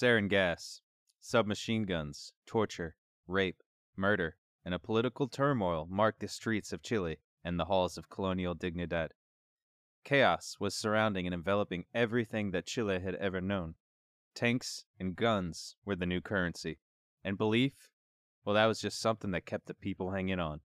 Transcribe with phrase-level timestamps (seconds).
[0.00, 0.80] sarin gas,
[1.20, 3.62] submachine guns, torture, rape,
[3.96, 4.34] murder,
[4.64, 9.10] and a political turmoil marked the streets of Chile and the halls of colonial dignidad.
[10.02, 13.74] Chaos was surrounding and enveloping everything that Chile had ever known.
[14.34, 16.78] Tanks and guns were the new currency,
[17.22, 17.90] and belief,
[18.42, 20.60] well, that was just something that kept the people hanging on.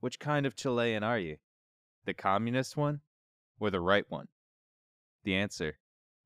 [0.00, 1.36] Which kind of Chilean are you?
[2.06, 3.02] The communist one
[3.60, 4.26] or the right one?
[5.22, 5.78] The answer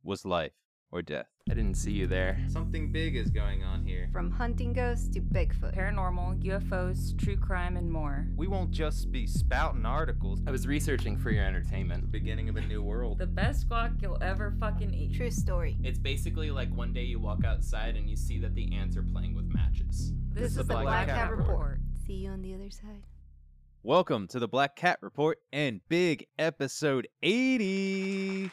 [0.02, 0.61] was life
[0.92, 1.26] or death.
[1.50, 2.38] I didn't see you there.
[2.48, 4.08] Something big is going on here.
[4.12, 5.74] From hunting ghosts to Bigfoot.
[5.74, 8.26] Paranormal, UFOs, true crime, and more.
[8.36, 10.40] We won't just be spouting articles.
[10.46, 12.12] I was researching for your entertainment.
[12.12, 13.18] Beginning of a new world.
[13.18, 15.14] The best guac you'll ever fucking eat.
[15.14, 15.78] True story.
[15.82, 19.02] It's basically like one day you walk outside and you see that the ants are
[19.02, 20.12] playing with matches.
[20.30, 21.48] This, is is the the Black Black Cat Cat Report.
[21.48, 21.80] Report.
[22.06, 23.06] See you on the other side.
[23.82, 28.50] Welcome to the Black Cat Report and big episode 80.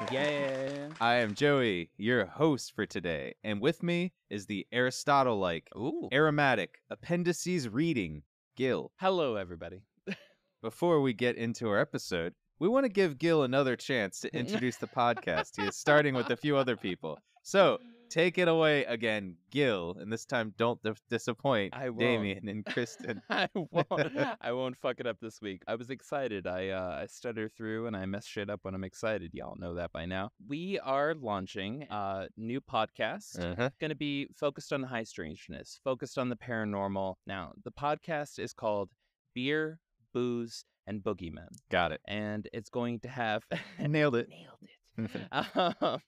[0.10, 0.88] Yeah.
[1.00, 6.08] I am Joey, your host for today, and with me is the Aristotle like, Ooh.
[6.12, 8.22] aromatic, appendices reading,
[8.56, 8.92] Gil.
[8.98, 9.82] Hello, everybody.
[10.62, 14.76] Before we get into our episode, we want to give Gil another chance to introduce
[14.76, 15.60] the podcast.
[15.60, 17.18] He is starting with a few other people.
[17.42, 17.78] So
[18.10, 21.98] take it away again, Gil, and this time don't dis- disappoint I won't.
[22.00, 23.22] Damien and Kristen.
[23.30, 24.12] I won't.
[24.40, 25.62] I won't fuck it up this week.
[25.66, 26.46] I was excited.
[26.46, 29.30] I uh, I stutter through and I mess shit up when I'm excited.
[29.32, 30.30] Y'all know that by now.
[30.48, 33.38] We are launching a new podcast.
[33.40, 33.70] Uh-huh.
[33.80, 37.14] Going to be focused on high strangeness, focused on the paranormal.
[37.26, 38.90] Now, the podcast is called
[39.34, 39.78] Beer,
[40.12, 42.00] Booze, and Boogeymen, Got it.
[42.08, 43.44] and it's going to have
[43.78, 44.28] Nailed it.
[44.28, 44.70] nailed it.
[45.54, 46.00] um,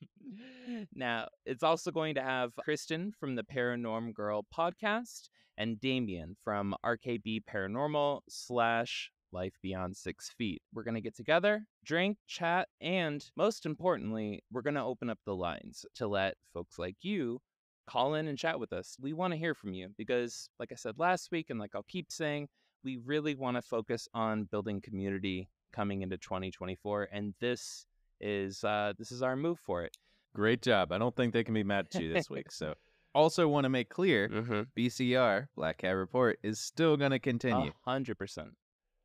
[0.94, 6.74] now, it's also going to have Kristen from the Paranorm Girl podcast and Damien from
[6.84, 10.62] RKB Paranormal slash Life Beyond Six Feet.
[10.72, 15.19] We're going to get together, drink, chat, and most importantly, we're going to open up
[15.24, 17.41] the lines to let folks like you
[17.86, 18.96] call in and chat with us.
[19.00, 21.84] We want to hear from you because, like I said last week, and like I'll
[21.89, 22.48] keep saying,
[22.84, 27.86] we really want to focus on building community coming into 2024, and this
[28.22, 29.96] is uh, this is our move for it.
[30.34, 30.92] Great job.
[30.92, 32.46] I don't think they can be mad at you this week.
[32.50, 32.74] So,
[33.14, 34.62] also want to make clear Mm-hmm.
[34.77, 37.72] BCR, Black Cat Report, is still going to continue.
[37.84, 38.48] Hundred percent.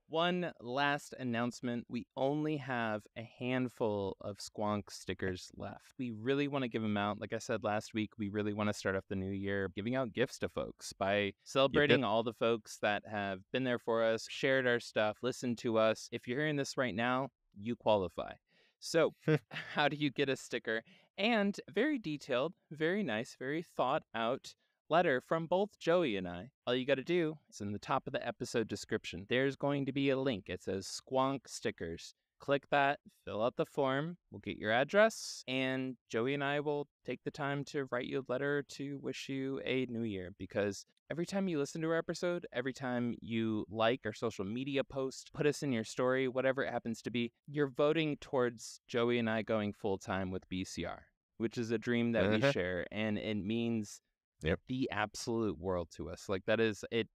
[0.10, 1.86] One last announcement.
[1.90, 5.96] We only have a handful of Squonk stickers left.
[6.00, 7.20] We really want to give them out.
[7.20, 9.96] Like I said last week, we really want to start off the new year giving
[9.96, 14.26] out gifts to folks by celebrating all the folks that have been there for us,
[14.30, 16.08] shared our stuff, listened to us.
[16.14, 17.28] If you're hearing this right now,
[17.60, 18.32] you qualify.
[18.80, 19.14] So,
[19.74, 20.84] how do you get a sticker?
[21.18, 24.54] And very detailed, very nice, very thought out
[24.90, 26.50] letter from both Joey and I.
[26.66, 29.26] All you got to do is in the top of the episode description.
[29.28, 30.46] There's going to be a link.
[30.48, 32.14] It says Squonk Stickers.
[32.40, 36.88] Click that, fill out the form, we'll get your address, and Joey and I will
[37.06, 40.86] take the time to write you a letter to wish you a new year because
[41.10, 45.32] every time you listen to our episode, every time you like our social media post,
[45.34, 49.30] put us in your story, whatever it happens to be, you're voting towards Joey and
[49.30, 51.06] I going full time with BCR,
[51.38, 52.52] which is a dream that we Uh-huh.
[52.52, 54.00] share, and it means
[54.44, 54.60] Yep.
[54.68, 56.30] the absolute world to us.
[56.30, 57.08] Like that is it.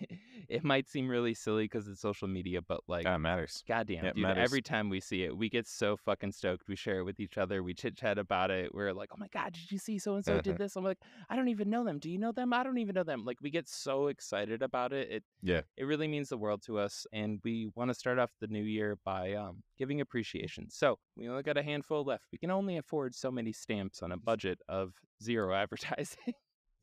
[0.48, 3.62] it might seem really silly because it's social media, but like, that matters.
[3.68, 4.42] goddamn, it dude, matters.
[4.44, 6.68] every time we see it, we get so fucking stoked.
[6.68, 7.62] We share it with each other.
[7.62, 8.74] We chit chat about it.
[8.74, 10.42] We're like, oh my god, did you see so and so Uh-huh.
[10.42, 10.76] did this?
[10.76, 11.98] I'm like, I don't even know them.
[11.98, 12.52] Do you know them?
[12.52, 13.24] I don't even know them.
[13.24, 15.10] Like we get so excited about it.
[15.10, 15.62] It Yeah.
[15.76, 18.62] it really means the world to us, and we want to start off the new
[18.64, 20.70] year by um giving appreciation.
[20.70, 22.24] So we only got a handful left.
[22.32, 24.92] We can only afford so many stamps on a budget of
[25.22, 26.34] zero advertising.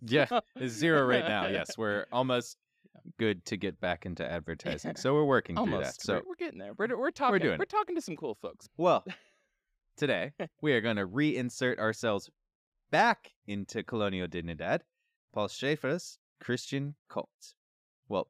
[0.02, 1.48] Yeah, it's zero right now.
[1.48, 2.58] Yes, we're almost
[3.18, 4.96] good to get back into advertising.
[4.96, 6.02] So we're working through that.
[6.02, 6.74] So, we're, we're getting there.
[6.78, 7.34] We're, we're talking.
[7.34, 8.70] We're, doing we're talking to some cool folks.
[8.78, 9.04] well,
[9.98, 12.30] today we are going to reinsert ourselves
[12.92, 14.82] back into Colonial Dignidad,
[15.34, 17.54] Paul Schaefer's Christian cult.
[18.08, 18.30] Well,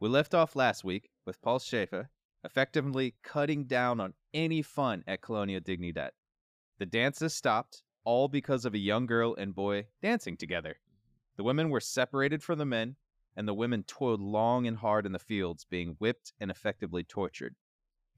[0.00, 2.10] we left off last week with Paul Schaefer
[2.44, 6.10] effectively cutting down on any fun at Colonial Dignidad.
[6.78, 10.76] The dances stopped, all because of a young girl and boy dancing together.
[11.36, 12.96] The women were separated from the men,
[13.36, 17.54] and the women toiled long and hard in the fields, being whipped and effectively tortured.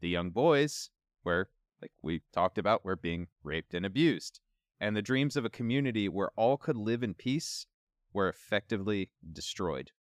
[0.00, 0.90] The young boys
[1.24, 1.48] were,
[1.80, 4.40] like we talked about, were being raped and abused.
[4.80, 7.66] And the dreams of a community where all could live in peace
[8.12, 9.92] were effectively destroyed.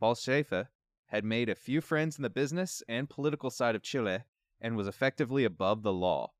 [0.00, 0.70] Paul Schaefer
[1.06, 4.24] had made a few friends in the business and political side of Chile
[4.60, 6.32] and was effectively above the law.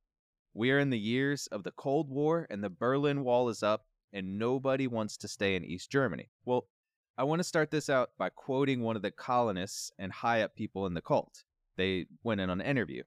[0.53, 3.87] We are in the years of the Cold War, and the Berlin Wall is up,
[4.13, 6.31] and nobody wants to stay in East Germany.
[6.45, 6.69] Well,
[7.17, 10.57] I want to start this out by quoting one of the colonists and high up
[10.57, 11.45] people in the cult.
[11.77, 13.05] They went in on an interview.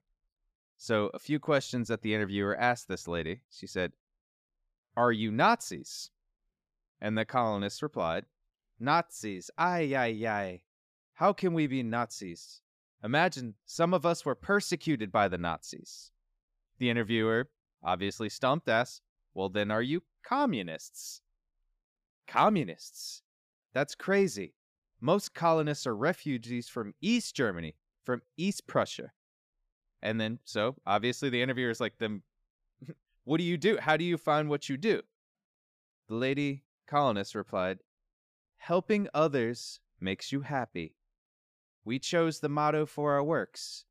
[0.78, 3.40] So, a few questions that the interviewer asked this lady.
[3.50, 3.92] She said,
[4.96, 6.10] Are you Nazis?
[7.00, 8.24] And the colonists replied,
[8.80, 10.62] Nazis, ay, ay, ay.
[11.14, 12.62] How can we be Nazis?
[13.04, 16.12] Imagine some of us were persecuted by the Nazis.
[16.78, 17.50] The interviewer,
[17.82, 19.02] obviously stumped, asked,
[19.34, 21.20] Well, then are you communists?
[22.26, 23.22] Communists?
[23.78, 24.54] That's crazy.
[25.00, 29.12] Most colonists are refugees from East Germany, from East Prussia.
[30.02, 32.22] And then, so obviously, the interviewer is like, Then
[33.24, 33.78] what do you do?
[33.80, 35.02] How do you find what you do?
[36.08, 37.78] The lady colonist replied,
[38.56, 40.96] Helping others makes you happy.
[41.84, 43.84] We chose the motto for our works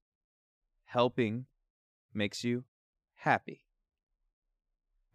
[0.84, 1.46] Helping
[2.14, 2.66] makes you
[3.16, 3.67] happy.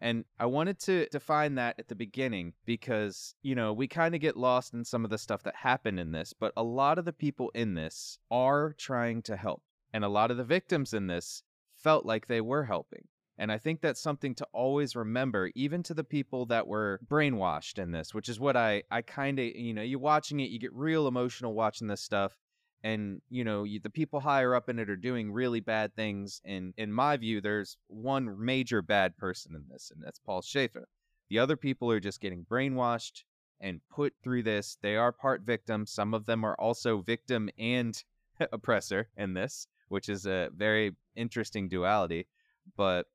[0.03, 4.19] And I wanted to define that at the beginning because, you know, we kind of
[4.19, 7.05] get lost in some of the stuff that happened in this, but a lot of
[7.05, 9.63] the people in this are trying to help.
[9.93, 11.43] And a lot of the victims in this
[11.77, 13.07] felt like they were helping.
[13.37, 17.79] And I think that's something to always remember, even to the people that were brainwashed
[17.79, 20.59] in this, which is what I, I kind of, you know, you're watching it, you
[20.59, 22.37] get real emotional watching this stuff.
[22.83, 26.41] And, you know, you, the people higher up in it are doing really bad things.
[26.43, 30.87] And in my view, there's one major bad person in this, and that's Paul Schaefer.
[31.29, 33.23] The other people are just getting brainwashed
[33.61, 34.77] and put through this.
[34.81, 35.85] They are part victim.
[35.85, 38.03] Some of them are also victim and
[38.51, 42.27] oppressor in this, which is a very interesting duality.
[42.75, 43.07] But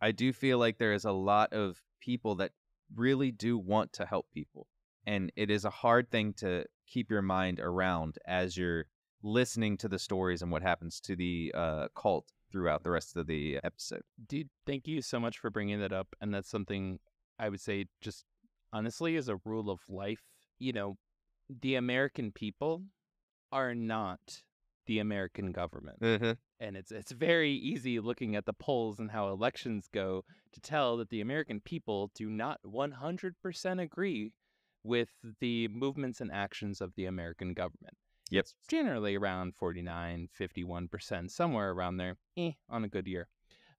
[0.00, 2.52] I do feel like there is a lot of people that
[2.94, 4.66] really do want to help people.
[5.06, 8.86] And it is a hard thing to keep your mind around as you're
[9.22, 13.26] listening to the stories and what happens to the uh, cult throughout the rest of
[13.26, 14.02] the episode.
[14.28, 16.08] Dude, thank you so much for bringing that up.
[16.20, 16.98] And that's something
[17.38, 18.24] I would say, just
[18.72, 20.22] honestly, as a rule of life,
[20.58, 20.96] you know,
[21.48, 22.82] the American people
[23.52, 24.42] are not
[24.86, 26.00] the American government.
[26.00, 26.32] Mm-hmm.
[26.60, 30.96] And it's it's very easy looking at the polls and how elections go to tell
[30.96, 34.32] that the American people do not 100% agree
[34.86, 35.10] with
[35.40, 37.96] the movements and actions of the American government.
[38.30, 38.40] Yep.
[38.44, 43.28] It's generally around 49, 51%, somewhere around there, eh, on a good year.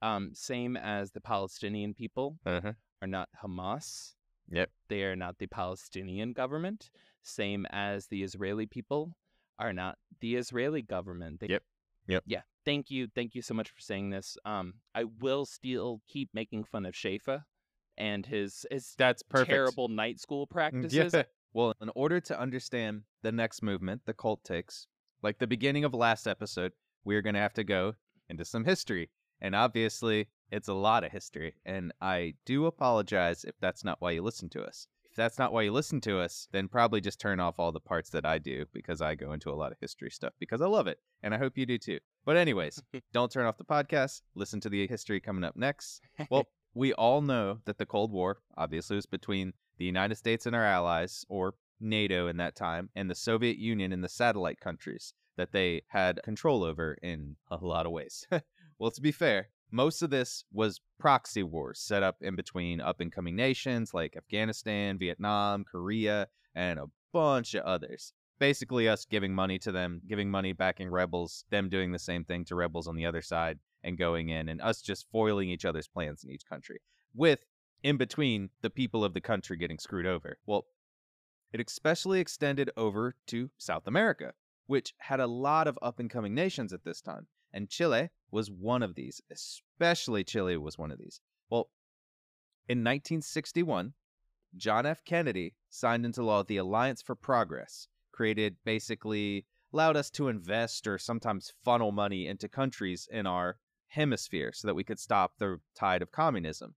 [0.01, 2.74] Um, same as the Palestinian people Uh-huh.
[3.01, 4.13] are not Hamas.
[4.50, 4.69] Yep.
[4.88, 6.89] They are not the Palestinian government.
[7.24, 9.18] Same as the Israeli people
[9.59, 11.39] are not the Israeli government.
[11.42, 11.63] They, Yep.
[12.07, 12.24] Yep.
[12.25, 12.42] Yeah.
[12.63, 13.07] Thank you.
[13.13, 14.38] Thank you so much for saying this.
[14.45, 17.45] Um, I will still keep making fun of Schaefer
[17.97, 19.49] and his his That's perfect.
[19.49, 21.13] terrible night school Mm, practices.
[21.13, 21.23] Yeah.
[21.53, 24.85] Well, in order to understand the next movement the cult takes,
[25.23, 26.73] like the beginning of last episode,
[27.03, 27.95] we're going to have to go
[28.29, 29.09] into some history.
[29.41, 31.55] And obviously, it's a lot of history.
[31.65, 34.88] And I do apologize if that's not why you listen to us.
[35.05, 37.79] If that's not why you listen to us, then probably just turn off all the
[37.79, 40.67] parts that I do because I go into a lot of history stuff because I
[40.67, 40.99] love it.
[41.23, 41.99] And I hope you do too.
[42.25, 42.83] But, anyways,
[43.13, 44.21] don't turn off the podcast.
[44.35, 46.01] Listen to the history coming up next.
[46.29, 46.45] Well,
[46.77, 50.63] we all know that the Cold War obviously was between the United States and our
[50.63, 55.51] allies, or NATO in that time, and the Soviet Union and the satellite countries that
[55.51, 58.27] they had control over in a lot of ways.
[58.79, 63.01] well, to be fair, most of this was proxy wars set up in between up
[63.01, 68.13] and coming nations like Afghanistan, Vietnam, Korea, and a bunch of others.
[68.39, 72.45] Basically, us giving money to them, giving money backing rebels, them doing the same thing
[72.45, 75.88] to rebels on the other side, and going in, and us just foiling each other's
[75.88, 76.79] plans in each country.
[77.13, 77.39] With
[77.83, 80.38] in between the people of the country getting screwed over.
[80.45, 80.66] Well,
[81.54, 84.33] it especially extended over to South America,
[84.66, 87.28] which had a lot of up and coming nations at this time.
[87.54, 91.21] And Chile was one of these, especially Chile was one of these.
[91.49, 91.69] Well,
[92.68, 93.94] in 1961,
[94.57, 95.04] John F.
[95.06, 100.97] Kennedy signed into law the Alliance for Progress, created basically allowed us to invest or
[100.97, 103.57] sometimes funnel money into countries in our
[103.89, 106.75] hemisphere so that we could stop the tide of communism.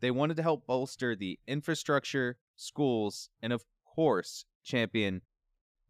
[0.00, 5.22] They wanted to help bolster the infrastructure, schools, and of course, champion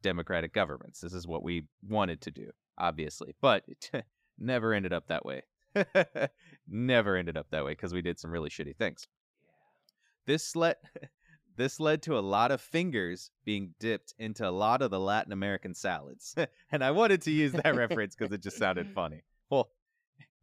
[0.02, 1.00] democratic governments.
[1.00, 3.90] This is what we wanted to do, obviously, but it
[4.38, 5.42] never ended up that way.
[6.68, 9.08] never ended up that way because we did some really shitty things.
[10.26, 10.76] This led
[11.56, 15.32] this led to a lot of fingers being dipped into a lot of the Latin
[15.32, 16.34] American salads.
[16.70, 19.22] and I wanted to use that reference because it just sounded funny.
[19.50, 19.70] Well,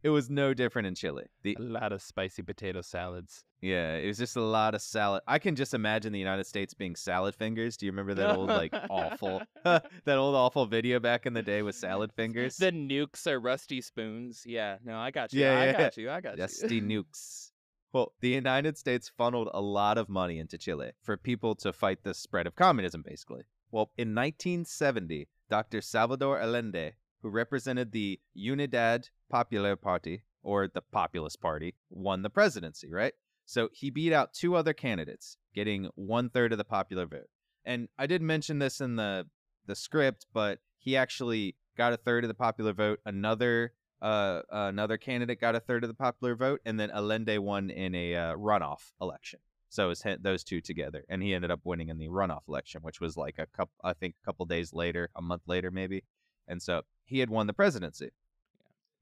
[0.04, 1.26] it was no different in Chile.
[1.44, 3.44] The A lot of spicy potato salads.
[3.62, 5.22] yeah, it was just a lot of salad.
[5.28, 7.78] I can just imagine the United States being salad fingers.
[7.78, 11.62] Do you remember that old like awful that old awful video back in the day
[11.62, 12.58] with salad fingers?
[12.58, 14.44] The nukes are rusty spoons.
[14.46, 15.42] Yeah, no, I got you.
[15.42, 16.10] Yeah, I yeah, got you.
[16.10, 16.38] I got you.
[16.38, 17.52] Dusty nukes.
[17.94, 22.04] Well, the United States funneled a lot of money into Chile for people to fight
[22.04, 23.44] the spread of communism, basically.
[23.70, 25.82] Well, in 1970, Dr.
[25.82, 32.90] Salvador Allende, who represented the Unidad Popular Party, or the Populist Party, won the presidency,
[32.92, 33.14] right?
[33.46, 37.30] So he beat out two other candidates, getting one third of the popular vote.
[37.66, 39.28] And I did mention this in the
[39.68, 43.00] the script, but he actually got a third of the popular vote.
[43.06, 47.70] Another uh, another candidate got a third of the popular vote, and then Allende won
[47.70, 49.40] in a uh, runoff election.
[49.70, 52.82] So it was those two together, and he ended up winning in the runoff election,
[52.82, 56.04] which was like a couple, I think, a couple days later, a month later, maybe.
[56.52, 58.12] And so he had won the presidency.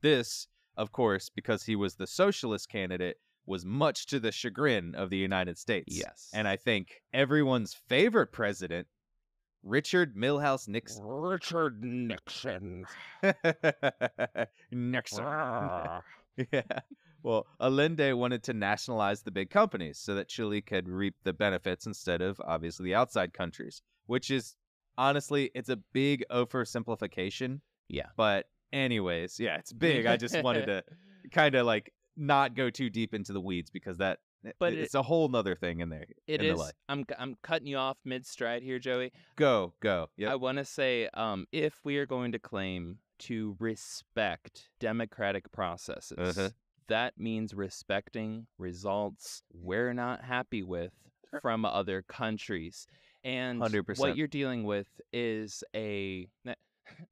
[0.02, 5.10] This, of course, because he was the socialist candidate, was much to the chagrin of
[5.10, 5.98] the United States.
[5.98, 6.30] Yes.
[6.32, 8.88] And I think everyone's favorite president,
[9.64, 11.04] Richard Milhous Nixon.
[11.04, 12.86] Richard Nixon.
[14.72, 15.26] Nixon.
[15.26, 16.02] Ah.
[16.54, 16.62] yeah.
[17.24, 21.88] Well, Allende wanted to nationalize the big companies so that Chile could reap the benefits
[21.88, 24.56] instead of obviously the outside countries, which is
[24.98, 27.62] honestly, it's a big oversimplification.
[27.88, 28.08] Yeah.
[28.18, 30.06] But anyways, yeah, it's big.
[30.06, 30.84] I just wanted to
[31.32, 34.20] kind of like not go too deep into the weeds because that
[34.60, 36.06] But it's a whole nother thing in there.
[36.28, 36.60] It in is.
[36.60, 36.74] life.
[36.88, 39.12] I'm I'm cutting you off mid stride here, Joey.
[39.36, 40.10] Go, go.
[40.18, 40.32] Yep.
[40.32, 46.38] I want to say, um, if we are going to claim to respect democratic processes,
[46.38, 46.50] Uh-huh.
[46.88, 50.94] that means respecting results we're not happy with
[51.42, 52.88] from other countries.
[53.24, 54.00] And 100%.
[54.00, 56.28] what you're dealing with is a,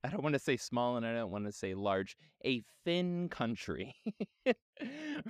[0.03, 3.29] I don't want to say small and I don't want to say large, a thin
[3.29, 3.93] country.
[4.45, 4.55] right,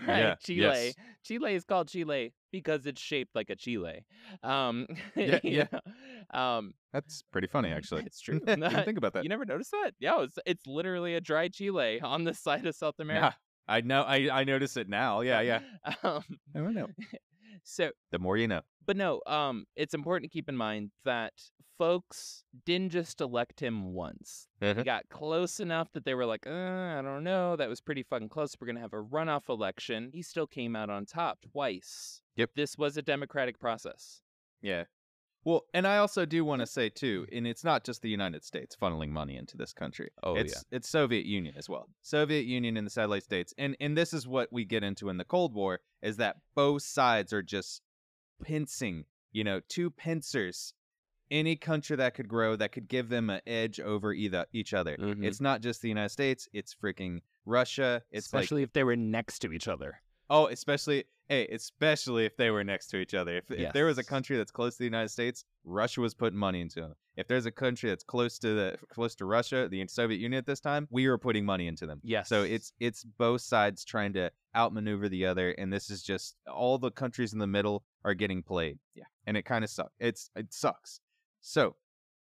[0.07, 0.59] Yeah, Chile.
[0.61, 0.93] yes.
[1.23, 4.05] Chile is called Chile because it's shaped like a Chile.
[4.43, 5.67] Um, Yeah, yeah.
[6.31, 8.03] Um, That's pretty funny, actually.
[8.05, 8.39] It's true.
[8.39, 9.23] Think about that.
[9.23, 9.93] you never noticed that?
[9.99, 13.35] Yeah, it's, it's literally a dry Chile on the side of South America.
[13.67, 14.03] Yeah, I know.
[14.03, 15.21] I I notice it now.
[15.21, 15.59] Yeah, yeah.
[16.03, 16.23] um,
[16.55, 16.87] I don't know.
[17.63, 18.61] So, The more you know.
[18.85, 21.33] but no, um, it's important to keep in mind that
[21.77, 24.47] folks didn't just elect him once.
[24.61, 24.73] Uh-huh.
[24.75, 28.03] He got close enough that they were like, uh, I don't know, that was pretty
[28.03, 28.55] fucking close.
[28.59, 30.09] We're gonna have a runoff election.
[30.13, 32.21] He still came out on top twice.
[32.35, 32.51] Yep.
[32.55, 34.21] This was a democratic process.
[34.61, 34.85] Yeah.
[35.43, 38.43] Well, and I also do want to say too, and it's not just the United
[38.43, 40.09] States funneling money into this country.
[40.23, 40.77] Oh, it's yeah.
[40.77, 41.89] it's Soviet Union as well.
[42.01, 43.53] Soviet Union and the satellite states.
[43.57, 46.81] And and this is what we get into in the Cold War is that both
[46.81, 47.81] sides are just
[48.43, 50.73] pincing, you know, two pincers
[51.29, 54.97] any country that could grow that could give them an edge over either each other.
[54.97, 55.25] Mhm.
[55.25, 58.03] It's not just the United States, it's freaking Russia.
[58.11, 60.01] It's like Especially if they were next to each other.
[60.29, 63.37] Oh, especially hey, especially if they were next to each other.
[63.37, 66.39] If, if there was a country that's close to the United States, Russia was putting
[66.39, 66.93] money into them.
[67.17, 70.45] If there's a country that's close to the close to Russia, the Soviet Union at
[70.45, 71.99] this time, we were putting money into them.
[72.03, 72.29] Yes.
[72.29, 76.77] So it's it's both sides trying to outmaneuver the other, and this is just all
[76.77, 78.77] the countries in the middle are getting played.
[78.95, 79.93] Yeah, and it kind of sucks.
[79.99, 80.99] It's it sucks.
[81.41, 81.75] So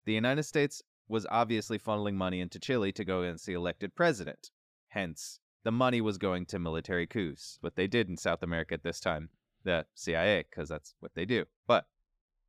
[0.05, 4.51] the United States was obviously funneling money into Chile to go against the elected president.
[4.89, 8.83] Hence, the money was going to military coups, what they did in South America at
[8.83, 9.31] this time,
[9.65, 11.45] the CIA, because that's what they do.
[11.67, 11.87] But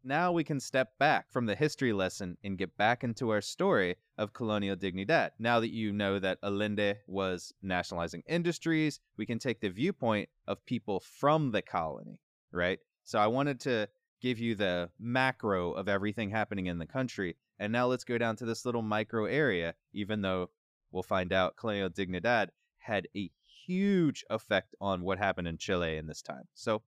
[0.04, 3.96] now we can step back from the history lesson and get back into our story
[4.18, 5.32] of colonial dignidad.
[5.40, 10.66] Now that you know that Allende was nationalizing industries, we can take the viewpoint of
[10.66, 12.20] people from the colony,
[12.52, 12.80] right?
[13.06, 13.88] So I wanted to
[14.22, 17.38] give you the macro of everything happening in the country.
[17.60, 20.50] And now let's go down to this little micro area, even though
[20.92, 22.50] we'll find out colonial dignidad
[22.86, 23.32] had a
[23.66, 26.48] huge effect on what happened in Chile in this time.
[26.54, 26.82] So,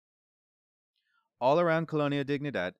[1.40, 2.74] all around colonial dignidad,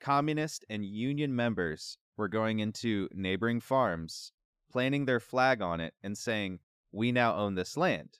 [0.00, 4.32] communist and union members were going into neighboring farms,
[4.70, 6.60] planting their flag on it, and saying,
[6.92, 8.18] "We now own this land."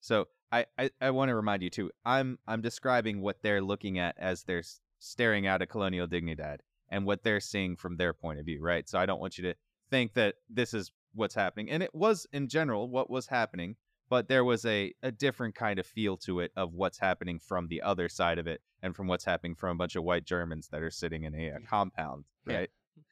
[0.00, 1.90] So, I, I, I want to remind you too.
[2.04, 4.62] I'm I'm describing what they're looking at as they're
[4.98, 8.88] staring out at colonial dignidad and what they're seeing from their point of view, right?
[8.88, 9.54] So I don't want you to
[9.90, 11.70] think that this is what's happening.
[11.70, 13.76] And it was in general what was happening,
[14.08, 17.68] but there was a, a different kind of feel to it of what's happening from
[17.68, 20.68] the other side of it and from what's happening from a bunch of white Germans
[20.68, 22.56] that are sitting in a, uh compound, Yeah.
[22.56, 22.70] right?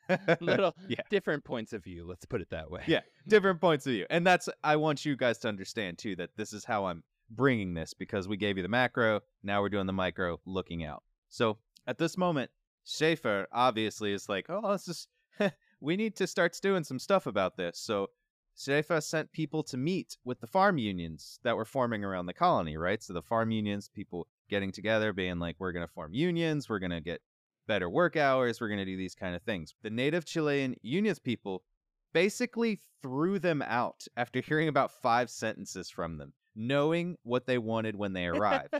[0.40, 1.00] Little yeah.
[1.10, 2.82] different points of view, let's put it that way.
[2.86, 4.06] Yeah, different points of view.
[4.10, 7.74] And that's I want you guys to understand too that this is how I'm bringing
[7.74, 11.02] this because we gave you the macro, now we're doing the micro looking out.
[11.30, 12.50] So, at this moment,
[12.84, 15.08] Schaefer obviously is like, "Oh, let's just
[15.80, 18.08] we need to start doing some stuff about this." So,
[18.56, 22.76] Schaefer sent people to meet with the farm unions that were forming around the colony,
[22.76, 23.02] right?
[23.02, 26.78] So the farm unions, people getting together being like, "We're going to form unions, we're
[26.78, 27.20] going to get
[27.66, 31.18] better work hours, we're going to do these kind of things." The native Chilean unions
[31.18, 31.64] people
[32.12, 37.96] basically threw them out after hearing about five sentences from them, knowing what they wanted
[37.96, 38.74] when they arrived.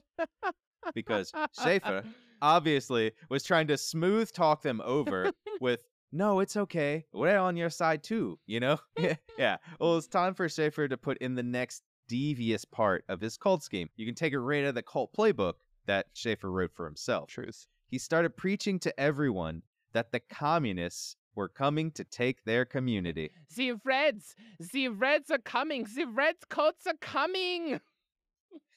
[0.95, 2.04] because Schaefer
[2.43, 5.83] obviously was trying to smooth talk them over with,
[6.14, 7.04] no, it's okay.
[7.12, 8.78] We're on your side too, you know?
[9.38, 9.56] yeah.
[9.80, 13.64] Well, it's time for Schaefer to put in the next devious part of his cult
[13.64, 13.90] scheme.
[13.97, 15.54] You can take it right out of the cult playbook,
[15.87, 17.28] that Schaefer wrote for himself.
[17.28, 17.66] Truth.
[17.88, 23.30] He started preaching to everyone that the communists were coming to take their community.
[23.56, 24.35] The Reds,
[24.73, 25.87] the Reds are coming.
[25.94, 27.80] The Reds coats are coming.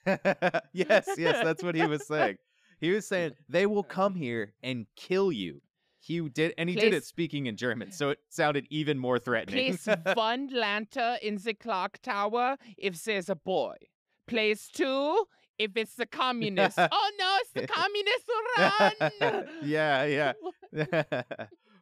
[0.74, 2.38] yes, yes, that's what he was saying.
[2.79, 5.62] He was saying they will come here and kill you.
[6.08, 9.78] He did, and he did it speaking in German, so it sounded even more threatening.
[9.78, 13.76] Place one lantern in the clock tower if there's a boy.
[14.26, 15.26] Place two
[15.60, 16.80] if it's the communists.
[16.80, 17.68] oh no, it's the
[19.02, 19.20] communists!
[19.22, 19.48] Run!
[19.64, 21.24] yeah, yeah.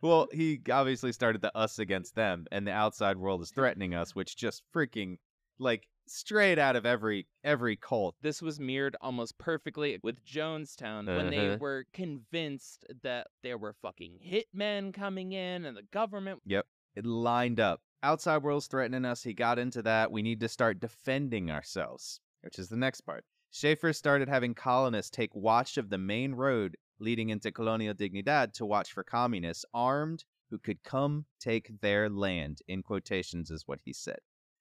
[0.01, 4.15] well, he obviously started the us against them, and the outside world is threatening us,
[4.15, 5.17] which just freaking
[5.59, 8.15] like straight out of every every cult.
[8.21, 11.57] This was mirrored almost perfectly with Jonestown when they Uh-huh.
[11.59, 16.41] were convinced that there were fucking hitmen coming in and the government.
[16.45, 17.81] Yep, it lined up.
[18.03, 19.23] Outside world's threatening us.
[19.23, 20.11] He got into that.
[20.11, 23.25] We need to start defending ourselves, which is the next part.
[23.51, 28.65] Schaefer started having colonists take watch of the main road leading into Colonial Dignidad to
[28.65, 32.61] watch for communists armed who could come take their land.
[32.67, 34.19] In quotations, is what he said.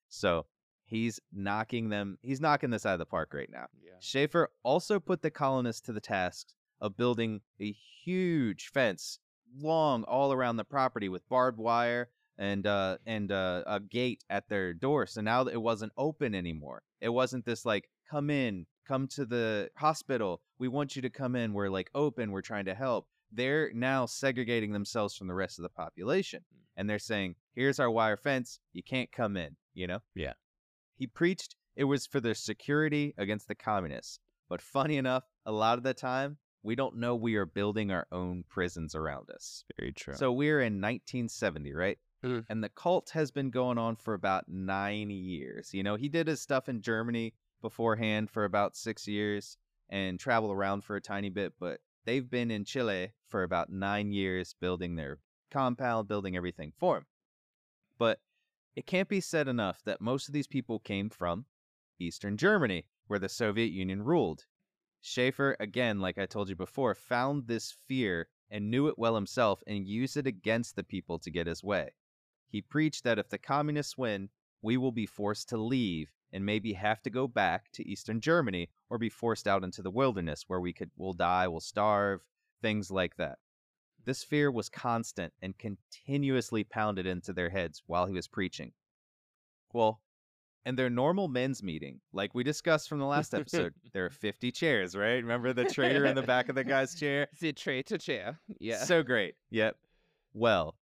[0.09, 0.47] So
[0.95, 2.19] he's knocking them.
[2.23, 3.67] He's knocking this out of the park right now.
[3.83, 3.93] Yeah.
[4.01, 6.49] Schaefer also put the colonists to the task
[6.81, 7.75] of building a
[8.05, 9.19] huge fence,
[9.57, 14.49] long all around the property with barbed wire and uh and uh, a gate at
[14.49, 15.07] their door.
[15.07, 16.83] So now it wasn't open anymore.
[17.01, 20.43] It wasn't this like come in, come to the hospital.
[20.59, 21.53] We want you to come in.
[21.53, 22.33] We're like open.
[22.33, 23.07] We're trying to help.
[23.33, 26.45] They're now segregating themselves from the rest of the population,
[26.77, 28.61] and they're saying, "Here's our wire fence.
[28.73, 30.01] You can't come in." You know.
[30.15, 30.35] Yeah.
[30.97, 34.21] He preached it was for their security against the communists.
[34.49, 38.07] But funny enough, a lot of the time, we don't know we are building our
[38.13, 39.65] own prisons around us.
[39.79, 40.15] Very true.
[40.15, 41.99] So we're in 1970, right?
[42.23, 42.47] Mhm.
[42.49, 45.75] And the cult has been going on for about nine years.
[45.75, 49.59] You know, he did his stuff in Germany beforehand for about six years
[49.89, 54.13] and traveled around for a tiny bit, but they've been in Chile for about nine
[54.13, 55.19] years building their
[55.51, 57.07] compound, building everything for him.
[57.99, 58.21] But
[58.77, 61.47] it can't be said enough that most of these people came from
[61.99, 64.47] Eastern Germany, where the Soviet Union ruled.
[65.01, 69.63] Schaefer, again, like I told you before, found this fear and knew it well himself
[69.67, 71.91] and used it against the people to get his way.
[72.49, 74.31] He preached that if the communists win,
[74.63, 78.71] we will be forced to leave and maybe have to go back to Eastern Germany
[78.91, 82.25] or be forced out into the wilderness where we could we'll die, we'll starve,
[82.63, 83.39] things like that.
[84.05, 88.73] This fear was constant and continuously pounded into their heads while he was preaching.
[89.73, 90.01] Well,
[90.67, 94.51] in their normal men's meeting, like we discussed from the last episode, there are 50
[94.53, 95.15] chairs, right?
[95.15, 97.29] Remember the traitor in the back of the guy's chair?
[97.41, 98.41] the traitor chair.
[98.61, 98.85] Yeah.
[98.85, 99.35] So great.
[99.51, 99.77] Yep.
[100.33, 100.77] Well,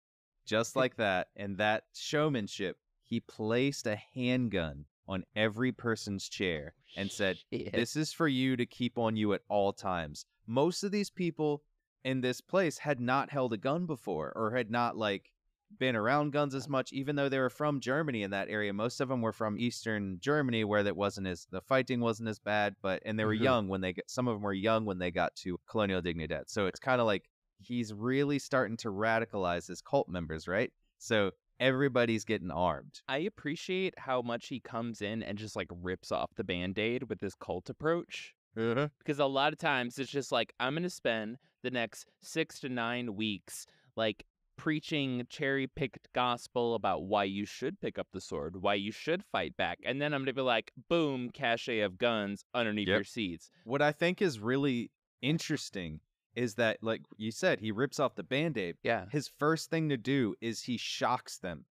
[0.47, 7.11] just like that, and that showmanship, he placed a handgun on every person's chair and
[7.11, 7.73] said, Shit.
[7.73, 10.27] This is for you to keep on you at all times.
[10.47, 11.63] Most of these people
[12.05, 15.33] in this place had not held a gun before or had not like
[15.79, 18.73] been around guns as much even though they were from Germany in that area.
[18.73, 22.39] Most of them were from eastern Germany where that wasn't as the fighting wasn't as
[22.39, 23.43] bad but and they were Mhm.
[23.43, 26.51] young when they got some of them were young when they got to Colonial Dignidad.
[26.51, 30.73] So it's kind of like he's really starting to radicalize his cult members right?
[30.99, 33.01] So everybody's getting armed.
[33.09, 37.05] I appreciate how much he comes in and just like rips off the band aid
[37.05, 38.35] with his cult approach.
[38.57, 38.89] Uh-huh.
[38.99, 42.61] Because a lot of times it's just like, I'm going to spend the next six
[42.61, 44.25] to nine weeks like
[44.57, 49.25] preaching cherry picked gospel about why you should pick up the sword, why you should
[49.25, 49.79] fight back.
[49.85, 52.97] And then I'm going to be like, boom, cache of guns underneath Yep.
[52.97, 53.51] your seats.
[53.65, 56.01] What I think is really interesting
[56.35, 58.77] is that, like you said, he rips off the band aid.
[58.83, 59.07] Yeah.
[59.11, 61.65] His first thing to do is he shocks them,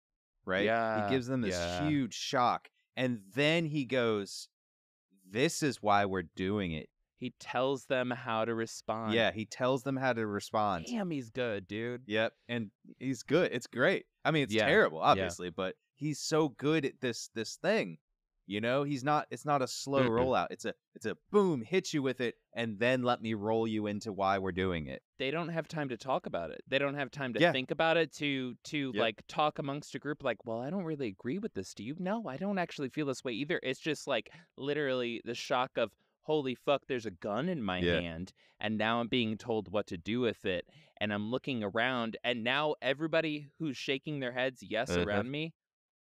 [0.46, 0.66] right?
[0.66, 1.88] Yeah, He gives them this yeah.
[1.88, 2.70] huge shock.
[2.98, 4.50] And then he goes,
[5.32, 6.90] This is why we're doing it.
[7.18, 9.14] He tells them how to respond.
[9.14, 10.86] Yeah, he tells them how to respond.
[10.90, 12.04] Damn, he's good, dude.
[12.08, 12.34] Yep.
[12.48, 13.52] And he's good.
[13.52, 14.06] It's great.
[14.24, 15.06] I mean, it's Yeah, terrible, yeah.
[15.06, 17.98] obviously, but he's so good at this this thing.
[18.50, 20.10] You know, he's not it's not a slow Mm-mm.
[20.10, 20.48] rollout.
[20.52, 23.88] It's a it's a boom, hit you with it, and then let me roll you
[23.88, 25.04] into why we're doing it.
[25.18, 26.62] they don't have time to talk about it.
[26.68, 27.54] They don't have time to Yeah.
[27.54, 28.94] think about it to to Yep.
[28.94, 31.74] like talk amongst a group like, "Well, I don't really agree with this.
[31.74, 33.60] Do you?" No, I don't actually feel this way either.
[33.62, 38.02] It's just like literally the shock of, "Holy fuck, there's a gun in my Yeah.
[38.02, 38.32] hand
[38.62, 40.66] and now I'm being told what to do with it."
[41.02, 44.98] And I'm looking around and now everybody who's shaking their heads yes Uh-huh.
[44.98, 45.54] around me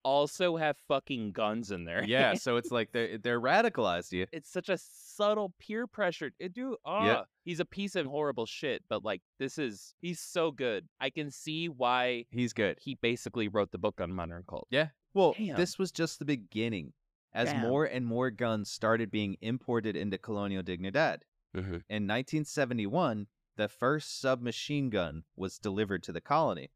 [0.07, 2.05] also have fucking guns in there.
[2.05, 4.27] Yeah, so it's like they're they're radicalized you.
[4.33, 6.31] it's such a subtle peer pressure.
[6.39, 10.51] It do ah, he's a piece of horrible shit, but like this is he's so
[10.53, 10.89] good.
[11.01, 12.79] I can see why He's good.
[12.81, 14.69] he basically wrote the book on modern cult.
[14.71, 14.89] Yeah.
[15.13, 15.57] Well, Damn.
[15.57, 16.93] this was just the beginning.
[17.33, 17.61] As Damn.
[17.63, 21.19] more and more guns started being imported into Colonial Dignidad,
[21.55, 21.83] Mhm.
[21.89, 26.71] In 1971, the first submachine gun was delivered to the colony,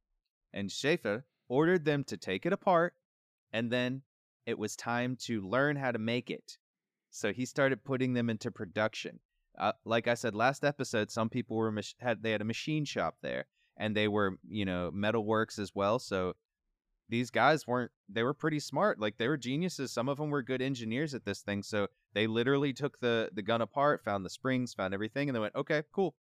[0.53, 2.95] and Schaefer ordered them to take it apart,
[3.53, 4.03] and then
[4.47, 6.59] it was time to learn how to make it.
[7.11, 9.21] So he started putting them into production.
[9.59, 12.85] Uh, like I said last episode, some people were mach- had they had a machine
[12.85, 15.99] shop there, and they were you know metalworks as well.
[15.99, 16.35] So
[17.09, 20.43] these guys weren't they were pretty smart like they were geniuses some of them were
[20.43, 24.31] good engineers at this thing so they literally took the the gun apart found the
[24.31, 26.15] springs found everything and they went okay cool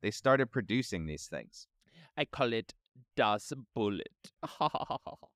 [0.00, 1.68] they started producing these things
[2.16, 2.74] I call it
[3.16, 4.32] Das Bullet.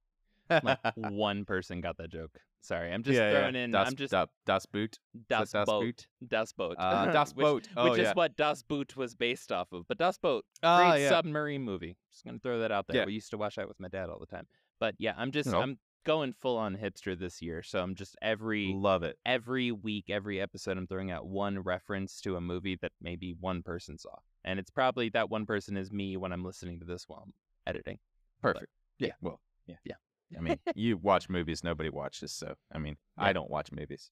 [0.50, 2.38] like one person got that joke.
[2.60, 3.70] Sorry, I'm just throwing in.
[3.70, 5.82] das, I'm just das, das boot Das, das Boot.
[5.84, 6.06] Boot?
[6.28, 6.76] Das Boot.
[6.78, 9.86] uh, das which, boat oh which yeah is what Das Boot was based off of.
[9.86, 11.08] But Das Boat, Ah, great yeah.
[11.10, 11.96] submarine movie.
[12.10, 12.96] Just gonna throw that out there.
[12.98, 13.06] Yeah.
[13.06, 14.46] We used to watch that with my dad all the time.
[14.80, 15.62] But yeah, I'm just Nope.
[15.62, 17.62] I'm going full on hipster this year.
[17.62, 22.20] So I'm just every love it every week, every episode, I'm throwing out one reference
[22.22, 25.92] to a movie that maybe one person saw, and it's probably that one person is
[25.92, 27.32] me when I'm listening to this while I'm
[27.66, 27.98] editing.
[28.42, 28.66] perfect
[28.98, 29.12] yeah, yeah.
[29.20, 29.94] well yeah Yeah.
[30.36, 34.10] I mean you watch movies nobody watches so i mean i don't watch movies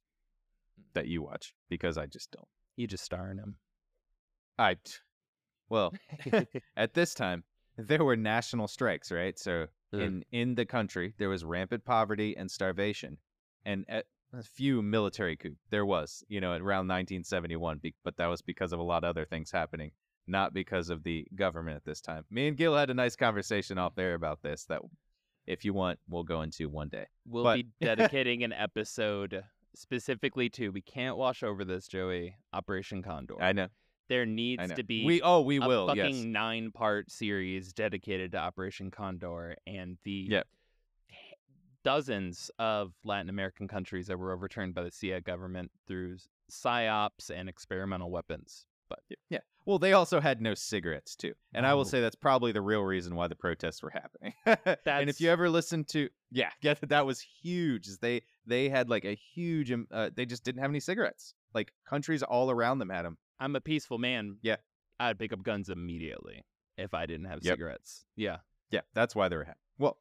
[0.95, 2.49] that you watch because i just don't.
[2.77, 3.57] You just star in them.
[4.59, 4.77] i
[5.69, 5.93] well
[6.77, 7.45] at this time
[7.77, 9.39] there were national strikes right?
[9.39, 10.03] So Mm.
[10.03, 13.19] in in the country there was rampant poverty and starvation
[13.65, 18.27] and a, a few military coup there was you know around 1971 be, but that
[18.27, 19.93] was because of a lot of other things happening
[20.27, 22.25] not because of the government at this time.
[22.29, 24.81] Me and gil had a nice conversation off there about this that
[25.47, 29.45] if you want we'll go into one day We'll But- be dedicating an episode
[29.77, 30.71] specifically to.
[30.71, 32.37] We can't wash over this, Joey.
[32.53, 33.41] Operation Condor.
[33.43, 33.69] i know
[34.09, 37.73] there needs know to be we oh we a will fucking yes nine part series
[37.73, 40.47] dedicated to Operation Condor and the Yep.
[41.83, 46.17] dozens of Latin American countries that were overturned by the CIA government through
[46.51, 48.67] psyops and experimental weapons.
[48.89, 49.41] But Yeah.
[49.67, 51.85] Well, they also had no cigarettes too, and I will Oh.
[51.85, 54.35] say that's probably the real reason why the protests were happening.
[54.87, 57.87] and if you ever listen to, yeah, yeah, that was huge.
[57.89, 61.35] is They they had like a huge, uh, they just didn't have any cigarettes.
[61.55, 63.17] Like countries all around them had them.
[63.41, 64.37] I'm a peaceful man.
[64.43, 64.57] Yeah.
[65.01, 66.45] I'd pick up guns immediately
[66.77, 67.53] if I didn't have Yep.
[67.55, 68.05] cigarettes.
[68.17, 68.39] Yeah.
[68.71, 69.63] Yeah, that's why they were happening.
[69.79, 69.99] Well,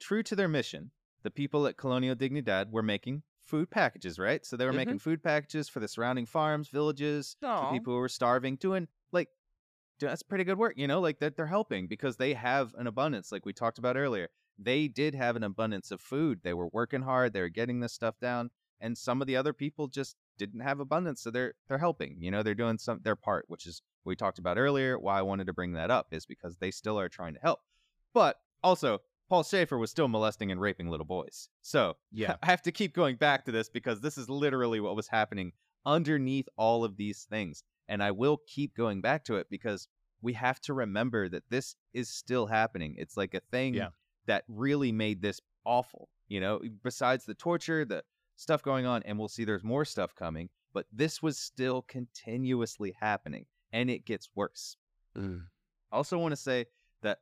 [0.00, 0.90] true to their mission,
[1.22, 4.44] the people at Colonial Dignidad were making food packages, right?
[4.44, 4.76] So they were Mhm.
[4.76, 9.28] making food packages for the surrounding farms, villages, people who were starving, doing like
[10.00, 13.32] that's pretty good work, you know, like that they're helping because they have an abundance,
[13.32, 14.28] like we talked about earlier.
[14.58, 16.40] They did have an abundance of food.
[16.42, 19.52] They were working hard, they were getting this stuff down, and some of the other
[19.52, 22.16] people just didn't have abundance, so they're they're helping.
[22.20, 24.98] You know, they're doing some their part, which is what we talked about earlier.
[24.98, 27.60] Why I wanted to bring that up is because they still are trying to help.
[28.12, 31.48] But also, Paul Schaefer was still molesting and raping little boys.
[31.62, 32.36] So Yeah.
[32.42, 35.52] I have to keep going back to this because this is literally what was happening
[35.84, 37.62] underneath all of these things.
[37.88, 39.88] And I will keep going back to it because
[40.22, 42.94] we have to remember that this is still happening.
[42.98, 43.88] It's like a thing Yeah.
[44.26, 46.08] that really made this awful.
[46.28, 48.02] You know, besides the torture, the
[48.34, 52.94] stuff going on, and we'll see there's more stuff coming, but this was still continuously
[53.00, 54.76] happening and it gets worse.
[55.16, 55.42] Mm.
[55.92, 56.66] I also want to say
[57.02, 57.18] that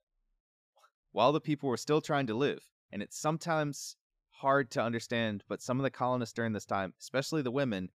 [1.13, 3.97] while the people were still trying to live, and it's sometimes
[4.31, 7.91] hard to understand, but some of the colonists during this time, especially the women,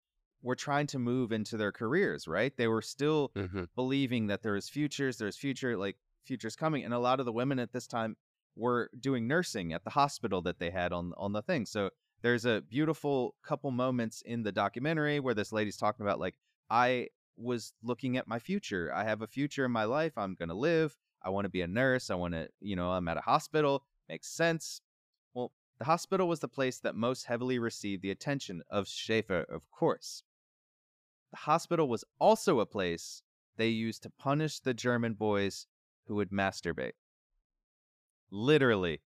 [0.42, 2.56] were trying to move into their careers, right?
[2.56, 3.68] They were still Mhm.
[3.76, 6.84] believing that there is futures, there's future, like futures coming.
[6.84, 8.18] And a lot of the women at this time
[8.56, 11.66] were doing nursing at the hospital that they had on on the thing.
[11.66, 11.90] So
[12.22, 16.36] there's a beautiful couple moments in the documentary where this lady's talking about like
[16.70, 18.92] I was looking at my future.
[18.94, 20.18] I have a future in my life.
[20.18, 20.96] I'm going to live.
[21.22, 22.10] I want to be a nurse.
[22.10, 23.84] I want to, you know, I'm at a hospital.
[24.08, 24.82] Makes sense.
[25.78, 30.24] The hospital was the place that most heavily received the attention of Schaefer, of course.
[31.32, 33.22] The hospital was also a place
[33.58, 35.68] they used to punish the German boys
[36.08, 36.94] who would masturbate.
[38.32, 39.02] Literally,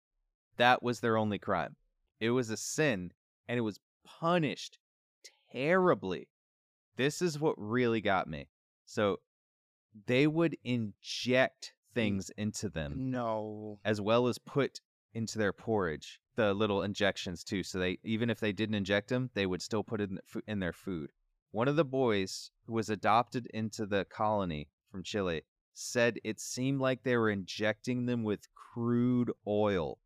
[0.57, 1.75] that was their only crime.
[2.19, 3.11] It was a sin,
[3.47, 4.79] and it was punished
[5.51, 6.29] terribly.
[6.95, 8.47] This is what really got me.
[8.85, 9.19] So,
[10.07, 13.79] they would inject things into them No.
[13.85, 14.81] as well as put
[15.15, 17.63] into their porridge the little injections too.
[17.63, 20.59] So they even if they didn't inject them, they would still put it in, in
[20.59, 21.09] their food.
[21.51, 26.81] One of the boys who was adopted into the colony from Chile said it seemed
[26.81, 29.97] like they were injecting them with crude oil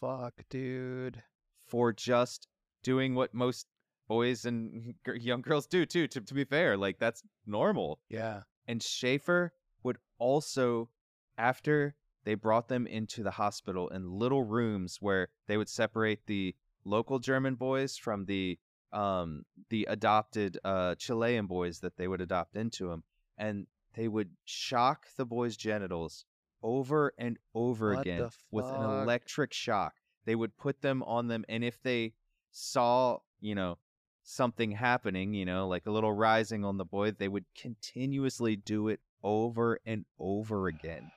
[0.00, 1.22] What the Fuck, dude.
[1.66, 2.48] for just
[2.82, 3.66] doing what most
[4.08, 6.06] boys and g- young girls do too.
[6.08, 7.98] To, to be fair, like that's normal.
[8.10, 8.42] Yeah.
[8.68, 10.90] And Schaefer would also,
[11.38, 16.54] after they brought them into the hospital in little rooms where they would separate the
[16.84, 18.58] local German boys from the
[18.92, 23.04] um the adopted uh Chilean boys that they would adopt into them,
[23.38, 26.24] and they would shock the boys' genitals
[26.62, 29.94] over and over What again with an electric shock.
[30.24, 32.14] They would put them on them and if they
[32.52, 33.78] saw, you know,
[34.22, 38.88] something happening, you know, like a little rising on the boy, they would continuously do
[38.88, 41.10] it over and over again.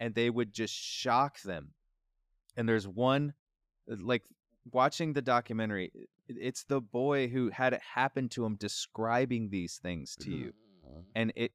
[0.00, 1.74] And they would just shock them.
[2.56, 3.34] And there's one
[3.90, 4.24] uh, like
[4.72, 5.92] watching the documentary,
[6.26, 10.52] it's the boy who had it happen to him describing these things to you
[11.14, 11.52] and it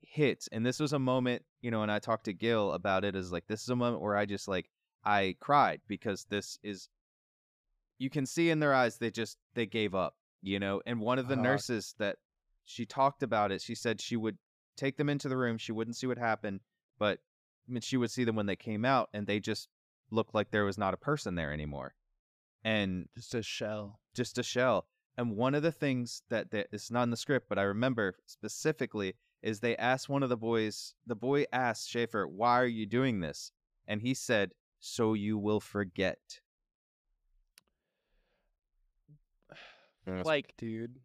[0.00, 3.14] hits and this was a moment you know and i talked to gil about it
[3.14, 4.70] is like this is a moment where i just like
[5.04, 6.88] i cried because this is
[7.98, 11.18] you can see in their eyes they just they gave up you know and one
[11.18, 11.44] of the Fuck.
[11.44, 12.16] nurses that
[12.64, 14.38] she talked about it she said she would
[14.76, 16.60] take them into the room she wouldn't see what happened
[16.98, 17.18] but
[17.68, 19.68] I mean, she would see them when they came out and they just
[20.10, 21.94] looked like there was not a person there anymore
[22.64, 24.00] and Just a shell.
[24.14, 24.86] just a shell.
[25.16, 28.16] And one of the things that, that is not in the script, but I remember
[28.26, 32.86] specifically, is they asked one of the boys, the boy asked Schaefer, Why are you
[32.86, 33.52] doing this?
[33.86, 36.40] And he said, So you will forget.
[40.24, 40.96] Like, dude,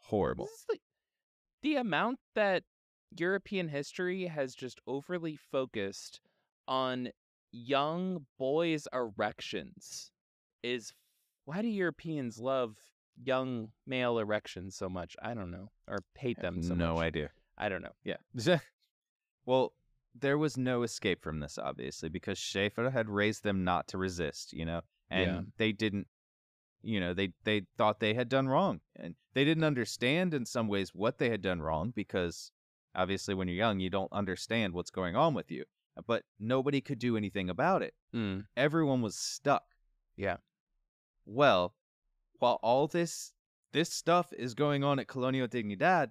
[0.00, 0.46] Horrible.
[0.46, 0.80] This is like
[1.62, 2.64] the amount that
[3.16, 6.20] European history has just overly focused
[6.66, 7.08] on
[7.50, 10.12] young boys' erections
[10.62, 10.92] is
[11.44, 12.76] why do Europeans love
[13.16, 15.16] young male erections so much?
[15.22, 15.70] I don't know.
[15.86, 17.02] Or hate them so no much.
[17.04, 17.30] idea.
[17.56, 17.94] I don't know.
[18.04, 18.16] Yeah.
[19.46, 19.72] well,
[20.14, 24.52] there was no escape from this, obviously, because Schaefer had raised them not to resist,
[24.52, 25.40] you know, and Yeah.
[25.56, 26.06] they didn't,
[26.82, 30.68] you know, they they thought they had done wrong, and they didn't understand in some
[30.68, 32.52] ways what they had done wrong because
[32.98, 35.64] obviously when you're young you don't understand what's going on with you,
[36.06, 37.94] but nobody could do anything about it.
[38.14, 38.44] Mm.
[38.56, 39.64] Everyone was stuck.
[40.16, 40.38] Yeah.
[41.24, 41.74] Well,
[42.40, 43.32] while all this
[43.72, 46.10] this stuff is going on at Colonial Dignidad,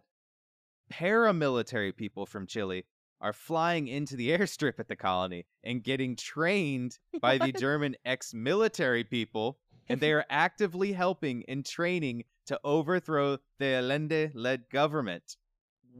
[0.91, 2.85] paramilitary people from Chile
[3.19, 9.03] are flying into the airstrip at the colony and getting trained by the German ex-military
[9.03, 9.57] people,
[9.89, 15.35] and they are actively helping and training to overthrow the Allende-led government.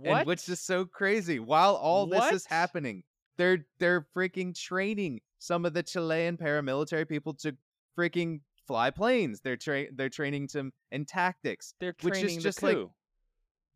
[0.02, 0.20] What?
[0.20, 1.40] And which is so crazy.
[1.40, 3.04] While all this is happening,
[3.38, 7.56] they're they're freaking training some of the Chilean paramilitary people to
[7.98, 9.42] freaking fly planes.
[9.42, 11.74] They're tra- they're training them in tactics.
[11.80, 12.92] They're which is training just the like- coup.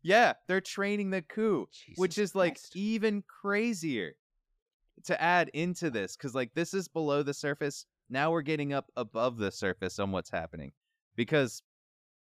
[0.04, 2.76] Yeah, they're training the coup, which is like Christ.
[2.76, 4.14] even crazier
[5.04, 7.86] to add into this cuz like this is below the surface.
[8.10, 10.72] Now we're getting up above the surface on what's happening.
[11.14, 11.62] Because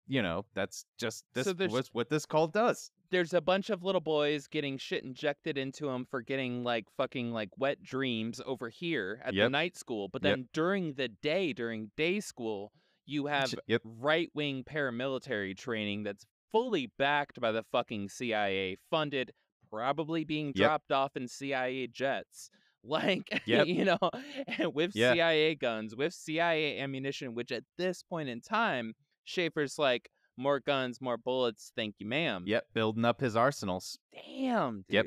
[0.08, 2.90] you know, that's just this So was what this cult does.
[3.10, 7.32] there's a bunch of little boys getting shit injected into them for getting like fucking
[7.32, 10.08] like wet dreams over here at the night school.
[10.08, 10.30] But Yep.
[10.36, 12.72] then during the day, during day school,
[13.06, 13.82] you have Yep.
[13.84, 19.32] right wing paramilitary training that's fully backed by the fucking CIA, funded,
[19.70, 20.54] probably being Yep.
[20.56, 22.50] dropped off in CIA jets.
[22.84, 23.66] Like, Yep.
[23.66, 23.98] you know,
[24.72, 25.12] with Yeah.
[25.12, 28.94] CIA guns, with CIA ammunition, which at this point in time,
[29.28, 32.44] Schaefer's like, more guns, more bullets, thank you, ma'am.
[32.46, 33.98] Yep, building up his arsenals.
[34.12, 34.94] Damn, dude.
[34.94, 35.06] Yep.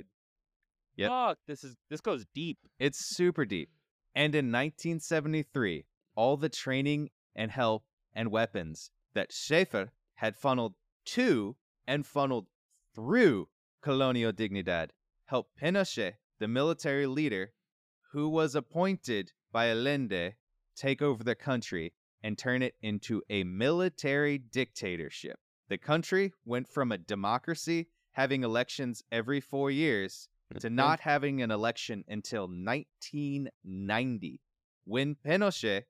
[0.97, 1.09] Yep.
[1.09, 2.59] Fuck, this is this goes deep.
[2.77, 3.69] It's super deep.
[4.13, 10.75] And in 1973, all the training and help and weapons that Schaefer had funneled
[11.13, 11.55] to
[11.87, 12.47] and funneled
[12.93, 13.47] through
[13.81, 14.89] Colonial Dignidad
[15.25, 17.53] helped Pinochet, the military leader
[18.11, 20.33] who was appointed by Allende,
[20.75, 25.37] take over the country and turn it into a military dictatorship.
[25.69, 30.27] The country went from a democracy having elections every four years
[30.59, 34.41] to not having an election until 1990
[34.85, 35.83] when Pinochet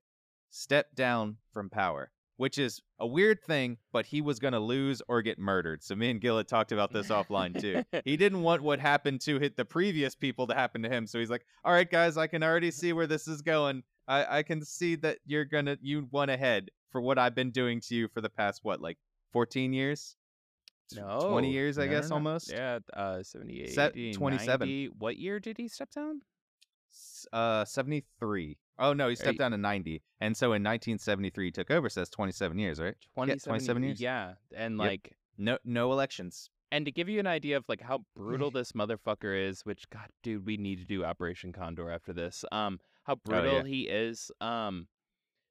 [0.51, 5.01] stepped down from power, which is a weird thing, but he was going to lose
[5.07, 5.83] or get murdered.
[5.83, 7.83] So me and Gil had talked about this offline too.
[8.05, 11.07] He didn't want what happened to hit the previous people to happen to him.
[11.07, 13.81] So he's like, all right, guys, I can already see where this is going.
[14.07, 17.79] I, I can see that you're to, you went ahead for what I've been doing
[17.81, 18.97] to you for the past, what, like
[19.31, 20.15] 14 years?
[20.93, 21.29] No.
[21.29, 22.15] 20 years, I no, guess, no, no.
[22.15, 22.51] almost?
[22.51, 24.59] Yeah, uh 78, Set 80, 27.
[24.67, 24.85] 90.
[24.99, 26.21] What year did he step down?
[27.31, 28.57] Uh, 73.
[28.77, 29.37] Oh, no, he stepped Eight.
[29.39, 30.01] down to 90.
[30.19, 31.87] And so in 1973, he took over.
[31.87, 32.95] So that's 27 years, right?
[33.13, 34.01] 27, 27 years.
[34.01, 34.85] Yeah, and Yep.
[34.87, 36.49] like No, no elections.
[36.73, 40.09] and to give you an idea of like how brutal this motherfucker is, which god
[40.23, 42.43] dude, we need to do Operation Condor after this.
[42.51, 43.63] Um how brutal Oh, yeah.
[43.63, 44.31] he is.
[44.41, 44.87] Um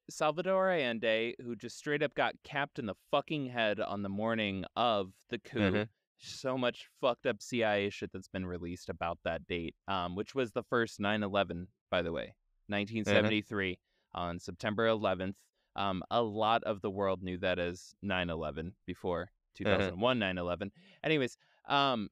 [0.09, 4.65] Salvador Allende, who just straight up got capped in the fucking head on the morning
[4.75, 5.59] of the coup.
[5.71, 5.89] Mhm.
[6.17, 10.51] So much fucked up CIA shit that's been released about that date, um, which was
[10.51, 12.35] the first 9 11, by the way,
[12.67, 13.79] 1973,
[14.13, 15.35] on September 11th.
[15.77, 19.53] Um, a lot of the world knew that as 9/11 before Uh-huh.
[19.55, 20.71] 2001 9/11.
[21.03, 22.09] Anyways, um,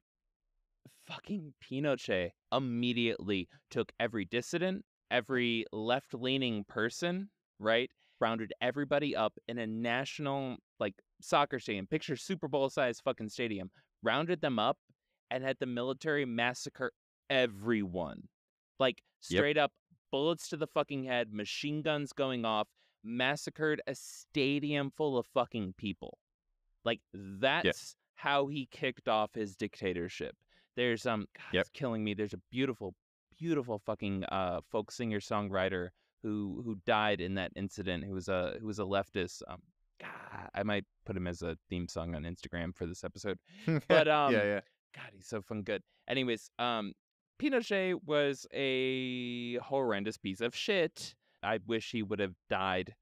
[1.06, 7.90] fucking Pinochet immediately took every dissident, every left-leaning person, right?
[8.20, 13.70] Rounded everybody up in a national like soccer stadium, picture Super Bowl sized fucking stadium,
[14.02, 14.78] rounded them up
[15.30, 16.92] and had the military massacre
[17.28, 18.28] everyone.
[18.78, 19.38] Like Yep.
[19.38, 19.72] straight up
[20.10, 22.68] bullets to the fucking head, machine guns going off,
[23.04, 26.18] massacred a stadium full of fucking people.
[26.84, 30.36] Like that's how he kicked off his dictatorship.
[30.76, 31.60] There's um God, Yep.
[31.60, 32.14] it's killing me.
[32.14, 32.94] There's a beautiful,
[33.40, 35.88] beautiful fucking uh folk singer songwriter
[36.22, 38.04] who who died in that incident.
[38.04, 39.42] Who was a who was a leftist.
[39.48, 39.60] Um,
[40.00, 43.38] God, I might put him as a theme song on Instagram for this episode.
[43.88, 44.60] But, um, yeah, yeah.
[44.94, 45.82] God, he's so fun good.
[46.08, 46.94] Anyways, um,
[47.40, 51.14] Pinochet was a horrendous piece of shit.
[51.42, 52.94] I wish he would have died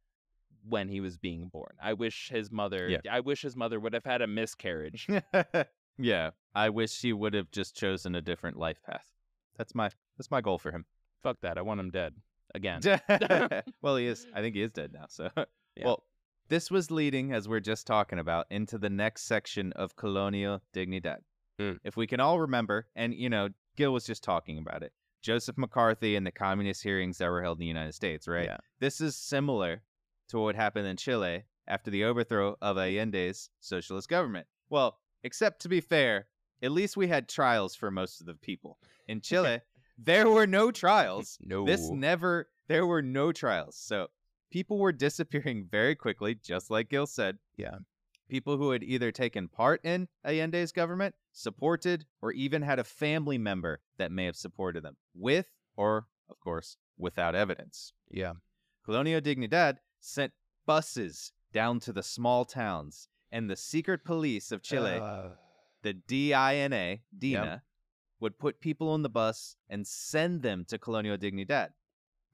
[0.68, 1.72] when he was being born.
[1.82, 2.88] I wish his mother.
[2.88, 2.98] Yeah.
[3.10, 5.08] I wish his mother would have had a miscarriage.
[5.98, 6.30] yeah.
[6.54, 9.06] I wish he would have just chosen a different life path.
[9.56, 10.84] That's my that's my goal for him.
[11.22, 11.56] Fuck that.
[11.56, 12.14] I want him dead
[12.54, 12.80] again.
[13.82, 14.26] well, he is.
[14.34, 15.06] I think he is dead now.
[15.08, 15.30] So,
[15.76, 15.84] Yeah.
[15.84, 16.02] well,
[16.48, 21.18] this was leading, as we're just talking about, into the next section of Colonial Dignidad.
[21.60, 21.74] Hmm.
[21.84, 24.92] If we can all remember, and you know, Gil was just talking about it.
[25.22, 28.46] Joseph McCarthy and the communist hearings that were held in the United States, right?
[28.46, 28.56] Yeah.
[28.80, 29.82] This is similar
[30.28, 34.46] to what happened in Chile after the overthrow of Allende's socialist government.
[34.70, 36.26] Well, except to be fair,
[36.62, 38.78] at least we had trials for most of the people.
[39.06, 39.60] In Chile,
[39.98, 41.36] there were no trials.
[41.44, 41.64] No.
[41.66, 43.76] This never, there were no trials.
[43.76, 44.08] So
[44.50, 47.38] people were disappearing very quickly, just like Gil said.
[47.56, 47.78] Yeah.
[48.28, 53.38] People who had either taken part in Allende's government, supported, or even had a family
[53.38, 57.92] member that may have supported them, with or, of course, without evidence.
[58.10, 58.34] Yeah.
[58.84, 60.32] Colonial Dignidad sent
[60.66, 65.30] buses down to the small towns, and the secret police of Chile, Uh,
[65.82, 67.62] the DINA, DINA,
[68.20, 71.70] would put people on the bus and send them to Colonial Dignidad.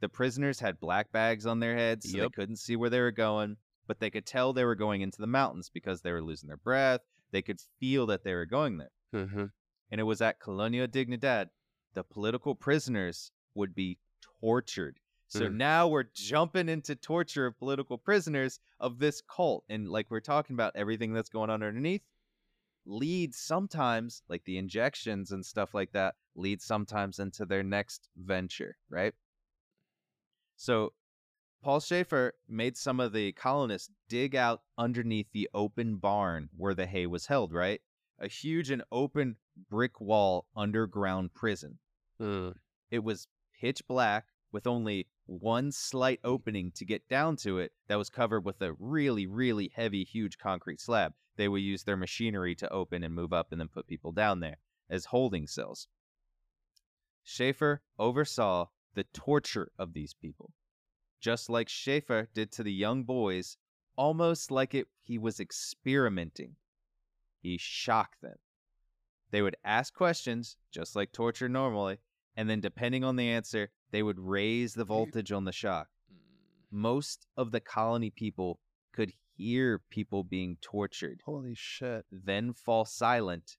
[0.01, 2.25] The prisoners had black bags on their heads, so Yep.
[2.33, 5.21] they couldn't see where they were going, but they could tell they were going into
[5.21, 7.01] the mountains because they were losing their breath.
[7.31, 8.91] They could feel that they were going there.
[9.13, 9.47] hmm
[9.91, 11.51] And it was at Colonial Dignidad
[11.95, 13.99] the political prisoners would be
[14.41, 14.99] tortured.
[15.29, 15.55] So Mm.
[15.55, 19.65] now we're jumping into torture of political prisoners of this cult.
[19.69, 22.03] And like we're talking about everything that's going on underneath
[22.87, 28.77] leads sometimes, like the injections and stuff like that, leads sometimes into their next venture,
[28.89, 29.15] right?
[30.57, 30.93] So
[31.63, 36.87] Paul Schaefer made some of the colonists dig out underneath the open barn where the
[36.87, 37.81] hay was held, right?
[38.19, 39.37] A huge and open
[39.71, 41.79] brick wall underground prison.
[42.21, 42.55] Mm.
[42.91, 47.99] It was pitch black with only one slight opening to get down to it that
[47.99, 51.13] was covered with a really, really heavy, huge concrete slab.
[51.37, 54.39] They would use their machinery to open and move up and then put people down
[54.39, 55.89] there as holding cells.
[57.25, 60.53] Schaefer oversaw the torture of these people,
[61.21, 63.57] just like Schaefer did to the young boys,
[63.97, 66.55] almost like it he was experimenting.
[67.41, 68.37] He shocked them.
[69.33, 71.99] They would ask questions, just like torture normally,
[72.37, 75.89] and then depending on the answer, they would raise the voltage on the shock.
[76.13, 76.17] Mm.
[76.71, 78.59] Most of the colony people
[78.93, 82.05] could hear people being tortured, holy shit.
[82.11, 83.57] then fall silent,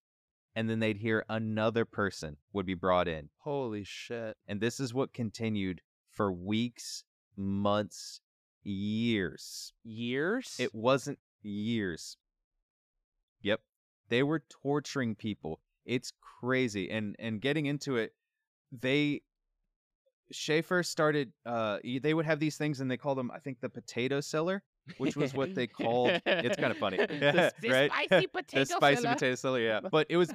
[0.55, 3.29] and then they'd hear another person would be brought in.
[3.39, 4.37] Holy shit.
[4.47, 7.03] And this is what continued for weeks,
[7.35, 8.21] months,
[8.63, 9.73] years.
[9.83, 10.55] Years?
[10.59, 12.17] It wasn't years.
[13.41, 13.61] Yep.
[14.09, 15.59] They were torturing people.
[15.85, 16.89] It's crazy.
[16.89, 18.13] And and getting into it,
[18.81, 19.21] they
[20.31, 23.69] Schaefer started uh they would have these things and they called them I think the
[23.69, 24.63] potato cellar,
[24.97, 26.97] which was what they called it's kind of funny.
[27.07, 27.91] The right?
[27.91, 29.13] spicy potato the spicy cellar.
[29.15, 29.79] potato cellar, yeah.
[29.91, 30.33] But it was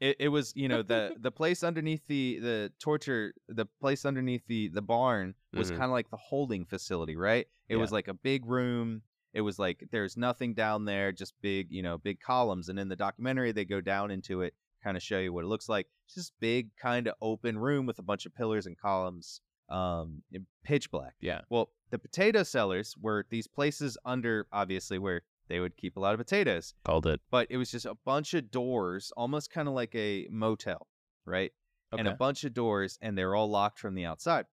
[0.00, 4.42] it, it was, you know, the the place underneath the the torture the place underneath
[4.46, 5.76] the the barn was Mhm.
[5.76, 7.46] kind of like the holding facility, right?
[7.68, 9.02] It was like a big room.
[9.34, 12.68] It was like there's nothing down there, just big, you know, big columns.
[12.68, 15.48] And in the documentary, they go down into it, kind of show you what it
[15.48, 15.86] looks like.
[16.06, 20.22] It's just big, kind of open room with a bunch of pillars and columns, um,
[20.32, 21.14] in pitch black.
[21.20, 21.42] Yeah.
[21.50, 26.12] Well, the potato cellars were these places under, obviously, where they would keep a lot
[26.14, 27.20] of potatoes Called it.
[27.30, 30.86] but it was just a bunch of doors, almost kind of like a motel,
[31.24, 31.52] right?
[31.92, 32.00] Okay.
[32.00, 34.44] And a bunch of doors, and they're all locked from the outside.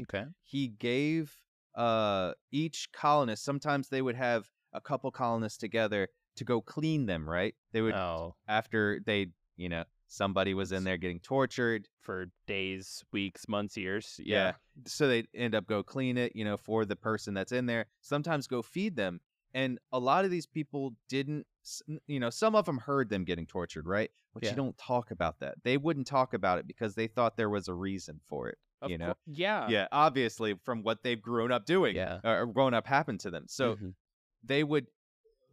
[0.00, 0.24] Okay.
[0.42, 1.36] He gave
[1.74, 3.44] uh each colonist.
[3.44, 7.54] Sometimes they would have a couple colonists together to go clean them, right?
[7.72, 8.34] They would Oh.
[8.48, 11.88] after they, you know, somebody was in there getting tortured.
[12.00, 14.18] for days, weeks, months, years.
[14.18, 14.46] Yeah.
[14.46, 14.52] Yeah.
[14.86, 17.86] So they end up go clean it, you know, for the person that's in there.
[18.00, 19.20] Sometimes go feed them.
[19.54, 21.46] And a lot of these people didn't,
[22.08, 24.10] you know, some of them heard them getting tortured, right?
[24.34, 24.50] But Yeah.
[24.50, 25.62] you don't talk about that.
[25.62, 28.58] They wouldn't talk about it because they thought there was a reason for it.
[28.80, 29.14] Of you know?
[29.26, 29.68] yeah.
[29.68, 32.18] yeah, obviously from what they've grown up doing, Yeah.
[32.24, 33.44] or or grown up happened to them.
[33.46, 33.94] So Mhm.
[34.42, 34.88] they would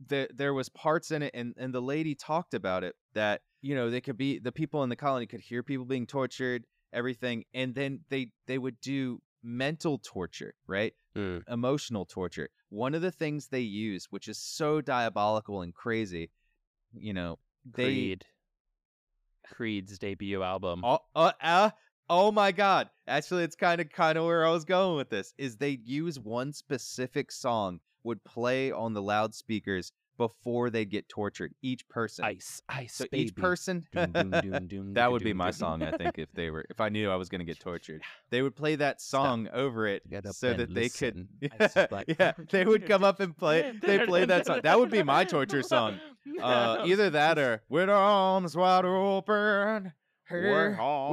[0.08, 3.76] there there was parts in it and and the lady talked about it that you
[3.76, 7.43] know they could be the people in the colony could hear people being tortured everything
[7.53, 11.41] and then they they would do mental torture right Mm.
[11.49, 16.30] emotional torture one of the things they use which is so diabolical and crazy
[16.93, 18.26] you know they Creed.
[19.51, 20.84] Creed's debut album.
[20.86, 21.72] oh, uh, uh,
[22.10, 25.34] oh my god actually it's kind of kind of where i was going with this
[25.38, 31.55] is they use one specific song would play on the loudspeakers before they get tortured
[31.61, 32.26] each person.
[32.26, 33.24] Ice, ice, so baby.
[33.24, 36.51] each person Doom, doom, doom, doom, that would be my song i think if they
[36.51, 38.01] were if i knew i was going to get tortured.
[38.30, 40.03] They would play that song over it
[40.34, 41.88] so that they could listen.
[41.89, 44.59] Yeah, yeah they would come up and play they play that song.
[44.63, 45.99] That would be my torture song.
[46.41, 49.93] Uh either that or with our arms wide open
[50.32, 51.11] We're all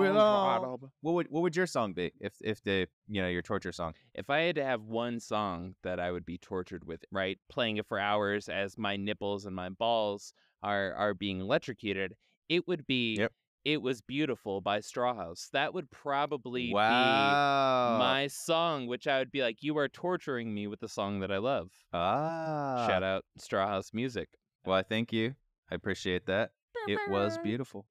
[1.00, 3.94] what would what would your song be if if the you know your torture song?
[4.14, 7.76] If I had to have one song that I would be tortured with, right, playing
[7.76, 12.14] it for hours as my nipples and my balls are are being electrocuted,
[12.48, 13.32] it would be Yep.
[13.64, 15.50] "It Was Beautiful" by Strawhouse.
[15.50, 17.98] That would probably be Wow.
[17.98, 21.30] my song, which I would be like, "You are torturing me with the song that
[21.32, 22.86] I love." ah.
[22.86, 24.28] Shout out Strawhouse Music.
[24.64, 25.34] Well, I thank you.
[25.70, 26.52] I appreciate that.
[26.88, 27.86] It was beautiful.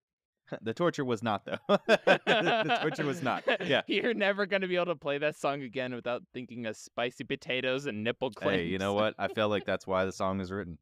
[0.62, 1.58] the torture was not though.
[1.68, 3.44] the torture was not.
[3.66, 3.82] Yeah.
[3.88, 7.86] You're never gonna be able to play that song again without thinking of spicy potatoes
[7.86, 8.58] and nipple clamps.
[8.60, 9.16] Hey, you know what?
[9.18, 10.78] I feel like that's why the song is written.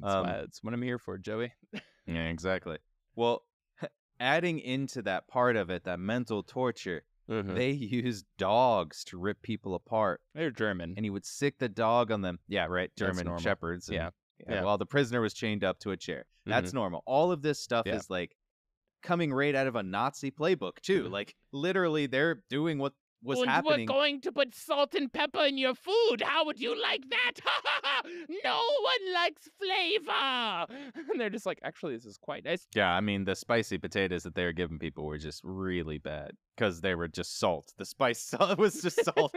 [0.00, 1.52] That's, Um, why, that's what I'm here for, Joey.
[2.06, 2.78] Yeah, exactly.
[3.16, 3.44] Well,
[4.20, 7.54] adding into that part of it, that mental torture, Mm-hmm.
[7.54, 10.92] they used dogs to rip people apart, They're German.
[10.94, 12.38] and he would sick the dog on them.
[12.48, 12.90] Yeah, right.
[12.98, 13.88] German shepherds.
[13.88, 14.10] and- Yeah.
[14.46, 14.76] yeah.
[14.78, 16.26] The prisoner was chained up to a chair.
[16.44, 17.02] That's normal.
[17.06, 17.94] All of this stuff Yeah.
[17.96, 18.36] is like
[19.04, 21.04] coming right out of a Nazi playbook too.
[21.04, 21.12] Mhm.
[21.12, 22.94] Like literally, they're doing what
[23.24, 23.86] was and happening.
[23.88, 26.22] we're going to put salt and pepper in your food.
[26.22, 27.32] How would you like that?
[28.44, 30.66] no one likes flavor.
[31.10, 32.66] And they're just like, actually, this is quite nice.
[32.74, 36.32] Yeah, I mean the spicy potatoes that they were giving people were just really bad
[36.56, 37.72] because they were just salt.
[37.78, 39.34] The spice salt was just salt.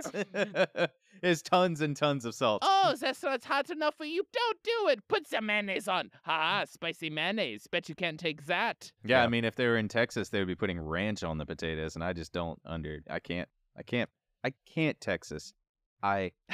[1.22, 2.64] There's tons and tons of salt.
[2.66, 4.24] Oh, that's not hot enough for you.
[4.32, 5.08] Don't do it.
[5.08, 6.12] Put some mayonnaise on.
[6.24, 7.68] Ha, spicy mayonnaise.
[7.68, 8.92] Bet you can't take that.
[9.04, 11.46] yeah, I mean if they were in Texas, they would be putting ranch on the
[11.46, 13.02] potatoes, and I just don't under.
[13.10, 13.50] I can't.
[13.78, 14.10] I can't.
[14.44, 15.54] I can't Texas.
[16.04, 16.32] I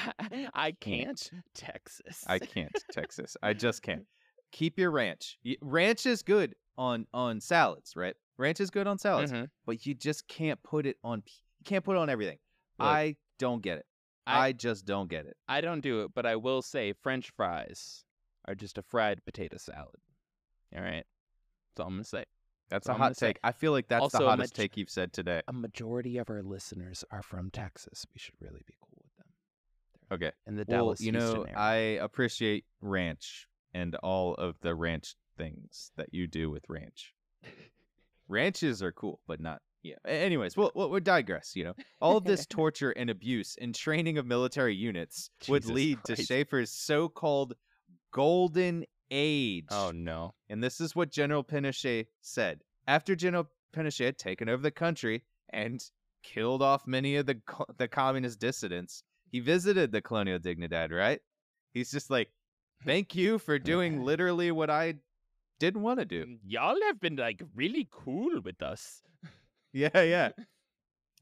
[0.54, 0.80] I Can't.
[0.80, 1.32] can't.
[1.54, 2.24] Texas.
[2.28, 3.36] I can't Texas.
[3.44, 4.06] I just can't.
[4.52, 5.38] Keep your ranch.
[5.62, 8.16] Ranch is good on on salads, right?
[8.38, 9.50] Ranch is good on salads, Mhm.
[9.66, 11.24] but you just can't put it on.
[11.26, 12.38] You can't put it on everything.
[12.80, 13.86] Look, I don't get it.
[14.26, 15.36] I, I- just don't get it.
[15.48, 18.04] I don't do it, but I will say French fries
[18.48, 19.96] are just a fried potato salad.
[20.76, 21.06] All right.
[21.76, 22.26] That's all I'm going to say.
[22.70, 23.28] That's That's a all I'm hot gonna say.
[23.28, 23.40] take.
[23.44, 25.42] I feel like that's the hottest maj- take you've said today.
[25.48, 28.06] A majority of our listeners are from Texas.
[28.14, 29.28] We should really be cool with them.
[30.12, 30.32] Okay.
[30.48, 31.46] In the Well, Dallas, you know.
[31.56, 37.14] I appreciate ranch and all of the ranch things that you do with ranch.
[38.28, 39.62] Ranches are cool, but not.
[39.84, 39.96] Yeah.
[40.06, 41.56] Anyways, we'll, we'll, we'll digress.
[41.56, 45.76] You know, all of this torture and abuse and training of military units would Jesus
[45.76, 46.28] lead to Christ.
[46.30, 47.54] Schaefer's so-called
[48.12, 49.68] golden Oh, age.
[49.72, 50.34] Oh no.
[50.50, 52.62] And this is what General Pinochet said.
[52.88, 55.84] After General Pinochet had taken over the country and
[56.24, 57.40] killed off many of the
[57.78, 61.20] the communist dissidents, he visited the Colonial Dignidad, right?
[61.74, 62.30] He's just like,
[62.86, 64.96] "Thank you for doing literally what I
[65.60, 69.02] didn't want to do." Mm, y'all have been like really cool with us.
[69.72, 70.30] Yeah, yeah.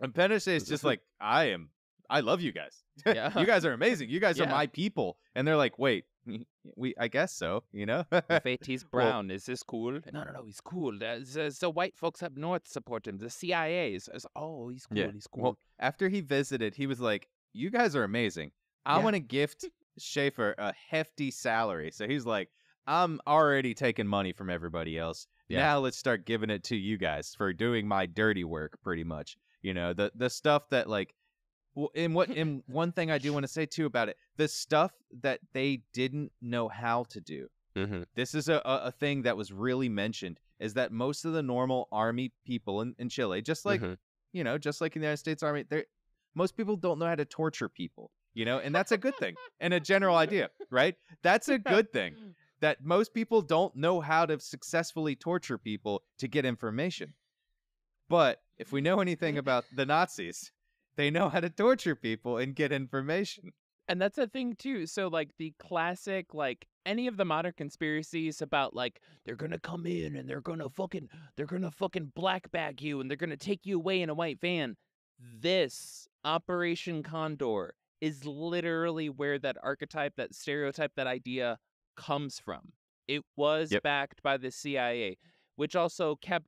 [0.02, 1.70] And Pinochet's just like, "I am
[2.10, 2.84] I love you guys.
[3.06, 3.40] Yeah.
[3.40, 4.10] you guys are amazing.
[4.10, 6.06] You guys are my people." And they're like, "Wait,
[6.76, 9.94] we I guess so, you know?" If AT's brown, is this cool?
[10.14, 10.98] No, no, no, he's cool.
[10.98, 13.18] There's uh, the white folks up north support him.
[13.18, 14.98] The CIA is, is- oh, he's cool.
[14.98, 15.12] Yeah.
[15.12, 15.44] He's cool.
[15.44, 18.52] Well, after he visited, he was like, "You guys are amazing.
[18.86, 19.04] I Yeah.
[19.04, 19.66] want to gift
[19.98, 22.50] Schaefer a hefty salary." So he's like,
[22.88, 25.28] "I'm already taking money from everybody else.
[25.50, 25.60] Yeah.
[25.60, 29.38] Now let's start giving it to you guys for doing my dirty work, pretty much.
[29.62, 31.14] You know, the the stuff that like."
[31.76, 34.48] Well, and what and one thing I do want to say too about it, the
[34.48, 34.92] stuff
[35.22, 37.48] that they didn't know how to do.
[37.76, 38.04] mm-hmm.
[38.16, 41.88] This is a, a, thing that was really mentioned is that most of the normal
[41.92, 43.94] army people in, in Chile, just like Mm-hmm.
[44.34, 45.86] you know, just like in the United States Army, there
[46.36, 49.36] most people don't know how to torture people, you know, and that's a good thing
[49.60, 50.96] and a general idea, right?
[51.24, 52.16] That's a good thing.
[52.62, 57.14] that most people don't know how to successfully torture people to get information.
[58.08, 60.52] But if we know anything about the Nazis,
[60.96, 63.54] they know how to torture people and get information.
[63.88, 64.86] And that's a thing too.
[64.86, 69.86] So like the classic like any of the modern conspiracies about like they're gonna come
[69.86, 73.66] in and they're gonna fucking they're gonna fucking black bag you and they're gonna take
[73.66, 74.78] you away in a white van.
[75.20, 81.60] This Operation Condor is literally where that archetype, that stereotype, that idea
[81.96, 82.74] comes from.
[83.08, 83.84] It was Yep.
[83.84, 85.18] backed by the CIA,
[85.56, 86.48] which also kept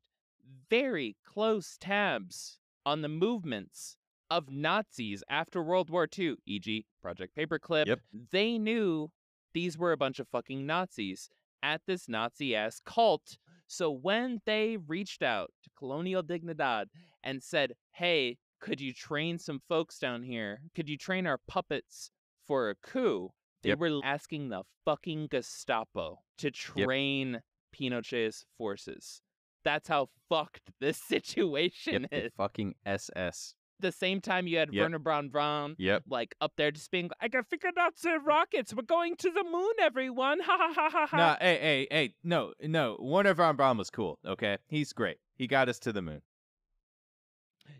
[0.70, 3.98] very close tabs on the movements
[4.34, 7.86] of Nazis after World War II, e.g., Project Paperclip.
[7.86, 7.99] Yep.
[8.31, 9.11] They knew
[9.53, 11.29] these were a bunch of fucking Nazis
[11.61, 13.38] at this Nazi ass cult.
[13.67, 16.86] So when they reached out to Colonial Dignidad
[17.23, 20.61] and said, hey, could you train some folks down here?
[20.75, 22.09] Could you train our puppets
[22.47, 23.29] for a coup?
[23.61, 23.79] They Yep.
[23.79, 27.41] were asking the fucking Gestapo to train
[27.73, 29.21] Pinochet's forces.
[29.63, 32.31] That's how fucked this situation Yep, the is.
[32.36, 33.53] fucking SS.
[33.80, 34.82] The same time you had Yep.
[34.82, 36.03] Werner Braun Braun Yep.
[36.09, 38.74] like up there just being like, I got figured out the rockets.
[38.74, 40.39] We're going to the moon, everyone.
[40.43, 41.17] Ha ha ha ha ha.
[41.17, 42.97] No, hey, hey, hey, no, no.
[42.99, 44.19] Warner von Braun was cool.
[44.26, 45.17] Okay, he's great.
[45.36, 46.21] He got us to the moon.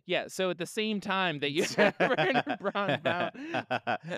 [0.06, 3.32] Yeah, so at the same time that you had Werner Braun Braun.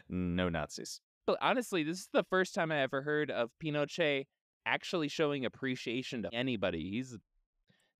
[0.09, 1.01] no Nazis.
[1.27, 4.25] But honestly, this is the first time I ever heard of Pinochet
[4.65, 6.89] actually showing appreciation to anybody.
[6.91, 7.17] He's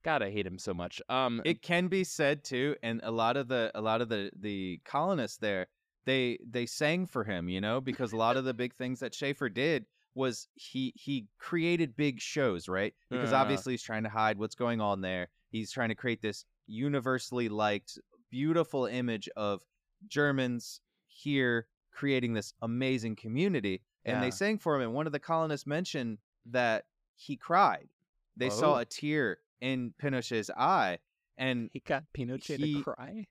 [0.06, 1.02] God, I hate him so much.
[1.10, 4.32] Um It can be said too, and a lot of the a lot of the
[4.36, 5.68] the colonists there,
[6.06, 9.16] they they sang for him, you know, because a lot of the big things that
[9.16, 12.94] Schaefer did was he he created big shows, right?
[13.10, 13.38] Because Uh.
[13.38, 15.30] obviously he's trying to hide what's going on there.
[15.50, 17.98] He's trying to create this universally liked,
[18.30, 19.64] beautiful image of
[20.08, 23.82] Germans here creating this amazing community.
[24.04, 24.22] And Yeah.
[24.22, 26.86] they sang for him, and one of the colonists mentioned that
[27.16, 27.90] he cried.
[28.38, 28.80] They saw Oh.
[28.80, 31.00] a tear in Pinochet's eye,
[31.38, 33.26] and he got Pinochet he- to cry.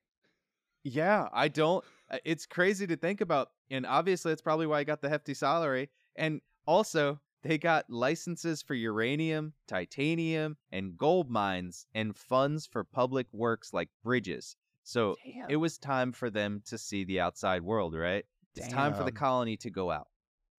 [0.83, 1.83] yeah, I don't.
[2.11, 5.33] uh, It's crazy to think about, and obviously that's probably why I got the hefty
[5.33, 5.89] salary.
[6.15, 13.27] And also, they got licenses for uranium, titanium, and gold mines, and funds for public
[13.31, 14.55] works like bridges.
[14.83, 15.49] So Damn.
[15.49, 18.25] it was time for them to see the outside world, right?
[18.55, 20.07] It's time for the colony to go out.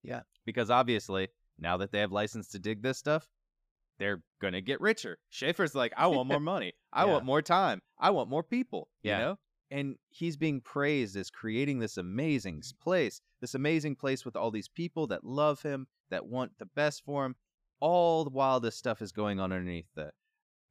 [0.03, 0.21] Yeah.
[0.45, 3.27] Because obviously, now that they have license to dig this stuff,
[3.99, 5.17] they're gonna get richer.
[5.29, 6.73] Schaefer's like, I want more money.
[6.93, 7.11] I Yeah.
[7.13, 7.81] want more time.
[7.99, 8.89] I want more people.
[9.01, 9.17] Yeah.
[9.19, 9.39] You know?
[9.69, 14.69] And he's being praised as creating this amazing place, this amazing place with all these
[14.69, 17.35] people that love him, that want the best for him.
[17.81, 20.11] All the while this stuff is going on underneath the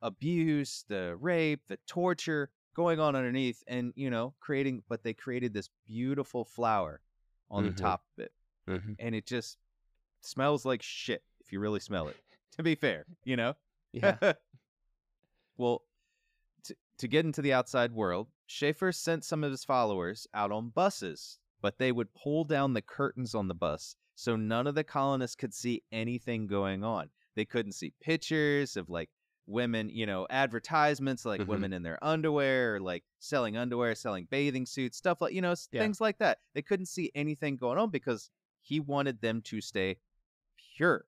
[0.02, 5.52] abuse, the rape, the torture going on underneath, and you know, creating but they created
[5.54, 7.00] this beautiful flower
[7.50, 7.76] on Mhm.
[7.76, 8.32] the top of it.
[8.68, 8.96] Mhm.
[8.98, 9.58] And it just
[10.20, 12.16] smells like shit if you really smell it.
[12.56, 13.54] To be fair, you know?
[13.92, 14.16] Yeah.
[15.56, 15.82] well,
[16.64, 20.70] to, to get into the outside world, Schaefer sent some of his followers out on
[20.70, 24.84] buses, but they would pull down the curtains on the bus so none of the
[24.84, 27.10] colonists could see anything going on.
[27.34, 29.10] They couldn't see pictures of like
[29.46, 31.46] women, you know, advertisements like Mhm.
[31.48, 35.54] women in their underwear or like selling underwear, selling bathing suits, stuff like, you know,
[35.70, 35.82] Yeah.
[35.82, 36.40] things like that.
[36.54, 38.30] They couldn't see anything going on because
[38.62, 39.98] he wanted them to stay
[40.76, 41.04] pure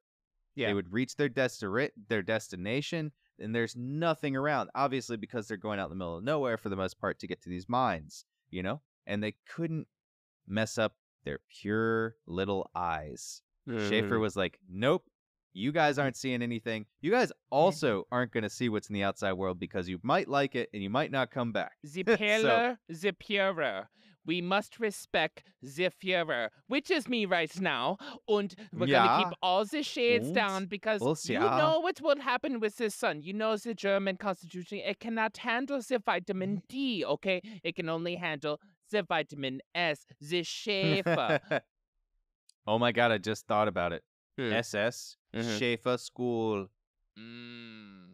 [0.58, 0.66] Yeah.
[0.68, 5.78] they would reach their desti- their destination and there's nothing around obviously because they're going
[5.78, 8.24] out in the middle of nowhere for the most part to get to these mines
[8.50, 9.86] you know and they couldn't
[10.46, 13.42] mess up their pure little eyes
[13.88, 14.20] schaefer Mhm.
[14.20, 15.04] was like nope
[15.58, 16.02] you guys mm.
[16.02, 17.54] aren't seeing anything you guys mm-hmm.
[17.54, 20.68] also aren't going to see what's in the outside world because you might like it
[20.72, 23.88] and you might not come back The pillar, the purer.
[24.26, 27.96] We must respect the Führer, which is me right now.
[28.28, 29.06] And we're Ja.
[29.06, 31.56] gonna keep all the shades down because was you ah.
[31.56, 33.22] know what will happen with this sun.
[33.22, 36.66] You know the German constitution, it cannot handle the vitamin mm-hmm.
[36.68, 37.40] D, okay?
[37.64, 41.40] It can only handle the vitamin S, the Schaefer.
[42.66, 44.04] oh my god i just thought about it
[44.38, 44.52] Hmm.
[44.52, 45.58] ss Mhm.
[45.58, 46.68] schaefer school
[47.18, 48.06] mm.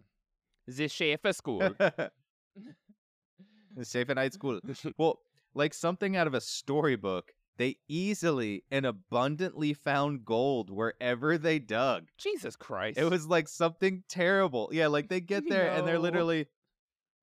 [0.67, 1.59] The Schaefer school.
[1.61, 2.11] the
[3.85, 4.61] Schaefer night school
[4.99, 5.19] Well,
[5.55, 12.09] like something out of a storybook, they easily and abundantly found gold wherever they dug.
[12.19, 12.99] Jesus Christ.
[12.99, 14.71] It was like something terrible.
[14.73, 16.47] Yeah, like they get there and they're literally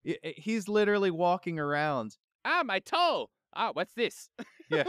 [0.07, 2.15] I- he's literally walking around,
[2.45, 3.29] Ah, my toe.
[3.55, 4.29] Ah, what's this?
[4.69, 4.83] Yeah.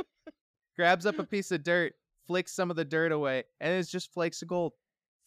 [0.76, 1.94] Grabs up a piece of dirt,
[2.26, 4.72] flicks some of the dirt away, and it's just flakes of gold.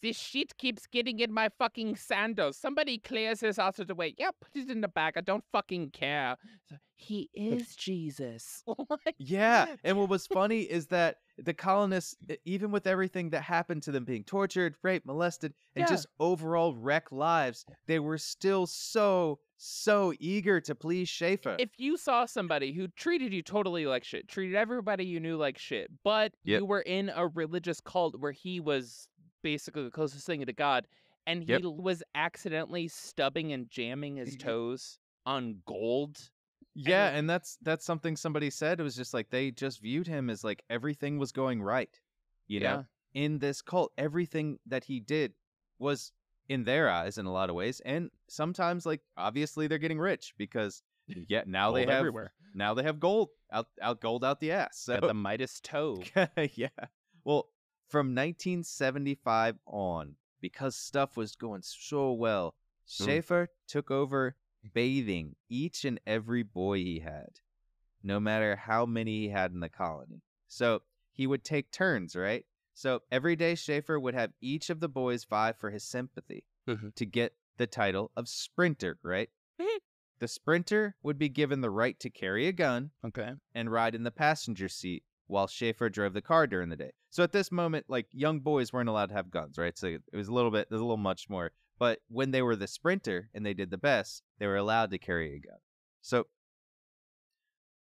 [0.06, 2.56] This shit keeps getting in my fucking sandals.
[2.56, 4.14] Somebody clears this out of the way.
[4.16, 5.14] Yeah, put it in the bag.
[5.16, 6.36] I don't fucking care.
[6.68, 8.62] So, he is Jesus.
[8.78, 8.86] Oh
[9.18, 13.90] yeah, and what was funny is that the colonists, even with everything that happened to
[13.92, 15.88] them being tortured, raped, molested, and Yeah.
[15.94, 21.56] just overall wreck lives, they were still so, so eager to please Schaefer.
[21.58, 25.58] if you saw somebody who treated you totally like shit, treated everybody you knew like
[25.58, 26.60] shit, but Yep.
[26.60, 29.08] you were in a religious cult where he was
[29.46, 30.88] basically the closest thing to God,
[31.24, 31.62] and he Yep.
[31.62, 36.30] was accidentally stubbing and jamming his toes on gold.
[36.74, 38.80] yeah, and that's that's something somebody said.
[38.80, 41.94] It was just like they just viewed him as like everything was going right.
[42.48, 42.84] You know,
[43.14, 45.32] in this cult, everything that he did
[45.78, 46.12] was
[46.48, 50.34] in their eyes in a lot of ways, and sometimes like obviously they're getting rich
[50.36, 50.82] because
[51.28, 52.32] yeah, now they have everywhere.
[52.52, 54.78] now they have gold out out gold out the ass.
[54.78, 56.02] So Got the Midas toe.
[56.54, 56.68] yeah.
[57.24, 57.48] Well,
[57.88, 64.36] from 1975 on, because stuff was going so well, Schaefer took over
[64.74, 67.40] bathing each and every boy he had,
[68.02, 70.22] no matter how many he had in the colony.
[70.48, 70.82] So
[71.12, 72.44] he would take turns, right?
[72.74, 76.94] So every day, Schaefer would have each of the boys vie for his sympathy Mhm.
[76.94, 79.30] to get the title of sprinter, right?
[79.58, 79.78] Mhm.
[80.18, 83.34] the sprinter would be given the right to carry a gun Okay.
[83.54, 86.92] and ride in the passenger seat while Schaefer drove the car during the day.
[87.10, 89.76] So at this moment, like young boys weren't allowed to have guns, right?
[89.76, 91.52] So it was a little bit, there's a little much more.
[91.78, 94.98] But when they were the sprinter and they did the best, they were allowed to
[94.98, 95.58] carry a gun.
[96.00, 96.24] So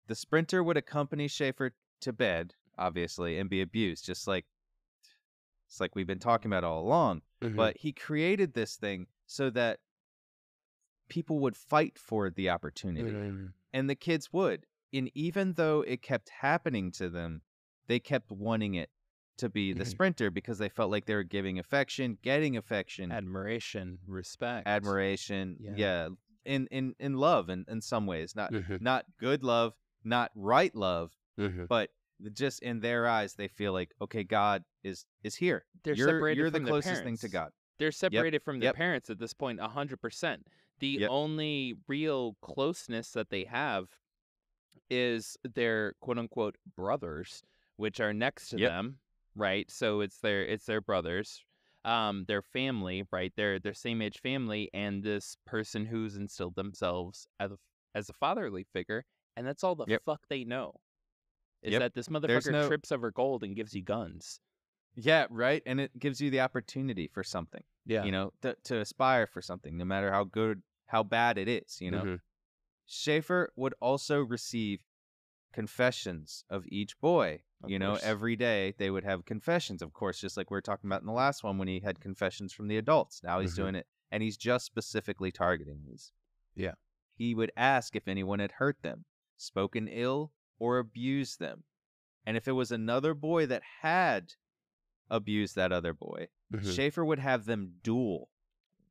[0.07, 4.45] the sprinter would accompany Schaefer to bed, obviously, and be abused, just like
[5.67, 7.21] it's like we've been talking about all along.
[7.41, 7.57] Mm-hmm.
[7.57, 9.79] But he created this thing so that
[11.09, 13.45] people would fight for the opportunity Mm-hmm.
[13.73, 14.65] and the kids would.
[14.93, 17.41] And even though it kept happening to them,
[17.87, 18.89] they kept wanting it
[19.37, 19.87] to be the Mhm.
[19.89, 25.73] sprinter because they felt like they were giving affection, getting affection, admiration, respect, admiration, Yeah.
[25.75, 26.09] yeah,
[26.45, 28.81] in in in love in in some ways, not Mhm.
[28.81, 31.67] not good love, not right love, Mhm.
[31.67, 31.91] but
[32.33, 35.65] just in their eyes they feel like okay, God is is here.
[35.83, 37.29] They're you're separated you're the from their closest thing to.
[37.29, 37.51] God.
[37.77, 38.75] They're separated from their Yep.
[38.75, 40.47] parents at this point, a hundred percent.
[40.79, 41.09] The Yep.
[41.11, 43.99] only real closeness that they have
[44.89, 47.43] is their quote unquote brothers,
[47.77, 48.69] which are next to Yep.
[48.69, 48.99] them,
[49.35, 49.69] right?
[49.71, 51.43] So it's their it's their brothers,
[51.85, 53.33] um, their family, right?
[53.35, 57.57] Their their same age family, and this person who's instilled themselves as a,
[57.95, 60.03] as a fatherly figure, and that's all the Yep.
[60.05, 60.73] fuck they know.
[61.63, 61.79] Is Yep.
[61.79, 64.39] that this motherfucker no- trips over gold and gives you guns?
[64.95, 65.61] Yeah, right.
[65.65, 67.63] And it gives you the opportunity for something.
[67.85, 71.47] Yeah, you know, to, to aspire for something, no matter how good, how bad it
[71.47, 72.03] is, you know.
[72.03, 72.19] Mhm.
[72.87, 74.79] Schaefer would also receive
[75.53, 77.41] confessions of each boy.
[77.63, 78.03] Of you know, course.
[78.03, 81.07] every day they would have confessions, of course, just like we were talking about in
[81.07, 83.21] the last one when he had confessions from the adults.
[83.23, 83.55] Now he's Mhm.
[83.55, 86.13] doing it, and he's just specifically targeting these.
[86.53, 86.75] Yeah.
[87.15, 89.05] He would ask if anyone had hurt them,
[89.37, 91.63] spoken ill, or abused them.
[92.25, 94.33] And if it was another boy that had
[95.09, 96.75] abused that other boy, Mhm.
[96.75, 98.29] Schaefer would have them duel.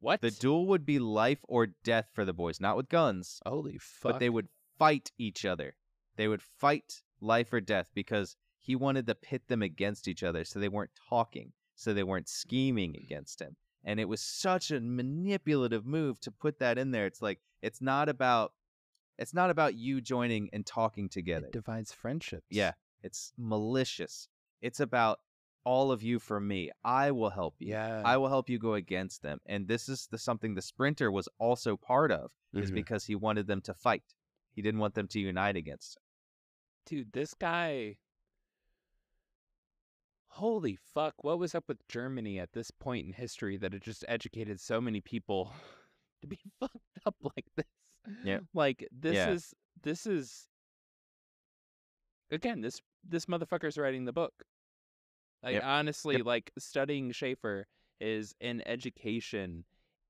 [0.01, 0.21] What?
[0.21, 4.13] The duel would be life or death for the boys, not with guns, Holy fuck!
[4.13, 5.75] but they would fight each other.
[6.17, 10.45] They would fight life or death because he wanted to pit them against each other
[10.45, 13.57] so they weren't talking, so they weren't scheming against him.
[13.85, 17.07] And it was such a manipulative move to put that in there.
[17.07, 18.53] It's like it's not about
[19.19, 21.47] it's not about you joining and talking together.
[21.47, 22.47] It divides friendships.
[22.51, 22.73] Yeah,
[23.03, 24.29] it's malicious.
[24.61, 25.21] It's about
[25.67, 26.71] all of you for me.
[26.85, 27.71] I will help you.
[27.73, 28.01] Yeah.
[28.05, 29.41] I will help you go against them.
[29.47, 32.75] And this is the something the sprinter was also part of, is Mhm.
[32.75, 34.15] because he wanted them to fight.
[34.53, 36.03] He didn't want them to unite against him.
[36.87, 37.99] Dude, this guy.
[40.29, 41.15] Holy fuck!
[41.25, 44.81] What was up with Germany at this point in history that it just educated so
[44.81, 45.53] many people
[46.23, 47.67] to be fucked up like this?
[48.25, 48.41] Yeah.
[48.55, 49.31] Like this Yeah.
[49.31, 50.49] is this is
[52.31, 54.33] again this this motherfucker's writing the book.
[55.43, 55.65] Like Yep.
[55.65, 56.27] honestly, Yep.
[56.27, 57.67] like studying Schaefer
[58.01, 59.65] is an education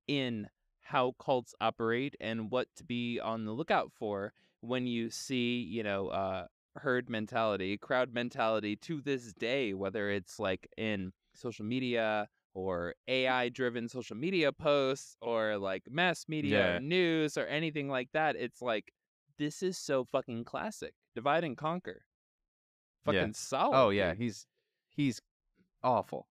[0.08, 0.48] in
[0.80, 5.82] how cults operate and what to be on the lookout for when you see, you
[5.82, 6.46] know, uh,
[6.76, 13.48] herd mentality, crowd mentality to this day, whether it's like in social media or AI
[13.50, 16.78] driven social media posts or like mass media Yeah.
[16.80, 18.36] news or anything like that.
[18.36, 18.92] It's like,
[19.38, 20.94] this is so fucking classic.
[21.14, 22.02] Divide and conquer.
[23.04, 23.12] Yeah.
[23.12, 23.76] Fucking solid.
[23.76, 24.22] Oh yeah, dude.
[24.22, 24.46] he's
[24.96, 25.20] he's
[25.82, 26.26] awful.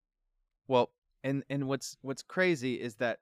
[0.66, 0.90] Well,
[1.22, 3.20] and and what's what's crazy is that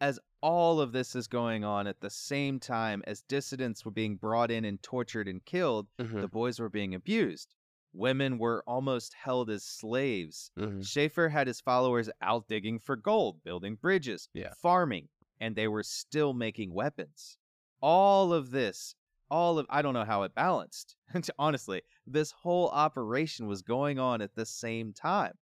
[0.00, 4.16] as all of this is going on at the same time as dissidents were being
[4.16, 6.20] brought in and tortured and killed, Mhm.
[6.22, 7.54] the boys were being abused.
[7.92, 10.50] Women were almost held as slaves.
[10.56, 10.86] Mhm.
[10.86, 14.54] Schaefer had his followers out digging for gold, building bridges, Yeah.
[14.54, 17.36] farming, and they were still making weapons.
[17.82, 18.94] All of this,
[19.30, 20.96] all of I don't know how it balanced.
[21.38, 25.34] Honestly, this whole operation was going on at the same time.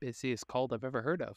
[0.00, 1.36] Busiest cult I've ever heard of.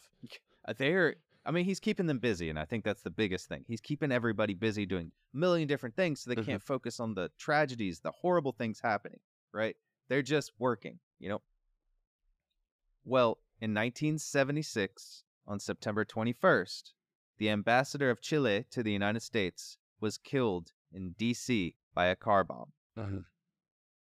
[0.68, 3.64] Uh, They're I mean, he's keeping them busy, and I think that's the biggest thing.
[3.66, 6.46] He's keeping everybody busy doing a million different things so they Mhm.
[6.46, 9.22] can't focus on the tragedies, the horrible things happening,
[9.54, 9.78] right?
[10.10, 11.42] They're just working, you know?
[13.06, 16.94] Well, in 1976, on September 21st,
[17.38, 21.78] the ambassador of Chile to the United States was killed in D.C.
[21.98, 22.72] by a car bomb.
[22.96, 23.26] Mhm.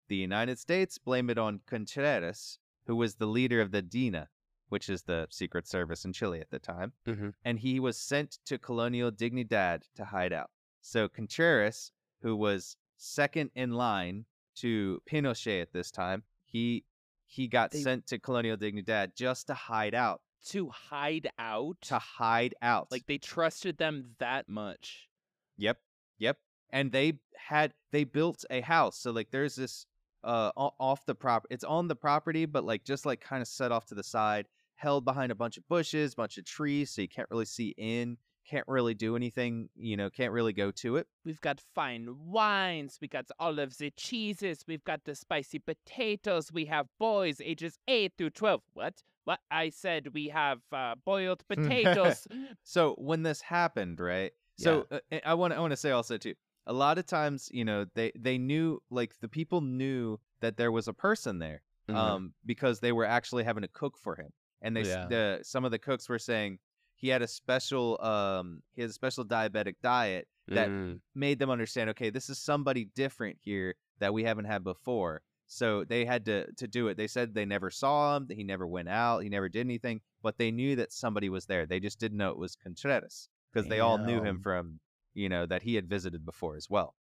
[0.09, 4.31] The United States blamed it on Contreras, who was the leader of the DINA,
[4.69, 7.35] which is the Secret Service in Chile at the time, Mhm.
[7.45, 10.51] and he was sent to Colonial Dignidad to hide out.
[10.81, 11.93] So Contreras,
[12.23, 14.27] who was second in line
[14.57, 16.85] to Pinochet at this time, he
[17.27, 21.81] he got They- sent to Colonial Dignidad just to hide out, To hide out.
[21.83, 22.91] to hide out.
[22.91, 25.09] Like they trusted them that much.
[25.57, 25.81] Yep.
[26.19, 26.41] Yep.
[26.75, 28.99] And they had they built a house.
[28.99, 29.87] So like there's this
[30.25, 33.71] uh off the prop it's on the property but like just like kind of set
[33.73, 37.09] off to the side, held behind a bunch of bushes, bunch of trees so you
[37.09, 38.17] can't really see in,
[38.49, 41.07] can't really do anything, you know, can't really go to it.
[41.25, 42.99] We've got fine wines.
[43.01, 44.65] We got all of the cheeses.
[44.67, 46.51] We've got the spicy potatoes.
[46.53, 48.61] We have boys ages 8 through 12.
[48.75, 49.03] What?
[49.25, 49.41] What?
[49.51, 52.27] I said we have uh, boiled potatoes.
[52.63, 54.33] So when this happened, right?
[54.59, 56.35] So uh, I- I want to I want to say also too.
[56.67, 60.73] A lot of times, you know, they they knew like the people knew that there
[60.73, 61.63] was a person there.
[61.89, 61.95] Mhm.
[61.95, 64.33] um, because they were actually having to cook for him.
[64.63, 65.07] And they Yeah.
[65.07, 66.59] the some of the cooks were saying
[66.95, 71.01] he had a special um he has a special diabetic diet that Mm.
[71.15, 75.21] made them understand okay this is somebody different here that we haven't had before.
[75.47, 76.97] So they had to to do it.
[76.97, 80.01] They said they never saw him, that he never went out, he never did anything,
[80.23, 81.67] but they knew that somebody was there.
[81.67, 84.81] They just didn't know it was Contreras because they all knew him from
[85.15, 86.95] you know that he had visited before as well.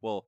[0.00, 0.26] Well,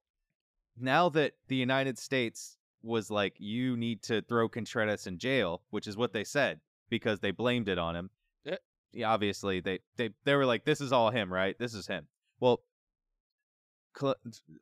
[0.78, 5.86] now that the United States was like, you need to throw Contreras in jail, which
[5.86, 8.10] is what they said because they blamed it on him.
[8.46, 8.56] Eh.
[8.92, 11.58] Yeah, obviously, they, they they were like, this is all him, right?
[11.58, 12.06] This is him.
[12.40, 12.62] Well,
[13.98, 14.16] Cl-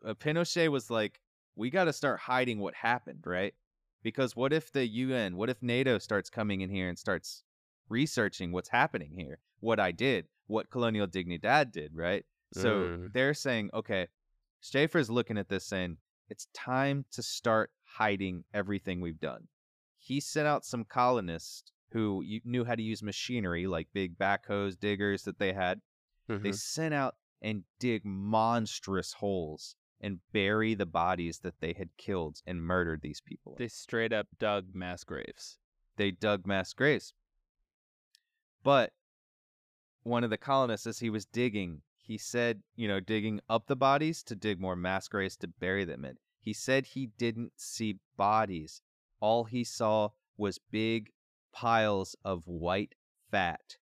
[0.04, 1.20] uh, Pinochet was like,
[1.56, 3.54] we got to start hiding what happened, right?
[4.02, 7.42] Because what if the UN, what if NATO starts coming in here and starts
[7.88, 12.24] researching what's happening here, what I did, what Colonial Dignidad did, right?
[12.54, 13.12] So Mm.
[13.12, 14.06] they're saying, okay,
[14.60, 15.98] Schaefer's looking at this saying,
[16.28, 19.48] it's time to start hiding everything we've done.
[19.98, 25.24] He sent out some colonists who knew how to use machinery, like big backhoes, diggers
[25.24, 25.80] that they had.
[26.28, 26.54] They Mhm.
[26.54, 32.62] sent out and dig monstrous holes and bury the bodies that they had killed and
[32.62, 33.56] murdered these people.
[33.56, 35.58] They straight up dug mass graves.
[35.96, 37.14] they dug mass graves.
[38.64, 38.92] But
[40.02, 43.76] one of the colonists, as he was digging, he said, you know, digging up the
[43.76, 46.18] bodies to dig more mass graves to bury them in.
[46.38, 48.82] He said he didn't see bodies.
[49.20, 51.12] All he saw was big
[51.50, 52.94] piles of white
[53.30, 53.78] fat,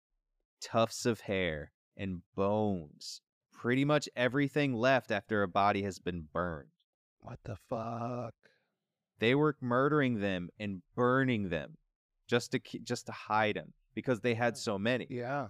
[0.61, 3.21] tufts of hair, and bones.
[3.53, 6.71] Pretty much everything left after a body has been burned.
[7.19, 8.35] What the fuck?
[9.19, 11.77] They were murdering them and burning them
[12.29, 15.09] just to just to hide them because they had so many.
[15.11, 15.49] Yeah.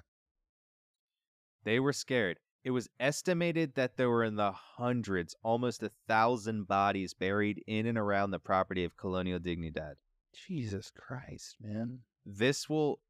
[1.64, 2.38] They were scared.
[2.64, 7.86] It was estimated that there were in the hundreds, almost a thousand bodies buried in
[7.86, 9.94] and around the property of Colonial Dignidad.
[10.32, 12.00] Jesus Christ, man.
[12.24, 13.00] This will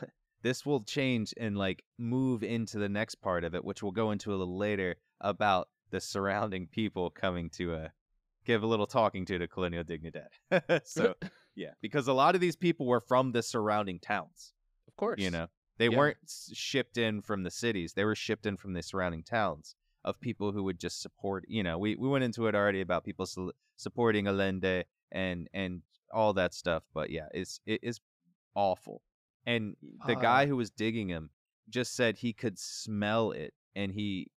[0.42, 4.10] this will change and like move into the next part of it, which we'll go
[4.10, 7.88] into a little later about the surrounding people coming to uh,
[8.44, 10.28] give a little talking to to Colonial Dignidad.
[10.84, 11.14] so
[11.54, 14.52] yeah, because a lot of these people were from the surrounding towns.
[14.86, 15.20] Of course.
[15.20, 15.46] You know,
[15.80, 15.96] they Yeah.
[15.98, 16.18] weren't
[16.52, 19.74] shipped in from the cities; they were shipped in from the surrounding towns
[20.04, 21.44] of people who would just support.
[21.48, 25.82] You know, we we went into it already about people su- supporting Allende and and
[26.12, 26.82] all that stuff.
[26.92, 27.98] But yeah, it's it is
[28.54, 29.02] awful.
[29.46, 29.76] And
[30.06, 30.46] the guy uh.
[30.48, 31.30] who was digging him
[31.68, 34.30] just said he could smell it, and he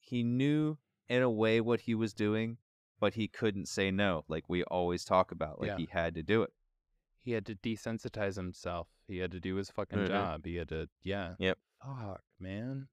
[0.00, 0.76] he knew
[1.08, 2.58] in a way what he was doing,
[3.00, 4.24] but he couldn't say no.
[4.28, 5.76] Like we always talk about, like Yeah.
[5.78, 6.52] he had to do it.
[7.22, 8.88] He had to desensitize himself.
[9.06, 10.08] He had to do his fucking Mhm.
[10.08, 10.44] job.
[10.44, 11.34] He had to, yeah.
[11.38, 11.58] Yep.
[11.84, 12.88] Fuck, man.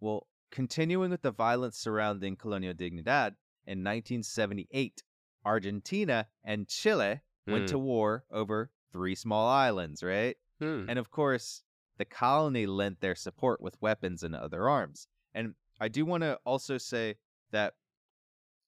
[0.00, 5.02] Well, continuing with the violence surrounding Colonial Dignidad, in 1978,
[5.44, 7.68] Argentina and Chile went Mm.
[7.68, 10.36] to war over three small islands, right?
[10.58, 10.86] Hmm.
[10.88, 11.62] And of course,
[11.96, 15.06] the colony lent their support with weapons and other arms.
[15.34, 17.16] And I do want to also say
[17.50, 17.74] that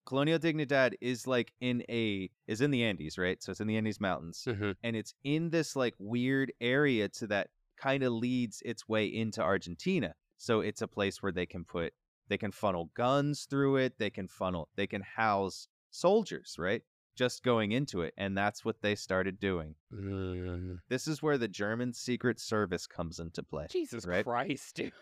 [0.05, 3.43] Colonial Dignidad is like in a is in the Andes, right?
[3.43, 4.75] So it's in the Andes Mountains, Mhm.
[4.83, 9.43] and it's in this like weird area to that kind of leads its way into
[9.43, 10.15] Argentina.
[10.37, 11.93] So it's a place where they can put
[12.29, 13.99] they can funnel guns through it.
[13.99, 16.83] They can funnel they can house soldiers, right?
[17.15, 19.75] Just going into it, and that's what they started doing.
[19.93, 20.79] Mm.
[20.89, 23.67] This is where the German Secret Service comes into play.
[23.69, 24.25] Jesus Right?
[24.25, 24.93] Christ, dude.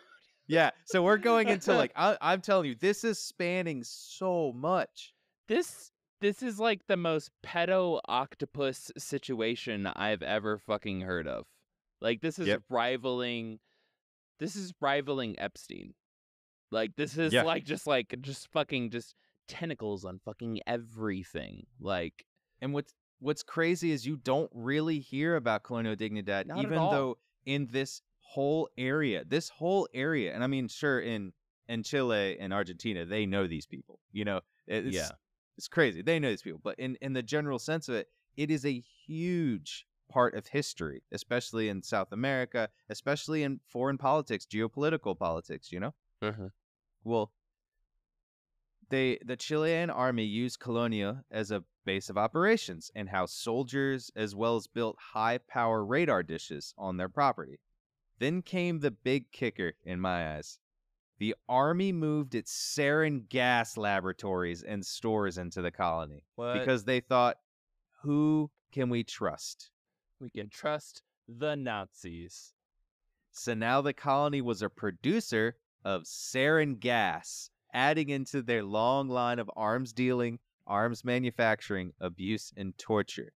[0.51, 5.14] Yeah, so we're going into like I, I'm telling you, this is spanning so much.
[5.46, 11.46] This this is like the most pedo octopus situation I've ever fucking heard of.
[12.01, 12.62] Like this is Yep.
[12.68, 13.61] rivaling
[14.40, 15.94] this is rivaling Epstein.
[16.72, 17.42] Like this is Yeah.
[17.42, 19.14] like just like just fucking just
[19.46, 21.66] tentacles on fucking everything.
[21.80, 22.26] Like
[22.61, 27.68] And what's what's crazy is you don't really hear about Colonial Dignidad, even though in
[27.70, 28.03] this
[28.35, 31.33] whole area, this whole area, and I mean, sure, in
[31.68, 34.01] in Chile and Argentina, they know these people.
[34.12, 35.11] You know, it's, Yeah.
[35.57, 36.03] it's crazy.
[36.03, 38.81] They know these people, but in in the general sense of it, it is a
[39.07, 45.72] huge part of history, especially in South America, especially in foreign politics, geopolitical politics.
[45.72, 45.95] You know.
[46.22, 46.51] Mhm.
[47.05, 47.33] Well,
[48.91, 54.35] they the Chilean army used Colonia as a base of operations and housed soldiers as
[54.35, 57.59] well as built high power radar dishes on their property.
[58.21, 60.61] Then came the big kicker in my eyes.
[61.18, 67.01] The army moved its sarin gas laboratories and stores into the colony what because they
[67.01, 67.39] thought,
[68.03, 69.71] who can we trust?
[70.21, 72.53] we can trust the Nazis.
[73.33, 79.39] So now the colony was a producer of sarin gas, adding into their long line
[79.39, 83.33] of arms dealing, arms manufacturing, abuse, and torture.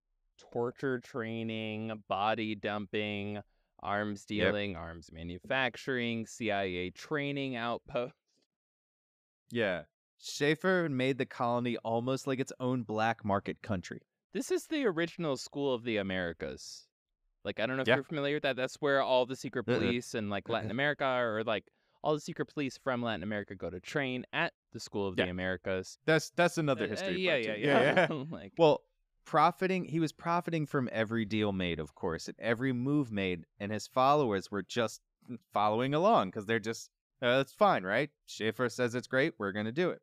[0.52, 3.40] Torture training, body dumping,
[3.84, 4.46] arms Yep.
[4.48, 8.14] dealing, arms manufacturing, CIA training outpost.
[9.52, 9.84] Yeah.
[10.20, 14.02] Schaefer made the colony almost like its own black market country.
[14.34, 16.88] This is the original School of the Americas.
[17.44, 17.96] Like I don't know if Yeah.
[17.96, 18.56] you're familiar with that.
[18.56, 19.78] That's where all the secret Uh-uh.
[19.80, 21.66] police and like Latin America or like
[22.02, 25.26] all the secret police from Latin America go to train at the School of Yeah.
[25.26, 25.98] the Americas.
[26.06, 27.22] That's that's another Uh, uh, history.
[27.22, 28.24] yeah, yeah, yeah, yeah.
[28.32, 28.82] like Well,
[29.26, 33.71] profiting, he was profiting from every deal made, of course, and every move made, and
[33.71, 35.01] his followers were just
[35.53, 36.89] following along because they're just,
[37.21, 38.09] uh, that's fine, right?
[38.26, 40.01] Schaefer says it's great, we're going to do it.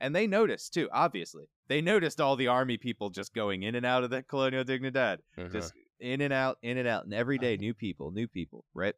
[0.00, 1.48] And they noticed, too, obviously.
[1.68, 5.18] They noticed all the army people just going in and out of the Colonial Dignidad,
[5.38, 5.48] uh-huh.
[5.48, 8.94] just in and out, in and out, and every day, new people, new people, right?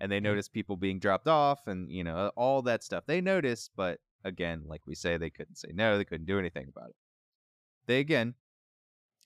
[0.00, 3.04] And they noticed people being dropped off and, you know, all that stuff.
[3.06, 6.66] They noticed, but again, like we say, they couldn't say no, they couldn't do anything
[6.68, 6.96] about it.
[7.86, 8.34] They again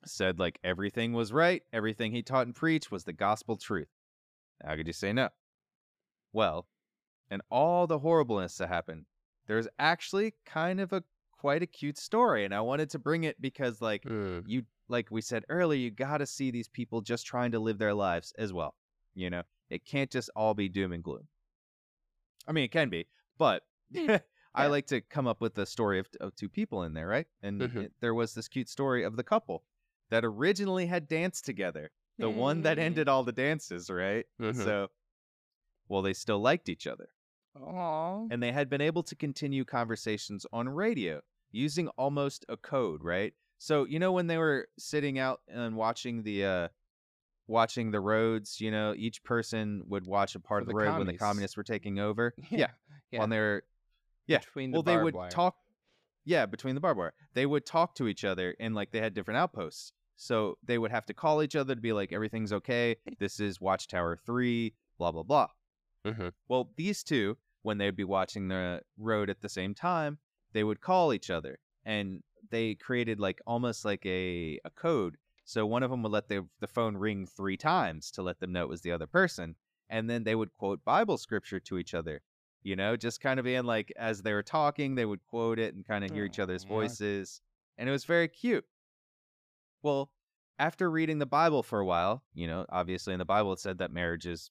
[0.04, 3.88] said like everything was right, everything he taught and preached was the gospel truth.
[4.64, 5.30] How could you say no?
[6.32, 6.66] Well,
[7.30, 9.06] and all the horribleness that happened,
[9.46, 13.40] there's actually kind of a quite a cute story, and I wanted to bring it
[13.40, 14.44] because like Mm.
[14.46, 17.78] you like we said earlier, you got to see these people just trying to live
[17.78, 18.74] their lives as well.
[19.14, 21.28] You know, it can't just all be doom and gloom.
[22.46, 23.64] I mean, it can be, but
[24.54, 27.26] I like to come up with the story of, of two people in there, right?
[27.42, 27.76] And Mhm.
[27.84, 29.64] it- there was this cute story of the couple
[30.10, 34.26] that originally had danced together, the one that ended all the dances, right?
[34.40, 34.56] Mhm.
[34.56, 34.88] So,
[35.88, 37.08] well, they still liked each other
[37.56, 38.26] Aw.
[38.30, 43.34] and they had been able to continue conversations on radio using almost a code, right?
[43.58, 46.68] So you know when they were sitting out and watching the uh
[47.46, 50.90] watching the roads, you know, each person would watch a part For of the, the
[50.90, 52.34] road when the communists were taking over.
[52.50, 52.68] Yeah,
[53.10, 53.20] yeah.
[53.20, 53.62] When they're
[54.26, 54.38] yeah.
[54.38, 55.30] Between the well, they would wire.
[55.30, 55.56] talk
[56.24, 57.14] Yeah, between the barbed wire.
[57.34, 59.92] They would talk to each other and like they had different outposts.
[60.18, 62.96] So they would have to call each other to be like everything's okay.
[63.20, 65.46] This is Watchtower 3, blah blah blah.
[66.04, 66.32] Mhm.
[66.48, 70.18] Well, these two, when they'd be watching the road at the same time,
[70.52, 75.16] they would call each other, and they created like almost like a a code.
[75.44, 78.50] So one of them would let the the phone ring three times to let them
[78.52, 79.54] know it was the other person,
[79.88, 82.22] and then they would quote Bible scripture to each other.
[82.64, 85.76] You know, just kind of being like as they were talking, they would quote it
[85.76, 86.68] and kind of hear each other's Aw.
[86.68, 87.40] voices,
[87.76, 88.64] and it was very cute.
[89.82, 90.12] Well,
[90.58, 93.78] after reading the Bible for a while, you know, obviously in the Bible it said
[93.78, 94.50] that marriage is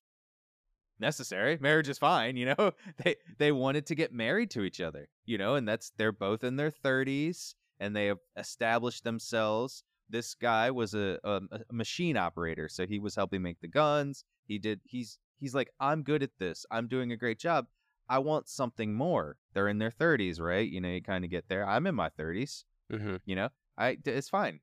[1.00, 1.58] necessary.
[1.60, 2.72] Marriage is fine, you know.
[3.04, 6.44] They they wanted to get married to each other, you know, and that's they're both
[6.44, 9.84] in their 30s and they have established themselves.
[10.10, 14.24] This guy was a, a a machine operator, so he was helping make the guns.
[14.46, 16.66] He did he's he's like I'm good at this.
[16.72, 17.68] I'm doing a great job.
[18.10, 19.38] I want something more.
[19.54, 20.68] They're in their 30s, right?
[20.68, 21.68] You know, you kind of get there.
[21.68, 23.18] I'm in my 30s Mhm.
[23.26, 24.60] you know i it's fine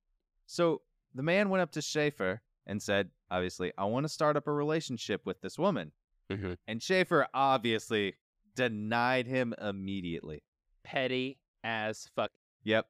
[0.47, 0.83] so
[1.15, 4.53] the man went up to schaefer and said obviously i want to start up a
[4.53, 5.93] relationship with this woman
[6.31, 6.57] Mhm.
[6.67, 8.15] and schaefer obviously
[8.55, 10.43] denied him immediately
[10.85, 12.31] Petty as fuck.
[12.63, 12.87] yep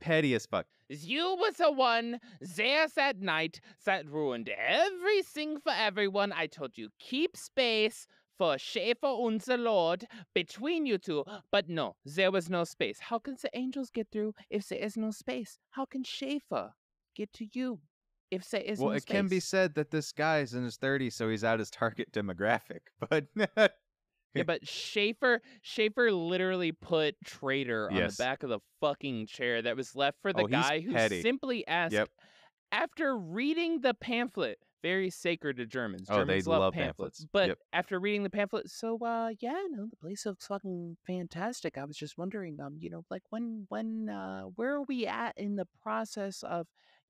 [0.00, 0.66] petty as fuck.
[0.88, 6.32] You was the one there that night that ruined everything for everyone.
[6.32, 8.06] I told you keep space
[8.40, 12.98] for Schaefer and the Lord between you two, but no, there was no space.
[12.98, 15.58] How can the angels get through if there is no space?
[15.72, 16.72] How can Schaefer
[17.14, 17.80] get to you
[18.30, 18.80] if there is no space?
[18.80, 19.14] well, no it space?
[19.14, 22.80] can be said that this guy's in his 30s, so he's out his target demographic.
[23.10, 23.26] But
[24.34, 28.16] Yeah, but Schaefer Schaefer literally put traitor on Yes.
[28.16, 31.20] the back of the fucking chair that was left for the Oh, guy who petty.
[31.20, 32.08] simply asked Yep.
[32.72, 36.08] after reading the pamphlet, very sacred to Germans.
[36.10, 37.20] Oh, they love, love pamphlets.
[37.20, 37.26] pamphlets.
[37.32, 37.58] But Yep.
[37.72, 41.76] after reading the pamphlet, so uh yeah, no, the place looks fucking fantastic.
[41.78, 45.36] I was just wondering, um, you know, like when when uh where are we at
[45.36, 46.66] in the process of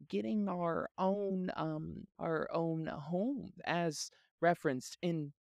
[0.09, 4.11] getting our own um our own home as
[4.41, 5.33] referenced in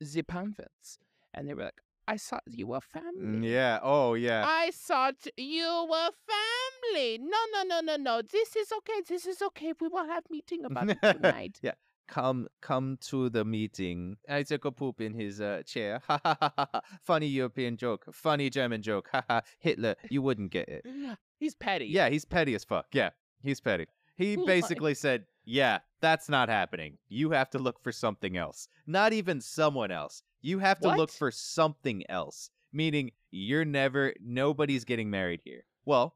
[0.00, 0.98] the pamphlets?
[1.34, 3.52] And they were like, I thought you were Mm, family.
[3.52, 4.44] yeah, oh yeah.
[4.46, 6.55] I thought you were family.
[6.94, 8.22] No, no, no, no, no.
[8.22, 9.02] This is okay.
[9.08, 9.72] This is okay.
[9.80, 11.58] We will have meeting about it tonight.
[11.62, 11.72] yeah.
[12.08, 14.16] Come come to the meeting.
[14.28, 16.00] I took a poop in his uh, chair.
[16.06, 16.80] Ha ha ha ha.
[17.02, 18.04] Funny European joke.
[18.12, 19.08] Funny German joke.
[19.10, 19.42] Ha ha.
[19.58, 20.86] Hitler, you wouldn't get it.
[21.40, 21.86] He's petty.
[21.86, 22.86] Yeah, he's petty as fuck.
[22.92, 23.10] Yeah,
[23.42, 23.86] he's petty.
[24.16, 26.96] He basically said, "Yeah, that's not happening.
[27.08, 28.68] You have to look for something else.
[28.86, 30.22] Not even someone else.
[30.40, 35.64] You have to look for something else." Meaning, you're never nobody's getting married here.
[35.84, 36.14] Well,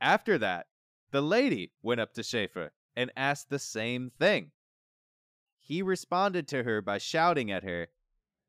[0.00, 0.66] after that,
[1.10, 4.50] the lady went up to Schaefer and asked the same thing.
[5.58, 7.88] He responded to her by shouting at her,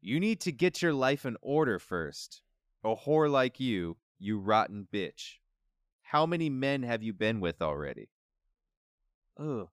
[0.01, 2.41] You need to get your life in order first.
[2.83, 5.35] A whore like you, you rotten bitch.
[6.01, 8.09] How many men have you been with already?
[9.39, 9.67] Ugh.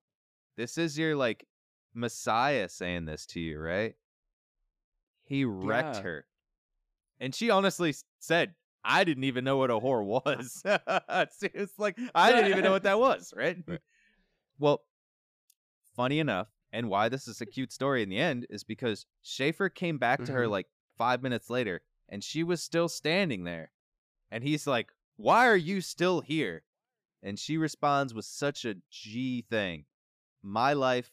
[0.57, 1.47] This is your, like,
[1.95, 3.95] Messiah saying this to you, right?
[5.25, 6.03] He wrecked Yeah.
[6.03, 6.27] her.
[7.21, 8.55] And she honestly said,
[8.85, 10.63] I didn't even know what a whore was.
[11.43, 13.57] it's like, I didn't even know what that was, right?
[14.59, 14.83] Well,
[15.97, 19.69] funny enough, and why this is a cute story in the end is because Schaefer
[19.69, 20.51] came back to her Mhm.
[20.51, 20.67] like
[20.97, 23.73] five minutes later and she was still standing there.
[24.31, 26.63] And he's like, Why are you still here?
[27.23, 29.87] And she responds with such a G thing
[30.43, 31.11] My life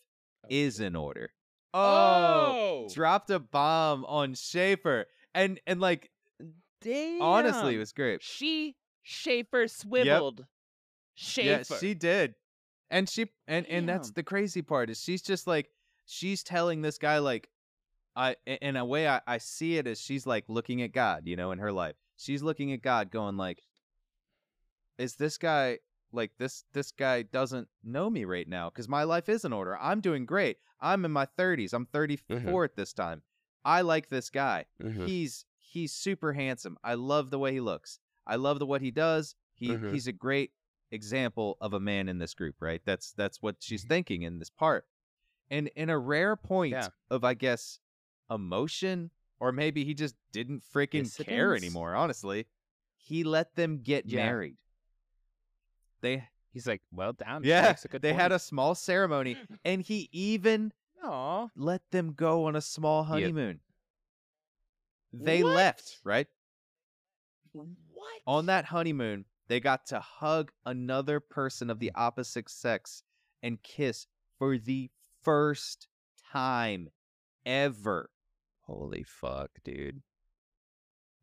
[0.49, 1.33] is in order.
[1.73, 5.07] Oh, dropped a bomb on Schaefer.
[5.33, 6.11] And, and like,
[6.85, 7.21] damn.
[7.21, 8.21] honestly, it was great.
[8.21, 10.45] she Schaefer swiveled.
[11.13, 11.73] Schaefer.
[11.73, 12.35] Yeah, she did.
[12.89, 15.69] And she and and that's the crazy part is she's just like
[16.05, 17.49] she's telling this guy like
[18.15, 21.35] I in a way I, I see it as she's like looking at God, you
[21.35, 21.95] know, in her life.
[22.17, 23.61] She's looking at God going like
[24.97, 25.79] is this guy
[26.11, 29.77] like this this guy doesn't know me right now cuz my life is in order.
[29.79, 30.57] I'm doing great.
[30.79, 31.73] I'm in my 30s.
[31.73, 33.21] I'm 34 at this time.
[33.63, 35.07] I like this guy Mhm.
[35.07, 35.45] he's
[35.75, 36.77] he's super handsome.
[36.83, 37.99] I love the way he looks.
[38.25, 39.35] I love the what he does.
[39.53, 39.91] He Mhm.
[39.91, 40.51] he's a great
[40.89, 42.81] example of a man in this group, right?
[42.85, 44.85] That's that's what she's thinking in this part.
[45.51, 46.89] And in a rare point Yeah.
[47.09, 47.79] of I guess
[48.31, 52.47] emotion or maybe he just didn't freaking care anymore, honestly.
[52.95, 54.23] He let them get Yeah.
[54.25, 54.57] married.
[56.01, 57.43] They He's like, well, damn.
[57.43, 60.71] she yeah, makes a good they had a small ceremony and he even
[61.03, 61.49] Aw.
[61.55, 63.59] let them go on a small honeymoon.
[65.23, 65.55] They What?
[65.55, 66.27] left, right?
[67.53, 68.21] What?
[68.27, 73.03] On that honeymoon, they got to hug another person of the opposite sex
[73.41, 74.07] and kiss
[74.37, 74.89] for the
[75.21, 75.87] first
[76.31, 76.89] time
[77.45, 78.09] ever.
[78.61, 80.01] Holy fuck, dude.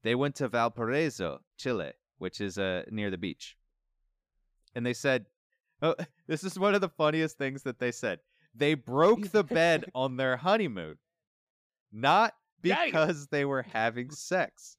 [0.02, 3.56] They went to Valparaiso, Chile, which is uh, near the beach.
[4.74, 5.26] And they said,
[5.82, 5.94] oh,
[6.26, 8.20] this is one of the funniest things that they said.
[8.54, 10.98] They broke the bed on their honeymoon,
[11.92, 12.34] not.
[12.62, 14.76] Because they were having sex.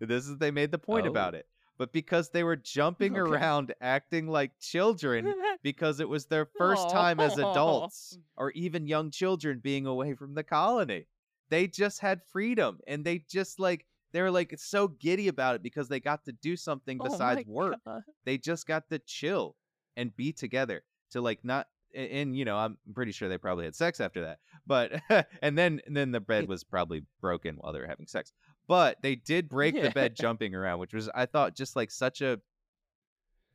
[0.00, 1.10] This is they made the point Oh.
[1.10, 1.46] about it,
[1.78, 3.30] but because they were jumping Okay.
[3.30, 9.10] around acting like children because it was their first time as adults or even young
[9.10, 11.06] children being away from the colony.
[11.50, 15.62] They just had freedom and they just like they were like so giddy about it
[15.62, 17.76] because they got to do something Oh besides my work.
[17.84, 18.02] God.
[18.24, 19.56] They just got to chill
[19.96, 23.64] and be together to like not a- and you know I'm pretty sure they probably
[23.64, 24.38] had sex after that.
[24.66, 25.00] But
[25.42, 28.32] and then and then the bed was probably broken while they were having sex.
[28.68, 32.20] But they did break the bed jumping around, which was I thought just like such
[32.20, 32.40] a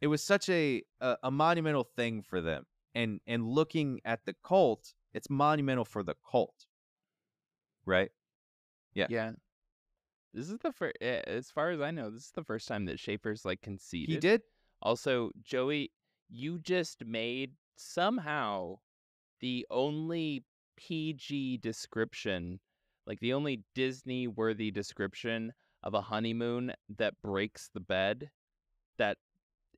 [0.02, 4.36] it was such a, a a monumental thing for them and and looking at the
[4.46, 6.66] cult it's monumental for the cult
[7.86, 8.10] right
[8.94, 9.08] Yeah.
[9.10, 9.32] Yeah.
[10.34, 12.84] This is the first, eh, as far as I know, this is the first time
[12.86, 14.10] that Schaefer's like conceded.
[14.16, 14.42] he did
[14.82, 15.92] Also, Joey,
[16.30, 18.76] you just made somehow
[19.40, 20.44] the only
[20.78, 22.60] PG description,
[23.06, 25.54] like the only Disney worthy description
[25.84, 28.30] of a honeymoon that breaks the bed
[28.98, 29.18] that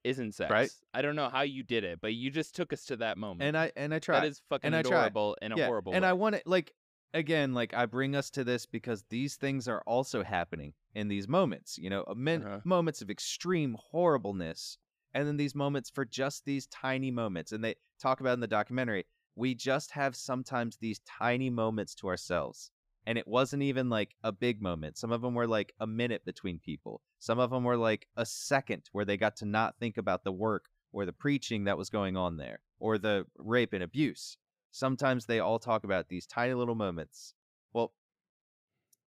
[0.03, 0.49] isn't sex.
[0.51, 0.69] Right?
[0.93, 3.43] I don't know how you did it, but you just took us to that moment.
[3.47, 4.21] And I and I tried.
[4.21, 5.07] that is fucking And I tried.
[5.07, 5.65] adorable a yeah.
[5.65, 6.09] horrible and way.
[6.09, 6.73] I want to like
[7.13, 11.27] again, like I bring us to this because these things are also happening in these
[11.27, 11.77] moments.
[11.77, 12.59] You know, amen- Uh-huh.
[12.63, 14.77] moments of extreme horribleness,
[15.17, 17.51] and then these moments for just these tiny moments.
[17.51, 19.07] And they talk about in the documentary.
[19.35, 22.69] We just have sometimes these tiny moments to ourselves.
[23.07, 24.95] And it wasn't even like a big moment.
[24.95, 27.01] Some of them were like a minute between people.
[27.17, 30.31] Some of them were like a second where they got to not think about the
[30.31, 34.37] work or the preaching that was going on there or the rape and abuse.
[34.69, 37.33] Sometimes they all talk about these tiny little moments.
[37.73, 37.91] Well,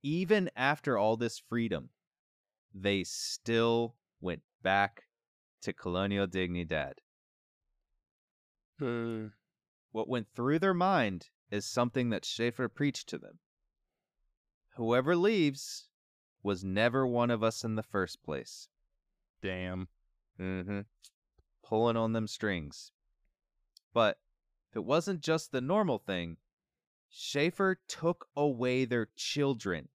[0.02, 1.90] even after all this freedom,
[2.74, 5.04] they still went back
[5.62, 6.94] to Colonial Dignidad.
[8.80, 9.28] Hmm.
[9.92, 13.40] What went through their mind is something that Schaefer preached to them.
[14.76, 15.90] Whoever leaves
[16.44, 18.68] was never one of us in the first place.
[19.42, 19.88] Damn.
[20.40, 20.82] Mm-hmm.
[21.66, 22.92] Pulling on them strings.
[23.94, 24.20] But
[24.70, 26.38] if it wasn't just the normal thing,
[27.10, 29.90] Schaefer took away their children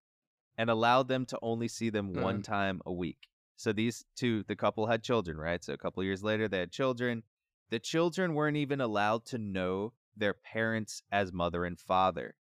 [0.59, 2.45] and allowed them to only see them one Mm.
[2.45, 3.29] time a week.
[3.57, 5.63] So these two, the couple had children, right?
[5.63, 7.23] So a couple years later, they had children.
[7.71, 12.35] The children weren't even allowed to know their parents as mother and father.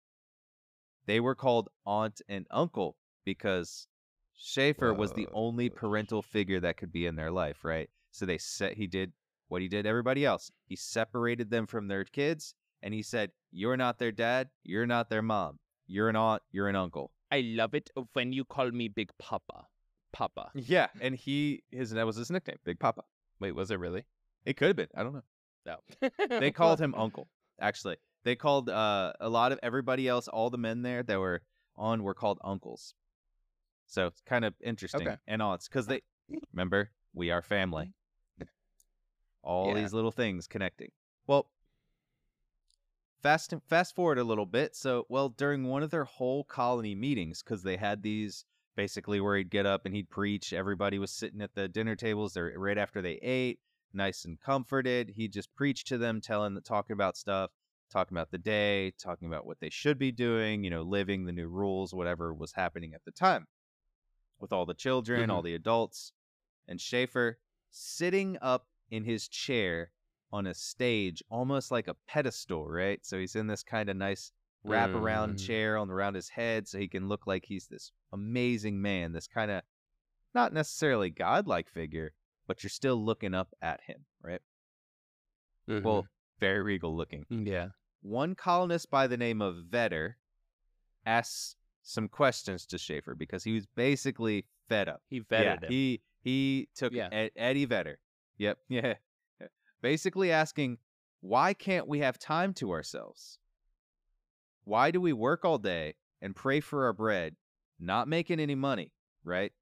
[1.06, 3.86] They were called aunt and uncle because
[4.34, 7.90] Schaefer was the only parental figure that could be in their life, right?
[8.10, 9.12] So they set he did
[9.48, 10.50] what he did everybody else.
[10.64, 15.08] He separated them from their kids and he said, "You're not their dad, you're not
[15.10, 15.58] their mom.
[15.86, 19.68] You're an aunt, you're an uncle." I love it when you call me Big Papa.
[20.12, 20.50] Papa.
[20.54, 23.02] Yeah, and he his that was his nickname, Big Papa.
[23.40, 24.04] Wait, was it really?
[24.44, 24.88] It could have been.
[24.94, 25.22] I don't know.
[25.66, 25.76] No.
[26.38, 27.28] They called him uncle.
[27.60, 31.42] Actually, they called uh, a lot of everybody else, all the men there that were
[31.76, 32.94] on, were called uncles.
[33.86, 35.16] So it's kind of interesting Okay.
[35.26, 36.02] and aunts because they
[36.52, 37.92] remember we are family.
[39.42, 39.74] All Yeah.
[39.74, 40.90] these little things connecting.
[41.26, 41.50] Well,
[43.22, 44.74] fast fast forward a little bit.
[44.76, 48.44] So, well, during one of their whole colony meetings, because they had these
[48.76, 50.52] basically where he'd get up and he'd preach.
[50.52, 53.60] Everybody was sitting at the dinner tables there right after they ate,
[53.92, 55.12] nice and comforted.
[55.14, 57.50] He'd just preach to them, telling, talking about stuff,
[57.90, 61.32] talking about the day, talking about what they should be doing, you know, living the
[61.32, 63.46] new rules, whatever was happening at the time
[64.40, 65.46] with all the children, all mm-hmm.
[65.46, 66.12] the adults,
[66.68, 67.38] and Schaefer
[67.70, 69.92] sitting up in his chair
[70.32, 73.00] on a stage, almost like a pedestal, right?
[73.04, 74.32] So he's in this kind of nice
[74.64, 75.46] wrap around Mm.
[75.46, 79.26] chair on around his head so he can look like he's this amazing man, this
[79.26, 79.62] kind of
[80.34, 82.12] not necessarily godlike figure,
[82.46, 84.40] but you're still looking up at him, right?
[85.66, 86.06] Well,
[86.38, 87.24] very regal looking.
[87.30, 87.46] Mm-hmm.
[87.46, 87.68] yeah.
[88.02, 90.14] One colonist by the name of Vetter
[91.06, 95.02] asks some questions to Schaefer because he was basically fed up.
[95.08, 95.70] He yeah, vetted him.
[95.70, 97.08] he he took Yeah.
[97.12, 97.96] Ed, Eddie Vetter.
[98.38, 98.94] Yep, yeah.
[99.82, 100.78] Basically asking,
[101.20, 103.38] why can't we have time to ourselves?
[104.64, 107.36] Why do we work all day and pray for our bread,
[107.80, 108.92] not making any money,
[109.24, 109.52] right?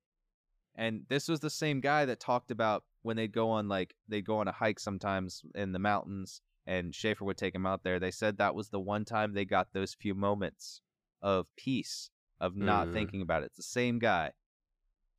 [0.75, 4.25] And this was the same guy that talked about when they'd go on like they'd
[4.25, 7.99] go on a hike sometimes in the mountains and Schaefer would take him out there.
[7.99, 10.83] They said that was the one time they got those few moments
[11.23, 12.93] of peace, of not Mm.
[12.93, 13.47] thinking about it.
[13.47, 14.33] It's the same guy.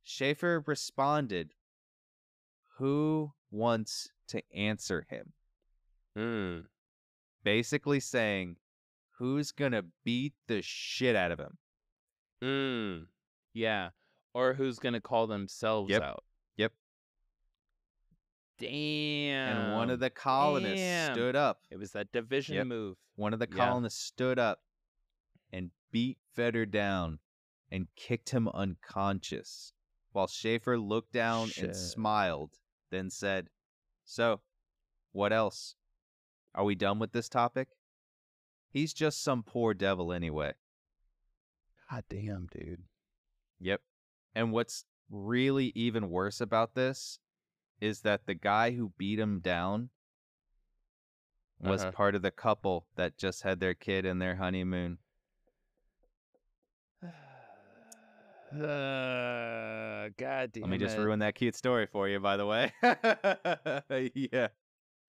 [0.02, 1.54] Schaefer responded,
[2.78, 5.32] Who wants to answer him?
[6.16, 6.66] Mm.
[7.44, 8.56] Basically saying,
[9.22, 11.56] Who's going to beat the shit out of him?
[12.42, 13.06] Mm.
[13.52, 13.90] Yeah.
[14.34, 16.02] Or who's gonna call themselves Yep.
[16.02, 16.24] out?
[16.56, 16.72] Yep.
[18.58, 19.56] Damn.
[19.58, 21.14] And one of the colonists Damn.
[21.14, 21.60] stood up.
[21.70, 22.66] It was that division Yep.
[22.66, 22.98] move.
[23.14, 23.56] One of the Yeah.
[23.58, 24.64] colonists stood up
[25.52, 27.20] and beat Vetter down
[27.70, 29.72] and kicked him unconscious
[30.10, 31.64] while Schaefer looked down Shit.
[31.66, 32.58] and smiled,
[32.90, 33.50] then said,
[34.02, 34.42] So,
[35.12, 35.76] what else?
[36.56, 37.68] Are we done with this topic?
[38.72, 40.54] He's just some poor devil anyway.
[41.90, 42.82] God damn, dude.
[43.60, 43.82] Yep.
[44.34, 47.18] And what's really even worse about this
[47.80, 49.90] is that the guy who beat him down
[51.60, 51.92] was Uh-huh.
[51.92, 54.98] part of the couple that just had their kid in their honeymoon.
[58.52, 61.00] Uh, God damn Let me just it.
[61.00, 62.72] ruin that cute story for you, by the way.
[62.82, 64.48] yeah.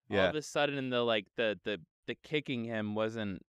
[0.09, 0.23] Yeah.
[0.23, 3.41] All of a sudden, the like the the the kicking him wasn't.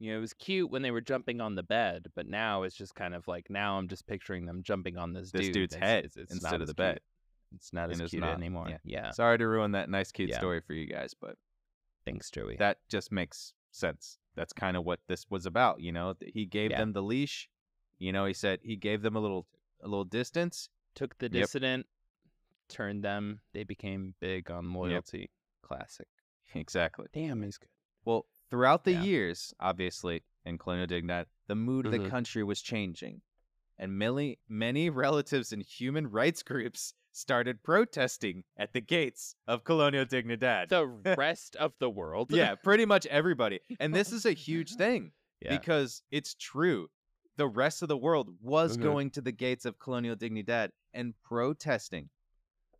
[0.00, 2.74] You know, it was cute when they were jumping on the bed, but now it's
[2.74, 5.54] just kind of like now I'm just picturing them jumping on this, This dude.
[5.54, 7.00] dude's head it's- it's instead of the bed.
[7.54, 8.66] It's not as it's cute not, anymore.
[8.68, 8.78] yeah.
[8.82, 9.10] Yeah.
[9.10, 10.38] Sorry to ruin that nice cute Yeah.
[10.38, 11.36] story for you guys, but
[12.06, 12.56] Thanks, Joey.
[12.56, 14.18] that just makes sense.
[14.36, 16.14] That's kind of what this was about, you know.
[16.24, 16.78] He gave Yeah.
[16.78, 17.50] them the leash.
[17.98, 19.46] You know, he said he gave them a little
[19.82, 20.68] a little distance.
[20.94, 21.32] Took the Yep.
[21.32, 21.86] dissident,
[22.68, 23.40] turned them.
[23.52, 25.30] They became big on loyalty.
[25.62, 26.08] Classic.
[26.54, 27.06] Exactly.
[27.12, 27.68] Damn, he's good.
[28.04, 29.02] Well, throughout the Yeah.
[29.02, 32.10] years, obviously, in Colonial Dignidad, the mood of the Mhm.
[32.10, 33.22] country was changing.
[33.78, 40.04] And many, many relatives and human rights groups started protesting at the gates of Colonial
[40.04, 40.68] Dignidad.
[40.68, 40.86] The
[41.18, 42.30] rest of the world.
[42.32, 43.60] yeah, pretty much everybody.
[43.80, 45.56] And this is a huge thing Yeah.
[45.56, 46.90] because it's true.
[47.36, 48.82] The rest of the world was Mhm.
[48.82, 52.10] going to the gates of Colonial Dignidad and protesting.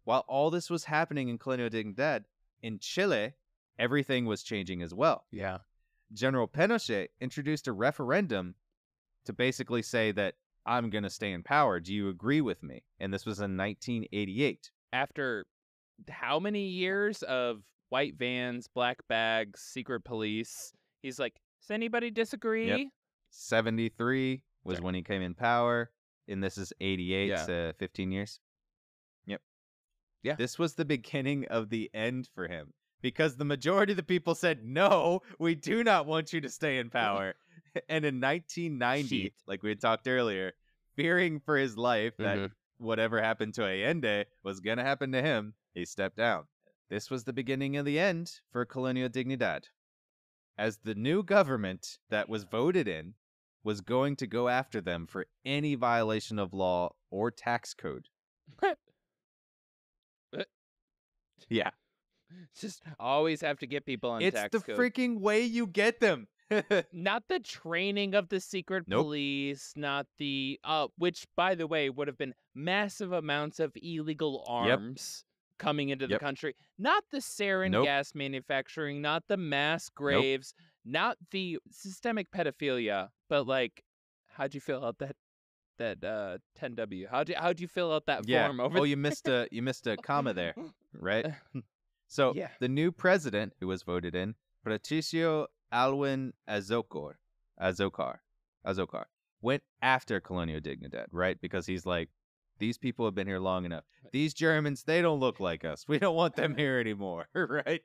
[0.04, 2.24] While all this was happening in Colonial Dignidad,
[2.62, 3.34] in Chile,
[3.80, 5.24] everything was changing as well.
[5.32, 5.58] yeah.
[6.12, 8.56] General Pinochet introduced a referendum
[9.26, 10.34] to basically say that
[10.66, 11.78] I'm going to stay in power.
[11.78, 12.82] Do you agree with me?
[12.98, 14.70] And this was in 1988.
[14.92, 15.46] After
[16.08, 22.66] how many years of white vans, black bags, secret police, he's like, does anybody disagree?
[22.68, 22.88] Yep.
[23.30, 24.84] 73 was Sorry.
[24.84, 25.90] when he came in power,
[26.28, 27.46] and this is 88, Yeah.
[27.46, 28.40] so 15 years.
[29.26, 29.40] Yep.
[30.24, 30.34] Yeah.
[30.34, 34.34] This was the beginning of the end for him because the majority of the people
[34.34, 37.34] said, no, we do not want you to stay in power.
[37.88, 39.32] and in 1990, Shit.
[39.46, 40.52] like we had talked earlier,
[40.96, 42.52] fearing for his life that Mhm.
[42.78, 46.46] whatever happened to Allende was going to happen to him, he stepped down.
[46.88, 49.68] This was the beginning of the end for Colonial Dignidad.
[50.58, 53.14] As the new government that was voted in
[53.62, 58.08] was going to go after them for any violation of law or tax code.
[61.48, 61.70] Yeah.
[62.58, 64.76] Just always have to get people on it's tax the code.
[64.78, 66.28] freaking way you get them.
[66.92, 69.04] not the training of the secret Nope.
[69.04, 74.44] police, not the uh which by the way would have been massive amounts of illegal
[74.48, 74.78] Yep.
[74.78, 75.24] arms
[75.58, 76.54] coming into the country.
[76.78, 77.84] Not the sarin Nope.
[77.84, 80.54] gas manufacturing, not the mass graves,
[80.84, 83.84] not the systemic pedophilia, but like
[84.26, 85.14] how'd you fill out that
[85.78, 87.06] that uh 10W?
[87.08, 88.46] How'd you how'd you fill out that yeah.
[88.46, 90.54] form over Oh, you missed a you missed a comma there,
[90.94, 91.26] right?
[92.10, 92.48] So Yeah.
[92.58, 94.34] the new president who was voted in,
[94.64, 97.14] Patricio Aylwin Azokor,
[97.60, 98.18] Azócar,
[98.66, 99.04] Azócar,
[99.40, 101.40] went after Colonial Dignidad, right?
[101.40, 102.10] Because he's like,
[102.58, 103.84] these people have been here long enough.
[104.12, 105.86] These Germans, they don't look like us.
[105.88, 107.80] We don't want them here anymore, right?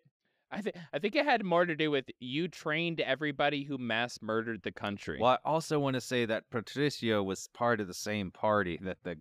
[0.52, 4.22] I think I think it had more to do with you trained everybody who mass
[4.22, 5.18] murdered the country.
[5.19, 8.97] Well, I also want to say that Patricio was part of the same party that
[9.03, 9.18] the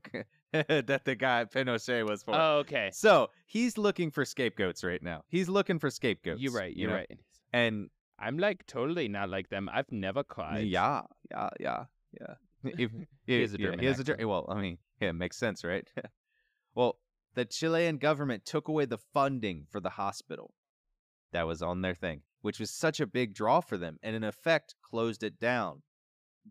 [0.69, 2.35] that the guy Pinochet was for.
[2.35, 2.91] Oh, okay.
[2.93, 5.23] So he's looking for scapegoats right now.
[5.29, 6.41] He's looking for scapegoats.
[6.41, 6.75] You're right.
[6.75, 6.97] you You're know?
[6.97, 7.11] right.
[7.53, 9.69] And I'm like totally not like them.
[9.73, 10.67] I've never cried.
[10.67, 11.85] yeah, yeah, yeah,
[12.21, 12.35] yeah.
[12.79, 12.91] If,
[13.27, 14.21] He has a German he has a accent.
[14.21, 15.87] Ger- Well, I mean, yeah, it makes sense, right?
[16.75, 16.99] well,
[17.35, 20.55] the Chilean government took away the funding for the hospital
[21.33, 24.23] that was on their thing, which was such a big draw for them, and in
[24.23, 25.83] effect closed it down,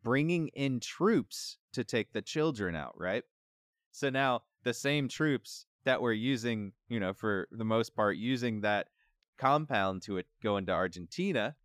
[0.03, 3.23] bringing in troops to take the children out, right?
[3.93, 8.61] So now the same troops that were using, you know, for the most part, using
[8.61, 8.89] that
[9.37, 11.55] compound to it go into Argentina,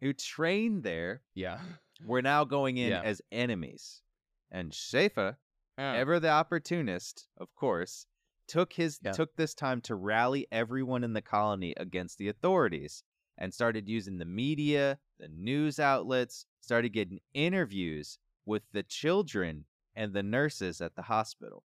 [0.00, 1.60] who trained there, Yeah.
[2.04, 3.02] were now going in Yeah.
[3.02, 4.02] as enemies.
[4.50, 5.38] And Schaefer,
[5.78, 5.92] Oh.
[5.92, 8.06] ever the opportunist, of course,
[8.48, 9.12] took his Yeah.
[9.12, 13.04] took this time to rally everyone in the colony against the authorities
[13.38, 19.64] and started using the media, the news outlets, started getting interviews with the children
[19.94, 21.64] and the nurses at the hospital.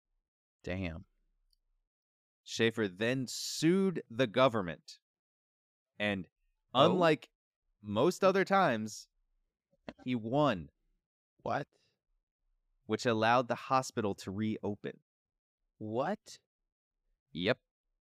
[0.63, 1.05] Damn.
[2.43, 4.99] Schaefer then sued the government.
[5.99, 6.27] And
[6.73, 6.85] Oh?
[6.91, 7.29] unlike
[7.81, 9.07] most other times,
[10.03, 10.69] he won,
[11.43, 11.67] What?
[12.85, 14.99] which allowed the hospital to reopen.
[15.77, 16.39] What?
[17.31, 17.59] Yep.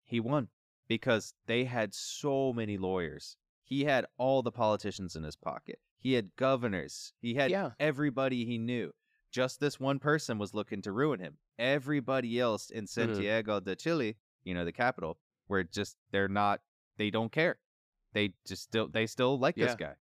[0.05, 0.49] He won
[0.87, 3.37] because they had so many lawyers.
[3.63, 5.79] He had all the politicians in his pocket.
[5.99, 7.13] He had governors.
[7.19, 7.71] He had Yeah.
[7.79, 8.93] everybody he knew.
[9.31, 11.37] Just this one person was looking to ruin him.
[11.57, 12.89] Everybody else in mm.
[12.89, 15.17] Santiago de Chile, you know, the capital,
[15.47, 16.61] where just they're not
[16.97, 17.57] they don't care.
[18.13, 19.67] They just still they still like Yeah.
[19.67, 19.93] this guy.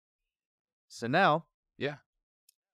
[0.87, 1.45] So now,
[1.77, 1.97] Yeah.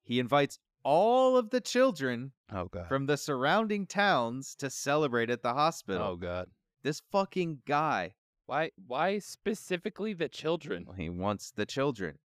[0.04, 2.88] he invites all of the children Oh god.
[2.88, 6.04] from the surrounding towns to celebrate at the hospital.
[6.04, 6.50] oh god.
[6.84, 8.16] This fucking guy,
[8.46, 8.72] Why?
[8.88, 10.86] Why specifically the children?
[10.96, 12.20] he wants the children.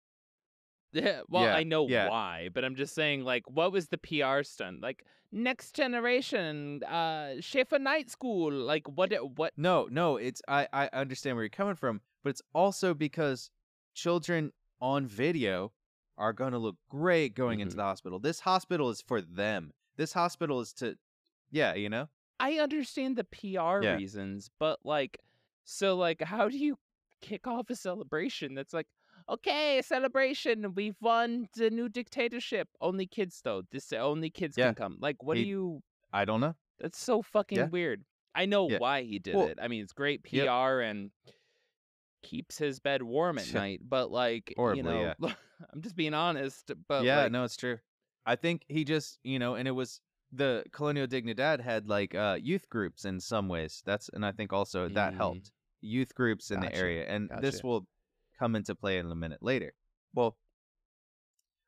[0.92, 1.22] Yeah.
[1.28, 2.08] Well, Yeah, I know yeah.
[2.08, 4.80] why, but I'm just saying, like, what was the PR stunt?
[4.82, 8.52] Like, next generation, uh, Schaefer Night School.
[8.52, 9.12] Like, what?
[9.36, 9.52] What?
[9.56, 13.50] No, no, it's I I understand where you're coming from, but it's also because
[13.94, 15.72] children on video
[16.18, 17.78] are going to look great going into Mhm.
[17.78, 18.18] the hospital.
[18.18, 19.72] This hospital is for them.
[19.96, 20.96] This hospital is to
[21.52, 22.08] yeah, you know?
[22.38, 23.96] I understand the PR Yeah.
[23.96, 25.18] reasons, but like,
[25.64, 26.78] so like, how do you
[27.20, 28.86] kick off a celebration that's like,
[29.30, 32.68] okay, celebration, we've won the new dictatorship.
[32.80, 33.62] Only kids though.
[33.70, 34.66] This only kids Yeah.
[34.66, 34.96] can come.
[35.00, 35.82] Like, what He- do you?
[36.12, 36.56] I don't know.
[36.78, 37.68] That's so fucking Yeah.
[37.68, 38.04] weird.
[38.34, 38.78] I know Yeah.
[38.78, 39.58] why he did Well, it.
[39.60, 40.46] I mean, it's great Yep.
[40.46, 41.10] PR and
[42.22, 43.80] keeps his bed warm at night.
[43.82, 45.14] But like, Horribly, you know,
[45.72, 46.70] I'm just being honest.
[46.88, 47.78] But yeah, like, no, it's true.
[48.26, 50.00] I think he just, you know, and it was
[50.32, 53.82] the Colonial Dignidad had like uh youth groups in some ways.
[53.84, 55.16] That's and I think also that Mm.
[55.16, 57.86] helped youth groups in the area, and this will
[58.40, 59.74] come into play in a minute later.
[60.14, 60.38] Well,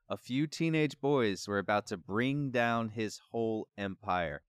[0.09, 4.43] a few teenage boys were about to bring down his whole empire.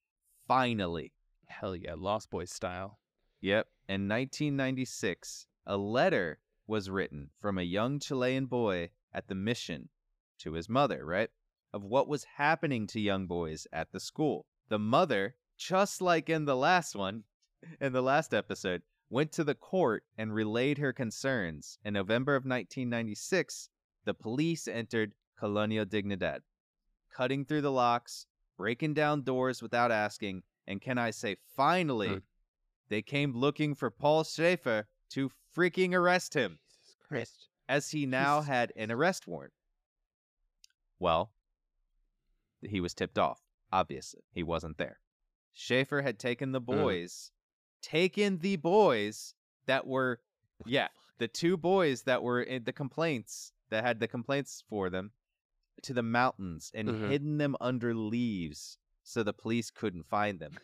[0.48, 1.12] Finally,
[1.48, 3.00] hell yeah, Lost Boys style.
[3.42, 3.68] Yep.
[3.90, 9.90] In 1996, a letter was written from a young Chilean boy at the mission
[10.40, 11.30] to his mother, right?
[11.74, 14.46] Of what was happening to young boys at the school.
[14.70, 17.24] The mother, just like in the last one,
[17.82, 18.82] in the last episode,
[19.14, 21.78] went to the court and relayed her concerns.
[21.86, 23.70] In November of 1996,
[24.06, 26.40] the police entered Colonia Dignidad,
[27.16, 28.26] cutting through the locks,
[28.58, 32.24] breaking down doors without asking, and can I say, finally, Mm.
[32.90, 37.50] they came looking for Paul Schaefer to freaking arrest him, Jesus Christ.
[37.70, 39.54] as he now Jesus had an arrest warrant.
[41.00, 41.32] Well,
[42.62, 43.42] he was tipped off.
[43.72, 45.00] Obviously, he wasn't there.
[45.54, 47.32] Schaefer had taken the boys,
[47.84, 49.36] taken the boys
[49.68, 50.20] that were,
[50.66, 50.88] yeah,
[51.20, 55.12] the two boys that were in the complaints that had the complaints for them
[55.84, 57.08] to the mountains and Mhm.
[57.10, 60.58] hidden them under leaves so the police couldn't find them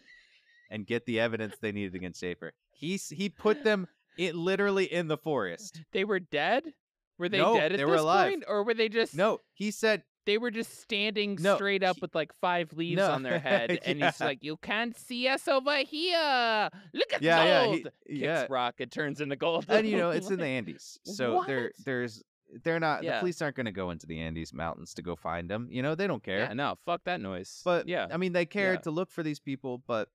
[0.69, 2.53] and get the evidence they needed against Schaefer.
[2.71, 3.87] He he put them
[4.17, 5.81] it literally in the forest.
[5.91, 6.73] They were dead.
[7.17, 8.29] Were they No, dead at they this were alive.
[8.31, 11.95] point, or were they just No, he said They were just standing No, straight up
[11.95, 15.27] he- with like five leaves No, on their head, and he's like, "You can't see
[15.27, 16.69] us over here.
[16.93, 18.47] Look at yeah, yeah, gold." he- Kicks yeah.
[18.49, 19.65] rock, it turns into gold.
[19.69, 21.71] and you know it's in the Andes, so there What?
[21.83, 22.21] there's
[22.63, 23.19] they're not the Yeah.
[23.19, 25.67] police aren't going to go into the Andes mountains to go find them.
[25.71, 26.39] You know they don't care.
[26.39, 27.61] Yeah, no, fuck that noise.
[27.65, 28.81] But yeah, I mean they cared Yeah.
[28.83, 30.09] to look for these people, but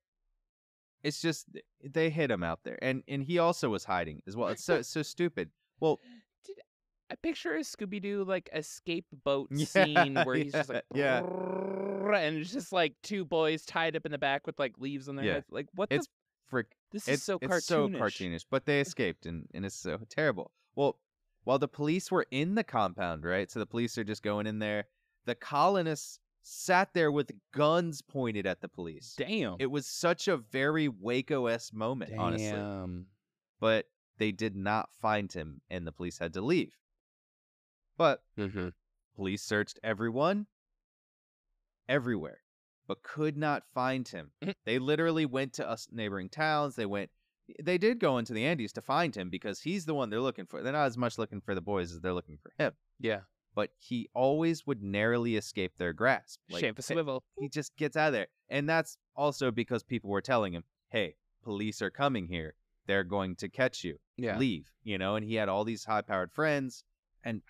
[1.02, 1.46] it's just
[1.82, 4.48] they hit him out there, and and he also was hiding as well.
[4.48, 5.50] It's so it's so stupid.
[5.80, 5.98] Well,
[7.14, 11.18] I picture a Scooby Doo like escape boat Yeah, scene where he's just like, yeah.
[11.20, 15.14] and it's just like two boys tied up in the back with like leaves on
[15.14, 15.32] their Yeah.
[15.34, 15.46] heads.
[15.48, 16.12] Like, what it's the?
[16.48, 16.76] frick.
[16.90, 17.62] This is it's so it's cartoonish.
[17.62, 20.50] so cartoonish, but they escaped, and and it's so terrible.
[20.74, 20.98] Well,
[21.44, 23.48] while the police were in the compound, right?
[23.48, 24.86] So the police are just going in there.
[25.24, 29.14] The colonists sat there with guns pointed at the police.
[29.16, 29.54] Damn.
[29.60, 32.60] It was such a very Waco s moment, honestly.
[33.60, 33.86] But
[34.18, 36.76] they did not find him, and the police had to leave.
[37.96, 38.68] But Mm-hmm.
[39.16, 40.46] police searched everyone,
[41.88, 42.38] everywhere,
[42.86, 44.32] but could not find him.
[44.42, 44.54] Mhm.
[44.64, 46.76] they literally went to us neighboring towns.
[46.76, 47.10] They went.
[47.62, 50.46] They did go into the Andes to find him because he's the one they're looking
[50.46, 50.62] for.
[50.62, 52.72] They're not as much looking for the boys as they're looking for him.
[52.98, 53.20] Yeah.
[53.54, 56.40] But he always would narrowly escape their grasp.
[56.48, 57.22] Like, Schaefer swivel.
[57.38, 58.28] he just gets out of there.
[58.48, 62.54] And that's also because people were telling him, hey, police are coming here.
[62.86, 63.98] They're going to catch you.
[64.16, 64.38] Yeah.
[64.38, 64.72] Leave.
[64.82, 66.82] You know, and he had all these high powered friends.
[67.22, 67.42] And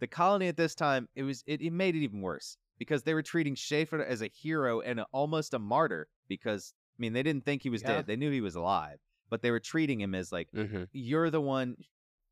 [0.00, 3.14] the colony at this time, it was it, it made it even worse because they
[3.14, 7.22] were treating Schaefer as a hero and a, almost a martyr because I mean they
[7.22, 7.88] didn't think he was Yeah.
[7.88, 8.06] dead.
[8.06, 8.98] They knew he was alive.
[9.30, 10.84] But they were treating him as like Mm-hmm.
[10.92, 11.76] you're the one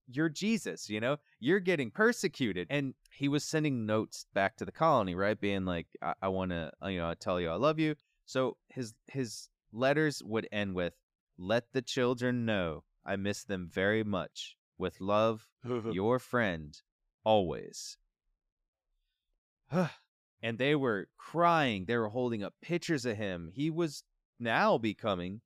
[0.07, 4.71] you're jesus you know you're getting persecuted and he was sending notes back to the
[4.71, 7.79] colony right being like i, I want to you know I tell you i love
[7.79, 7.95] you
[8.27, 10.93] so his his letters would end with
[11.39, 15.49] let the children know i miss them very much with love
[15.91, 16.79] your friend
[17.25, 17.97] always
[20.43, 24.05] and they were crying they were holding up pictures of him he was
[24.39, 25.41] now becoming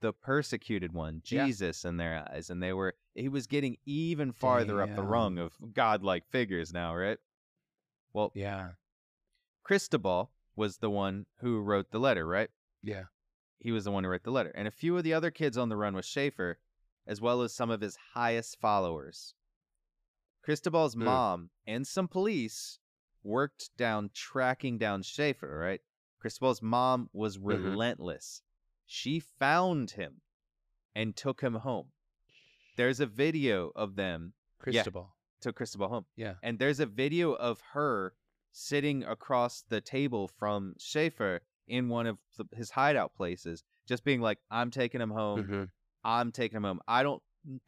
[0.00, 1.46] the persecuted one Yeah.
[1.46, 5.38] jesus in their eyes and they were he was getting even farther up the rung
[5.38, 7.18] of godlike figures now right
[8.12, 8.70] well yeah.
[9.64, 12.50] cristobal was the one who wrote the letter right
[12.82, 13.04] Yeah.
[13.58, 14.50] he was the one who wrote the letter.
[14.54, 16.58] And a few of the other kids on the run with Schaefer,
[17.06, 19.34] as well as some of his highest followers.
[20.48, 21.04] Cristobal's Mm.
[21.04, 22.78] mom and some police
[23.22, 25.82] worked down tracking down Schaefer, right?
[26.18, 28.40] Cristobal's mom was relentless.
[28.86, 30.22] She found him
[30.94, 31.92] and took him home.
[32.78, 35.14] There's a video of them Cristobal.
[35.42, 36.06] took Cristobal home.
[36.16, 36.36] Yeah.
[36.42, 38.14] And there's a video of her
[38.50, 44.22] sitting across the table from Schaefer in one of the, his hideout places, just being
[44.22, 45.42] like, "I'm taking him home.
[45.44, 45.64] Mm-hmm.
[46.04, 46.80] I'm taking him home.
[46.88, 47.22] I don't,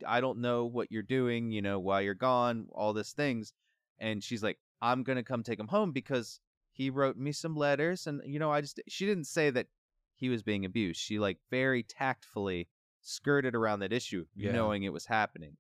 [0.06, 1.51] I don't know what you're doing.
[1.51, 3.52] You know, while you're gone, all these things."
[3.98, 6.40] And she's like, "I'm gonna come take him home because
[6.72, 9.68] he wrote me some letters, and you know, I just." She didn't say that
[10.14, 11.01] he was being abused.
[11.01, 12.68] She like very tactfully
[13.01, 14.52] skirted around that issue, Yeah.
[14.52, 15.56] knowing it was happening,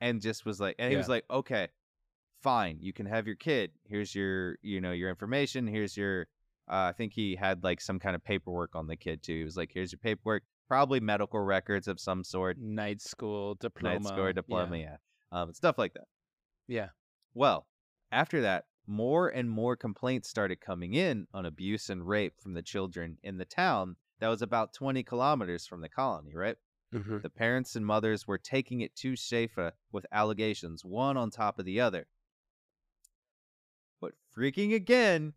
[0.00, 1.68] and just was like, and he was like, "Okay,
[2.40, 3.72] fine, you can have your kid.
[3.84, 5.66] Here's your, you know, your information.
[5.66, 6.28] Here's your."
[6.68, 9.38] Uh, I think he had like some kind of paperwork on the kid too.
[9.38, 10.44] He was like, "Here's your paperwork.
[10.68, 13.98] Probably medical records of some sort, Night school diploma.
[14.00, 14.96] night score diploma, Yeah.
[15.32, 16.06] yeah, um, stuff like that.
[16.66, 16.90] yeah.
[17.34, 17.66] Well,
[18.10, 22.62] after that, more and more complaints started coming in on abuse and rape from the
[22.62, 26.56] children in the town that was about 20 kilometers from the colony, right?
[26.94, 27.18] Mm-hmm.
[27.22, 31.64] The parents and mothers were taking it to Schaefer with allegations, one on top of
[31.64, 32.06] the other.
[34.00, 35.32] But freaking again,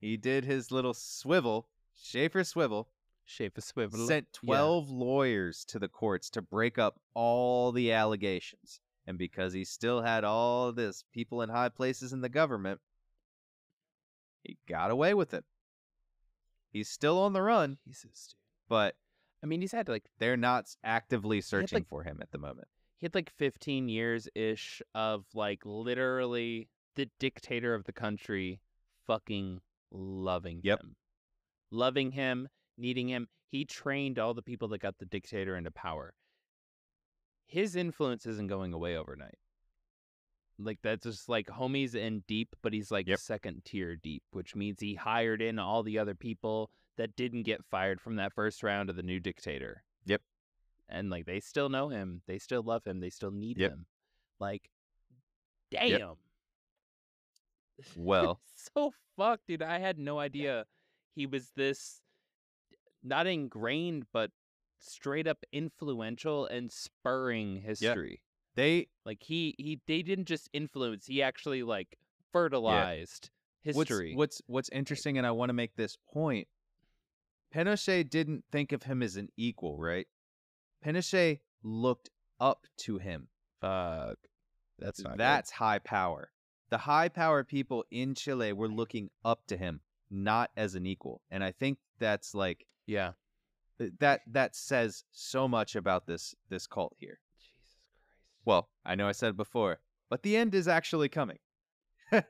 [0.00, 2.88] he did his little swivel, Schaefer swivel,
[3.24, 4.06] Schaefer swivel.
[4.06, 8.80] sent 12 lawyers to the courts to break up all the allegations.
[9.06, 12.80] And because he still had all this people in high places in the government,
[14.42, 15.44] he got away with it.
[16.72, 18.36] He's still on the run, Jesus, dude.
[18.68, 18.96] but
[19.42, 22.68] I mean, he's had like they're not actively searching like- for him at the moment.
[22.98, 28.60] he had like 15 years ish of like literally the dictator of the country
[29.06, 29.60] fucking
[29.90, 30.80] loving Yep.
[30.82, 30.96] him.
[31.70, 32.48] Loving him,
[32.80, 33.28] needing him.
[33.48, 36.14] He trained all the people that got the dictator into power.
[37.46, 39.38] His influence isn't going away overnight.
[40.58, 43.18] Like that's just like homies in deep, but he's like Yep.
[43.18, 47.64] second tier deep, which means he hired in all the other people that didn't get
[47.64, 49.82] fired from that first round of the new dictator.
[50.04, 50.20] Yep.
[50.88, 53.70] And like they still know him, they still love him, they still need Yep.
[53.72, 53.86] him.
[54.38, 54.70] Like,
[55.70, 56.14] damn.
[57.96, 59.62] Well, so fucked, dude.
[59.62, 60.66] I had no idea
[61.14, 62.02] he was this
[63.02, 64.30] not ingrained, but
[64.78, 68.22] straight up influential and spurring history.
[68.54, 71.98] they Like he he they didn't just influence, he actually like
[72.32, 73.30] fertilized
[73.62, 74.14] what's, history.
[74.14, 76.48] what's what's interesting and I want to make this point.
[77.54, 80.06] Pinochet didn't think of him as an equal, right?
[80.84, 83.28] Pinochet looked up to him.
[83.60, 84.18] Fuck.
[84.78, 85.18] That's good.
[85.18, 86.30] That's high power.
[86.70, 91.20] The high power people in Chile were looking up to him, not as an equal.
[91.30, 93.12] And I think that's like yeah.
[93.98, 97.18] that that says so much about this this cult here.
[97.38, 97.78] Jesus Christ.
[98.44, 101.38] Well, I know I said it before, but the end is actually coming.
[102.12, 102.24] I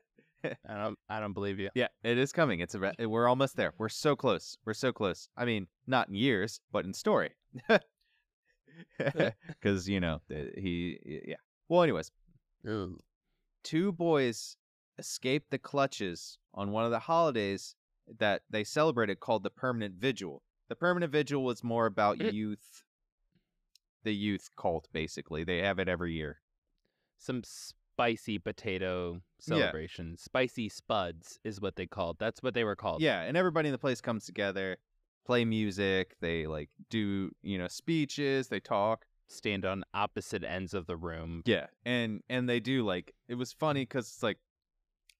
[0.66, 1.70] don't I don't believe you.
[1.74, 2.60] Yeah, it is coming.
[2.60, 3.74] It's a re- eh, we're almost there.
[3.78, 4.56] We're so close.
[4.64, 5.28] We're so close.
[5.36, 7.30] I mean, not in years, but in story.
[9.62, 11.36] Cuz you know, he yeah.
[11.68, 12.10] Well, anyways,
[13.62, 14.56] two boys
[14.98, 17.74] escaped the clutches on one of the holidays
[18.18, 20.42] that they celebrated called the Permanent Vigil.
[20.68, 22.32] The Permanent Vigil was more about Mm.
[22.32, 22.84] youth
[24.02, 25.44] the youth cult basically.
[25.44, 26.40] They have it every year.
[27.18, 30.16] Some spicy potato celebration.
[30.16, 32.18] Spicy spuds is what they called.
[32.18, 33.02] That's what they were called.
[33.02, 34.78] Yeah, and everybody in the place comes together,
[35.26, 39.04] play music, they like do, you know, speeches, they talk.
[39.26, 41.42] Stand on opposite ends of the room.
[41.44, 44.38] Yeah, and and they do like it was funny cuz it's like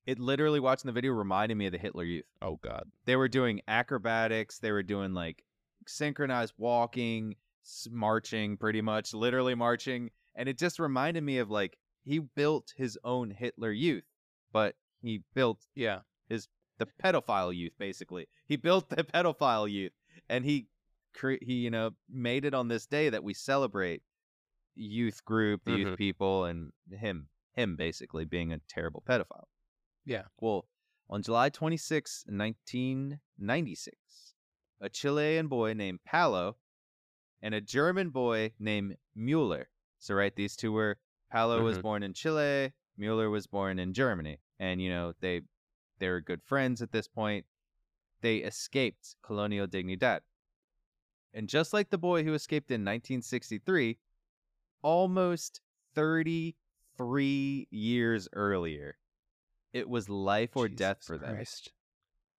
[0.07, 2.25] it literally watching the video reminded me of the Hitler Youth.
[2.43, 2.85] Oh god.
[3.05, 5.45] They were doing acrobatics, they were doing like
[5.87, 7.37] synchronized walking,
[7.91, 12.99] marching pretty much, literally marching, and it just reminded me of like he built his
[13.05, 14.05] own Hitler Youth,
[14.53, 16.01] but he built Yeah.
[16.29, 16.49] His
[16.79, 19.93] the pedophile youth basically he built the pedophile youth
[20.31, 20.67] and he
[21.15, 24.03] cre- he you know made it on this day that we celebrate
[24.75, 25.79] youth group the Mhm.
[25.79, 29.45] youth people and him him basically being a terrible pedophile
[30.11, 30.25] Yeah.
[30.41, 30.67] well
[31.09, 34.35] on july 26 1996
[34.81, 36.57] a chilean boy named palo
[37.41, 39.69] and a german boy named mueller
[39.99, 40.99] so right these two were
[41.31, 41.83] palo was Mhm.
[41.83, 45.43] born in chile mueller was born in germany and you know they
[46.01, 47.45] they were good friends at this point.
[48.23, 50.21] They escaped Colonial Dignidad.
[51.35, 53.99] And just like the boy who escaped in 1963,
[54.83, 55.61] almost
[55.95, 58.97] 33 years earlier,
[59.73, 61.35] it was life or death Jesus for them.
[61.35, 61.73] Christ.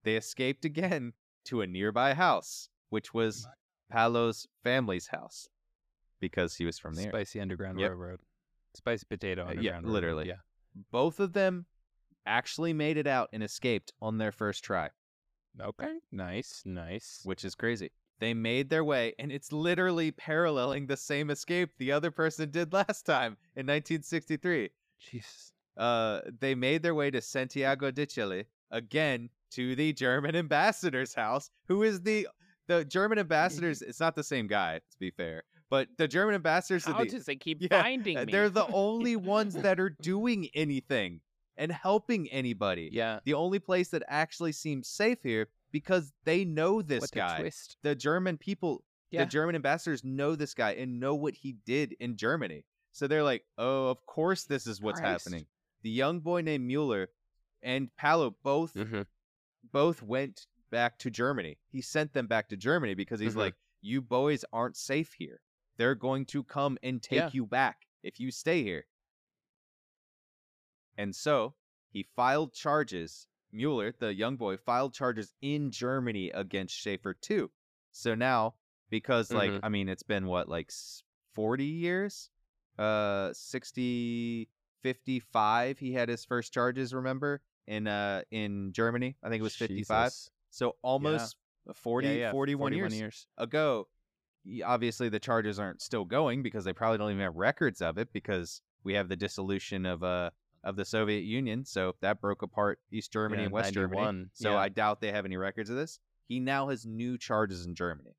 [0.03, 1.13] They escaped again
[1.45, 3.47] to a nearby house, which was
[3.89, 5.47] Palo's family's house
[6.19, 7.09] because he was from there.
[7.09, 7.89] Spicy Underground Yep.
[7.91, 8.19] Railroad.
[8.73, 9.93] Spicy Potato Uh, yeah, Underground Railroad.
[9.93, 10.27] literally.
[10.27, 10.37] Yeah.
[10.91, 11.65] Both of them
[12.25, 14.89] actually made it out and escaped on their first try.
[15.59, 15.97] Okay.
[16.11, 16.61] Nice.
[16.65, 17.21] Nice.
[17.23, 17.91] which is crazy.
[18.19, 22.71] They made their way, and it's literally paralleling the same escape the other person did
[22.71, 24.69] last time in 1963.
[24.99, 25.51] Jesus.
[25.77, 31.49] Uh, they made their way to Santiago de Chile again to the German ambassador's house,
[31.67, 32.27] who is the
[32.67, 33.81] the German ambassadors.
[33.87, 36.85] It's not the same guy, to be fair, but the German ambassadors.
[36.85, 38.31] How the, does they keep Yeah, finding me?
[38.31, 41.21] they're the only ones that are doing anything
[41.57, 42.89] and helping anybody.
[42.91, 43.19] yeah.
[43.25, 47.51] The only place that actually seems safe here because they know this what guy
[47.83, 49.23] the German people, Yeah.
[49.25, 52.63] the German ambassadors know this guy and know what he did in Germany.
[52.93, 55.25] So they're like, oh, of course this is what's Christ.
[55.25, 55.45] happening.
[55.81, 57.09] The young boy named Mueller
[57.61, 59.05] and Palo both Mhm.
[59.71, 61.59] both went back to Germany.
[61.69, 63.39] He sent them back to Germany because he's Mhm.
[63.39, 65.41] like, you boys aren't safe here.
[65.77, 67.29] They're going to come and take Yeah.
[67.33, 68.87] you back if you stay here.
[70.97, 71.55] And so
[71.89, 73.27] he filed charges.
[73.51, 77.51] Mueller, the young boy, filed charges in Germany against Schaefer too.
[77.91, 78.55] So now,
[78.89, 79.59] because like Mhm.
[79.63, 80.71] I mean, it's been what like
[81.33, 82.29] forty years,
[82.77, 84.49] uh, 60,
[84.81, 85.79] 55.
[85.79, 86.93] He had his first charges.
[86.93, 90.07] Remember in uh in Germany, I think it was fifty five.
[90.07, 90.29] Jesus.
[90.49, 91.37] So almost
[91.73, 93.27] 40, Yeah, yeah, 41, years, years.
[93.37, 93.87] ago.
[94.65, 98.11] Obviously, the charges aren't still going because they probably don't even have records of it
[98.11, 100.31] because we have the dissolution of uh
[100.63, 101.65] of the Soviet Union.
[101.65, 104.25] So that broke apart East Germany Yeah, and West Germany.
[104.33, 104.57] So yeah.
[104.57, 105.99] I doubt they have any records of this.
[106.27, 108.15] He now has new charges in Germany.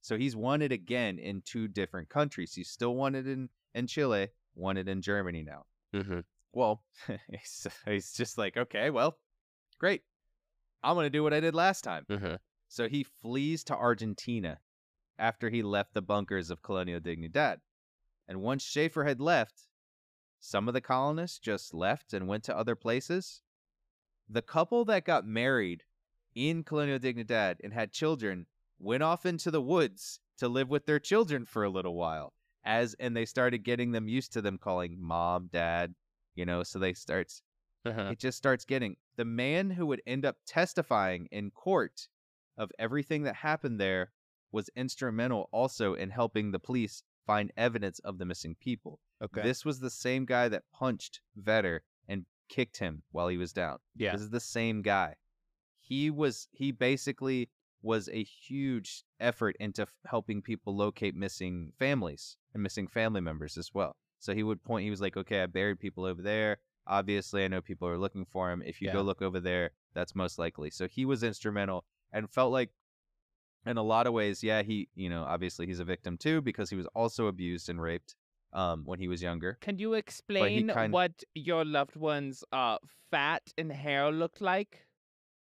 [0.00, 2.52] So he's wanted again in two different countries.
[2.52, 5.64] He's still wanted in, in Chile, wanted in Germany now.
[5.94, 6.20] Mm-hmm.
[6.52, 6.82] Well,
[7.30, 9.18] he's, he's just like, okay, well,
[9.78, 10.02] great.
[10.82, 12.04] I'm going to do what I did last time.
[12.10, 12.34] Mm-hmm.
[12.68, 14.58] So he flees to Argentina
[15.18, 17.58] after he left the bunkers of Colonial Dignidad.
[18.26, 19.68] And once Schaefer had left,
[20.40, 23.42] some of the colonists just left and went to other places.
[24.28, 25.84] The couple that got married
[26.34, 28.46] in Colonial Dignidad and had children
[28.78, 32.34] went off into the woods to live with their children for a little while.
[32.64, 35.94] As and they started getting them used to them calling mom, dad,
[36.34, 37.42] you know, so they starts
[37.84, 38.08] Uh-huh.
[38.12, 42.08] it just starts getting the man who would end up testifying in court
[42.56, 44.12] of everything that happened there
[44.52, 49.00] was instrumental also in helping the police find evidence of the missing people.
[49.22, 49.42] Okay.
[49.42, 53.78] This was the same guy that punched Vetter and kicked him while he was down.
[53.96, 54.12] yeah.
[54.12, 55.16] This is the same guy.
[55.80, 57.50] He was he basically
[57.84, 63.56] was a huge effort into f- helping people locate missing families and missing family members
[63.58, 63.96] as well.
[64.18, 66.58] So he would point he was like, "Okay, I buried people over there.
[66.86, 68.62] Obviously, I know people are looking for him.
[68.62, 72.52] If you go look over there, that's most likely." So he was instrumental and felt
[72.52, 72.70] like
[73.66, 76.70] in a lot of ways, yeah, he, you know, obviously he's a victim too because
[76.70, 78.14] he was also abused and raped
[78.52, 79.58] um when he was younger.
[79.60, 82.78] Can you explain kind- what your loved one's uh
[83.10, 84.86] fat and hair looked like?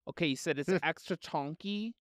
[0.08, 1.96] Okay, you said it's extra chunky.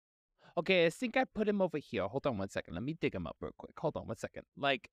[0.57, 2.07] Okay, I think I put him over here.
[2.07, 2.73] Hold on one second.
[2.73, 3.73] Let me dig him up real quick.
[3.79, 4.43] Hold on one second.
[4.57, 4.89] Like,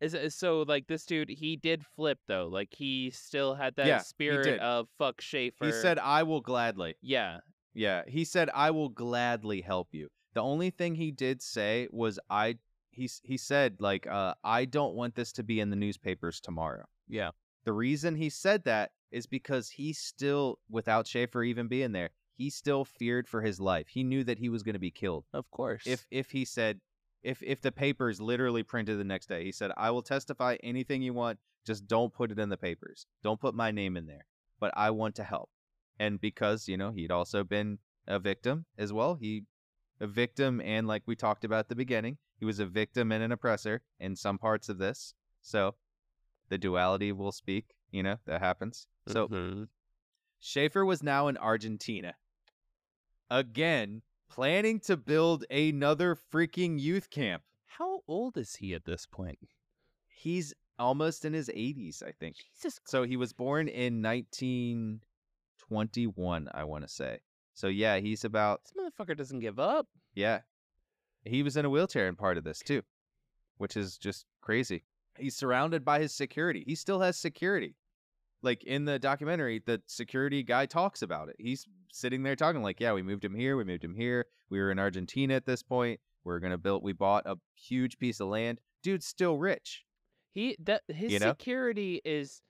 [0.00, 1.28] is so like this dude?
[1.28, 2.48] He did flip though.
[2.50, 4.60] Like he still had that Yeah, he spirit did.
[4.60, 5.66] of fuck Schaefer.
[5.66, 7.40] He said, "I will gladly." "Yeah,
[7.74, 12.18] Yeah, he said, "I will gladly help you." The only thing he did say was,
[12.30, 12.58] "I."
[12.92, 16.40] He s- he said, like, uh, "I don't want this to be in the newspapers
[16.40, 17.30] tomorrow." yeah,
[17.64, 22.10] The reason he said that is because he still, without Schaefer even being there,
[22.40, 23.88] he still feared for his life.
[23.88, 26.80] He knew that he was going to be killed of course." if if he said,
[27.22, 29.44] if if the papers literally printed the next day.
[29.44, 33.06] He said, "I will testify anything you want, just don't put it in the papers.
[33.22, 34.26] Don't put my name in there.
[34.58, 35.50] But I want to help."
[35.98, 39.44] And because you know he'd also been a victim as well, he
[40.00, 43.22] a victim and like we talked about at the beginning, he was a victim and
[43.22, 45.12] an oppressor in some parts of this.
[45.42, 45.74] So
[46.48, 47.74] the duality will speak.
[47.90, 48.86] You know that happens.
[49.06, 49.68] So Mhm.
[50.38, 52.14] Schaefer was now in Argentina.
[53.30, 57.42] Again, planning to build another freaking youth camp.
[57.66, 59.38] how old is he at this point?
[60.08, 62.36] He's almost in his 80s, I think.
[62.54, 67.20] Jesus, So he was born in 1921, I want to say.
[67.54, 69.86] So yeah, he's about, this motherfucker doesn't give up.
[70.14, 70.40] yeah.
[71.26, 72.80] He was in a wheelchair in part of this too,
[73.58, 74.84] which is just crazy.
[75.18, 76.64] He's surrounded by his security.
[76.66, 77.74] He still has security.
[78.42, 81.36] Like in the documentary, the security guy talks about it.
[81.38, 83.56] He's sitting there talking like, "Yeah, we moved him here.
[83.56, 84.26] We moved him here.
[84.48, 86.00] We were in Argentina at this point.
[86.24, 86.82] We're gonna build.
[86.82, 88.60] We bought a huge piece of land.
[88.82, 89.84] Dude's still rich.
[90.32, 91.30] He that his You know?
[91.30, 92.42] security is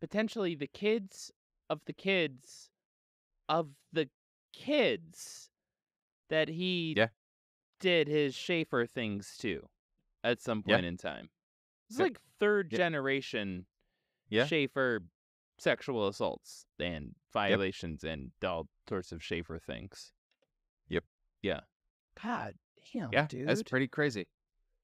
[0.00, 1.30] potentially the kids
[1.70, 2.70] of the kids
[3.48, 4.08] of the
[4.52, 5.50] kids
[6.28, 7.08] that he Yeah.
[7.78, 9.68] did his Schaefer things to
[10.24, 10.76] at some Yeah.
[10.76, 11.30] point in time.
[11.88, 12.08] It's Yep.
[12.08, 12.78] like third Yeah.
[12.78, 13.66] generation
[14.28, 14.46] Yeah.
[14.46, 15.00] Schaefer
[15.58, 20.12] sexual assaults and violations and all sorts of Schaefer things.
[20.88, 21.04] Yep.
[21.42, 21.60] Yeah.
[22.22, 22.54] God
[22.92, 23.48] damn, yeah, dude.
[23.48, 24.26] that's pretty crazy.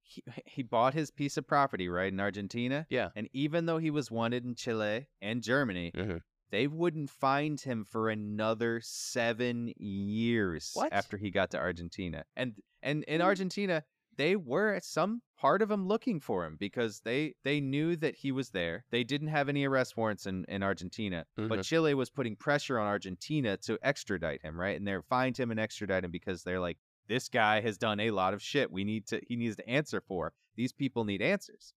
[0.02, 2.86] He he bought his piece of property right in Argentina.
[2.90, 3.08] Yeah.
[3.16, 6.20] And even though he was wanted in Chile and Germany, Mhm.
[6.50, 10.92] they wouldn't find him for another seven years What?
[10.92, 12.24] after he got to Argentina.
[12.36, 13.22] And and in.
[13.22, 13.84] Argentina,
[14.16, 18.14] they were at some part of him looking for him because they they knew that
[18.16, 18.84] he was there.
[18.90, 21.64] They didn't have any arrest warrants in, in Argentina, but Mhm.
[21.64, 24.76] Chile was putting pressure on Argentina to extradite him, right?
[24.76, 26.78] And they're find him and extradite him because they're like,
[27.08, 28.70] this guy has done a lot of shit.
[28.70, 30.32] We need to he needs to answer for.
[30.56, 31.72] These people need answers.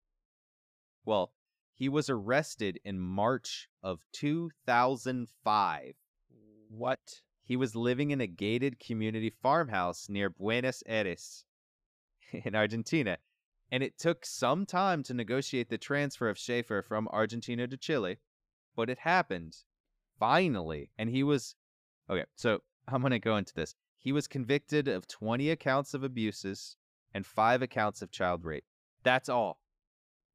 [1.06, 1.34] Well,
[1.74, 5.94] he was arrested in March of 2005.
[6.70, 7.22] What?
[7.44, 11.46] He was living in a gated community farmhouse near Buenos Aires.
[12.46, 13.18] in Argentina.
[13.72, 18.18] And it took some time to negotiate the transfer of Schaefer from Argentina to Chile,
[18.76, 19.58] but it happened
[20.20, 20.92] finally.
[20.98, 21.56] And he was
[22.10, 22.26] okay.
[22.36, 23.76] So I'm going to go into this.
[23.98, 26.78] He was convicted of 20 accounts of abuses
[27.14, 28.66] and five accounts of child rape.
[29.04, 29.60] That's all.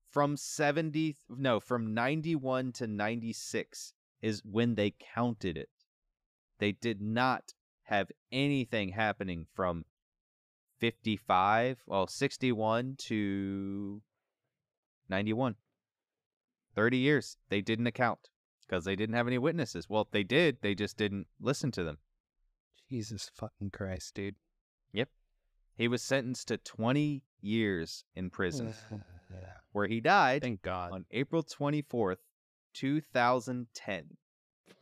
[0.08, 3.92] From 70, no, from 91 to 96
[4.22, 5.68] is when they counted it.
[6.58, 7.54] They did not
[7.84, 9.84] have anything happening from
[10.80, 14.02] 55, well, 61 to
[15.08, 15.54] 91.
[16.74, 17.36] 30 years.
[17.48, 18.30] They didn't account
[18.66, 19.88] because they didn't have any witnesses.
[19.88, 21.98] Well, if they did, they just didn't listen to them.
[22.88, 24.36] Jesus fucking Christ, dude.
[24.92, 25.08] Yep.
[25.76, 28.74] He was sentenced to 20 years in prison,
[29.72, 30.92] where he died Thank God.
[30.92, 32.16] on April 24th,
[32.74, 34.04] 2010,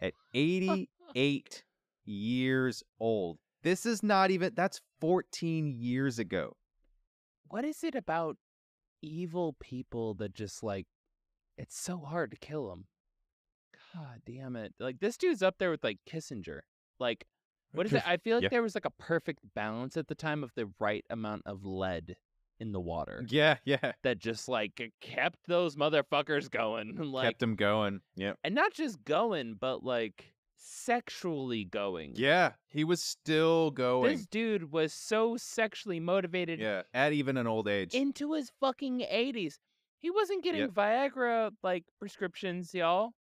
[0.01, 1.65] at 88
[2.05, 3.39] years old.
[3.63, 6.57] This is not even, that's 14 years ago.
[7.49, 8.37] What is it about
[9.03, 10.87] evil people that just like
[11.57, 12.85] it's so hard to kill them?
[13.95, 14.75] God damn it!
[14.79, 16.61] Like this dude's up there with like Kissinger.
[17.01, 18.03] Like, uh, what is it?
[18.07, 18.49] I feel like Yeah.
[18.51, 22.17] there was like a perfect balance at the time of the right amount of lead
[22.61, 23.93] in the water Yeah, yeah.
[24.03, 26.97] that just like kept those motherfuckers going.
[27.13, 28.01] like, Kept them going.
[28.17, 28.33] Yeah.
[28.45, 32.13] and not just going, but like sexually going.
[32.17, 34.11] Yeah, he was still going.
[34.17, 37.95] This dude was so sexually motivated yeah, at even an old age.
[37.95, 39.55] into his fucking 80s.
[40.01, 40.71] He wasn't getting Yep.
[40.71, 43.13] Viagra like prescriptions, y'all.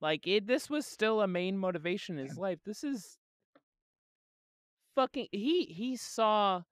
[0.00, 2.58] Like it this was still a main motivation in his life.
[2.64, 3.18] This is
[4.94, 6.62] fucking he he saw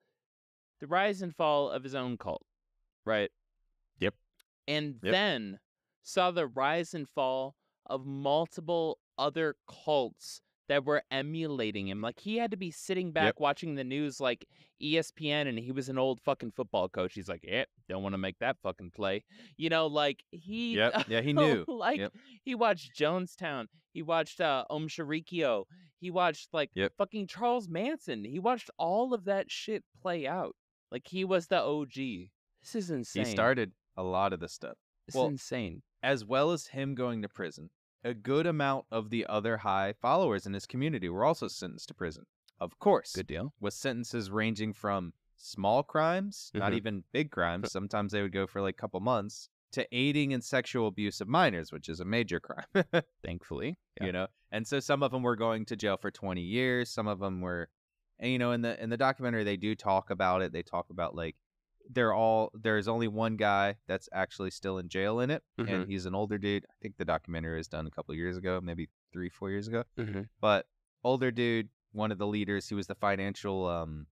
[0.81, 2.45] the rise and fall of his own cult,
[3.05, 3.31] right?
[3.99, 4.15] Yep.
[4.67, 5.13] And Yep.
[5.13, 5.59] then
[6.03, 7.55] saw the rise and fall
[7.87, 12.01] of multiple other cults that were emulating him.
[12.01, 14.47] Like he had to be sitting back watching the news like
[14.83, 17.15] ESPN and he was an old fucking football coach.
[17.15, 19.25] He's like, "Yeah, don't want to make that fucking play."
[19.57, 21.05] You know, like he Yep.
[21.09, 21.65] Yeah, he knew.
[21.67, 22.13] like Yep.
[22.45, 23.67] he watched Jonestown.
[23.93, 25.65] He watched uh Om Sharikyo.
[26.01, 26.93] He watched like Yep.
[26.99, 28.25] fucking Charles Manson.
[28.25, 30.55] He watched all of that shit play out.
[30.93, 31.95] Like he was the OG.
[32.63, 33.25] This is insane.
[33.25, 34.77] He started a lot of this stuff.
[35.07, 35.83] It's well, insane.
[36.03, 37.71] As well as him going to prison,
[38.05, 41.95] a good amount of the other high followers in his community were also sentenced to
[41.95, 42.25] prison.
[42.61, 43.53] Of course, Good deal.
[43.61, 46.77] with sentences ranging from small crimes, not Mhm.
[46.77, 50.41] even big crimes, sometimes they would go for like a couple months, to aiding in
[50.41, 52.65] sexual abuse of minors, which is a major crime.
[53.23, 53.79] Thankfully.
[54.01, 57.07] you know and so some of them were going to jail for 20 years some
[57.09, 57.69] of them were
[58.21, 60.89] and you know in the in the documentary they do talk about it they talk
[60.91, 61.35] about like
[61.91, 66.05] they're all there's only one guy that's actually still in jail in it and he's
[66.07, 66.65] an older dude.
[66.69, 69.85] I think the documentary was done a couple years ago maybe three four years ago.
[69.99, 70.23] Mm-hmm.
[70.41, 70.67] but
[71.05, 74.07] older dude one of the leaders he was the financial um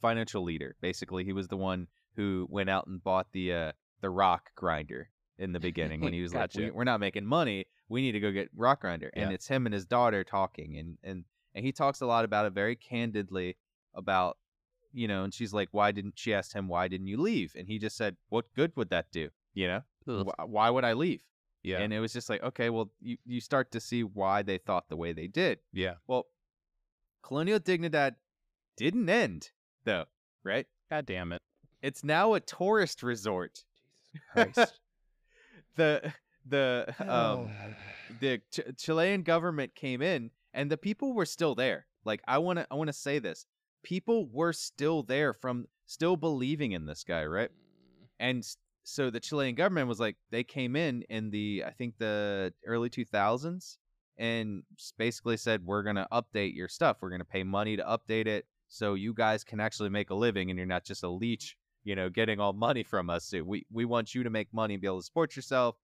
[0.00, 0.76] financial leader.
[0.80, 5.08] Basically he was the one who went out and bought the uh the rock grinder
[5.38, 6.74] in the beginning when he was like we, Gotcha.
[6.74, 7.66] we're not making money.
[7.88, 9.10] We need to go get rock grinder.
[9.14, 12.46] And it's him and his daughter talking and and and he talks a lot about
[12.46, 13.56] it very candidly
[13.94, 14.36] about
[14.94, 17.68] you know and she's like why didn't she asked him why didn't you leave and
[17.68, 21.20] he just said what good would that do you know Wh- why would i leave
[21.62, 21.78] Yeah.
[21.80, 24.88] and it was just like okay well you, you start to see why they thought
[24.88, 25.94] the way they did yeah.
[26.06, 26.26] well,
[27.22, 28.16] Colonial Dignidad
[28.76, 29.50] didn't end,
[29.84, 30.04] though,
[30.42, 30.66] right?
[30.90, 31.40] God damn it.
[31.80, 33.64] It's now a tourist resort.
[34.36, 34.80] Jesus Christ.
[35.76, 36.12] The
[36.46, 37.50] the um
[38.20, 41.86] the Ch- Chilean government came in and the people were still there.
[42.04, 43.46] Like I want to I want to say this.
[43.84, 47.50] People were still there from still believing in this guy, right?
[48.18, 48.44] And
[48.82, 52.88] so the Chilean government was like they came in in the I think the early
[52.90, 53.78] 2000s
[54.18, 54.62] and
[54.98, 56.98] basically said we're going to update your stuff.
[57.00, 60.14] We're going to pay money to update it so you guys can actually make a
[60.14, 63.32] living and you're not just a leech, you know, getting all money from us.
[63.32, 65.76] We we want you to make money and be able to support yourself.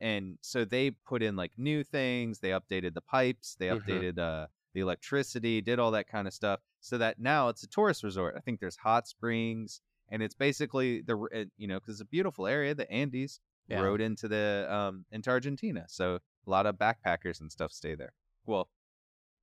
[0.00, 3.80] And so they put in like new things, they updated the pipes, they Mhm.
[3.82, 4.46] updated uh
[4.78, 8.34] the electricity, did all that kind of stuff so that now it's a tourist resort.
[8.36, 9.80] I think there's hot springs
[10.10, 13.80] and it's basically the uh, you know because it's a beautiful area the andes Yeah.
[13.80, 16.14] road into the um into argentina so
[16.46, 18.14] a lot of backpackers and stuff stay there
[18.46, 18.70] well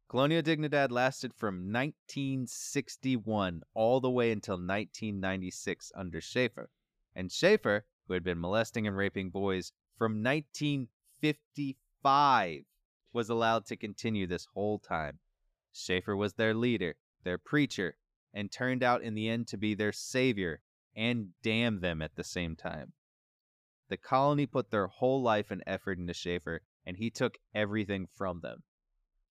[0.10, 6.72] colonial dignidad lasted from 1961 all the way until 1996 under schaefer
[7.16, 12.64] and schaefer who had been molesting and raping boys from 1955
[13.14, 15.20] was allowed to continue this whole time
[15.76, 16.95] schaefer was their leader
[17.26, 17.97] their preacher
[18.34, 20.61] and turned out in the end to be their savior
[20.95, 22.93] and damn them at the same time.
[23.89, 28.39] The colony put their whole life and effort into Schaefer, and he took everything from
[28.41, 28.64] them.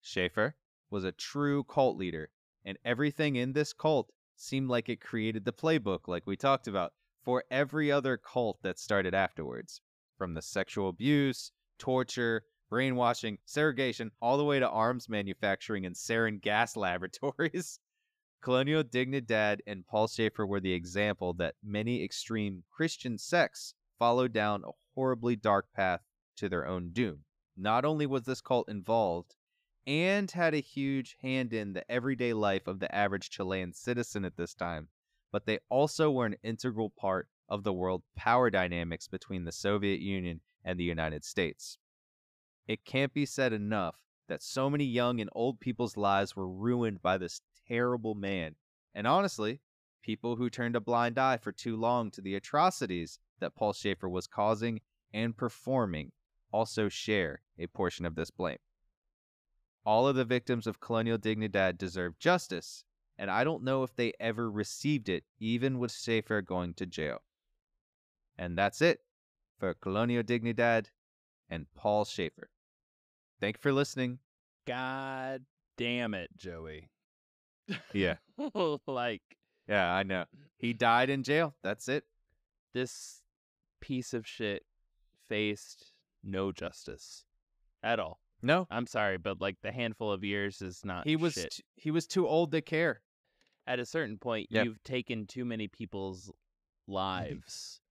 [0.01, 0.57] Schaefer
[0.91, 2.31] was a true cult leader,
[2.65, 6.93] and everything in this cult seemed like it created the playbook, like we talked about,
[7.23, 9.81] for every other cult that started afterwards.
[10.19, 12.45] From the sexual abuse, torture,
[12.75, 17.79] brainwashing, segregation, all the way to arms manufacturing and sarin gas laboratories.
[18.41, 24.65] Colonial Dignidad and Paul Schaefer were the example that many extreme Christian sects followed down
[24.65, 26.01] a horribly dark path
[26.35, 27.21] to their own doom.
[27.57, 29.37] Not only was this cult involved
[29.87, 34.37] and had a huge hand in the everyday life of the average Chilean citizen at
[34.37, 34.89] this time,
[35.31, 40.01] but they also were an integral part of the world power dynamics between the Soviet
[40.01, 41.79] Union and the United States.
[42.67, 43.97] It can't be said enough
[44.27, 48.55] that so many young and old people's lives were ruined by this terrible man.
[48.95, 49.61] And honestly,
[50.03, 54.09] people who turned a blind eye for too long to the atrocities that Paul Schaefer
[54.09, 54.81] was causing
[55.13, 56.13] and performing
[56.53, 58.59] also share a portion of this blame.
[59.85, 62.85] All of the victims of Colonial Dignidad deserve justice,
[63.19, 67.19] and I don't know if they ever received it, even with Schaefer going to jail.
[68.39, 69.01] And that's it
[69.59, 70.87] for Colonial Dignidad
[71.51, 72.49] and Paul Schaefer.
[73.45, 74.21] Thank you for listening.
[74.67, 75.45] God
[75.77, 76.89] damn it, Joey.
[77.93, 78.15] Yeah.
[78.87, 79.21] like
[79.69, 80.25] Yeah, I know.
[80.57, 81.55] He died in jail.
[81.63, 82.05] That's it.
[82.73, 83.21] this
[83.83, 84.65] piece of shit
[85.29, 85.93] faced
[86.23, 87.27] no justice
[87.83, 88.19] at all.
[88.41, 91.51] No, I'm sorry, but like the handful of years is not he was shit.
[91.57, 93.03] t- he was too old to care.
[93.67, 94.65] At a certain point, Yep.
[94.65, 96.33] you've taken too many people's
[96.87, 97.83] lives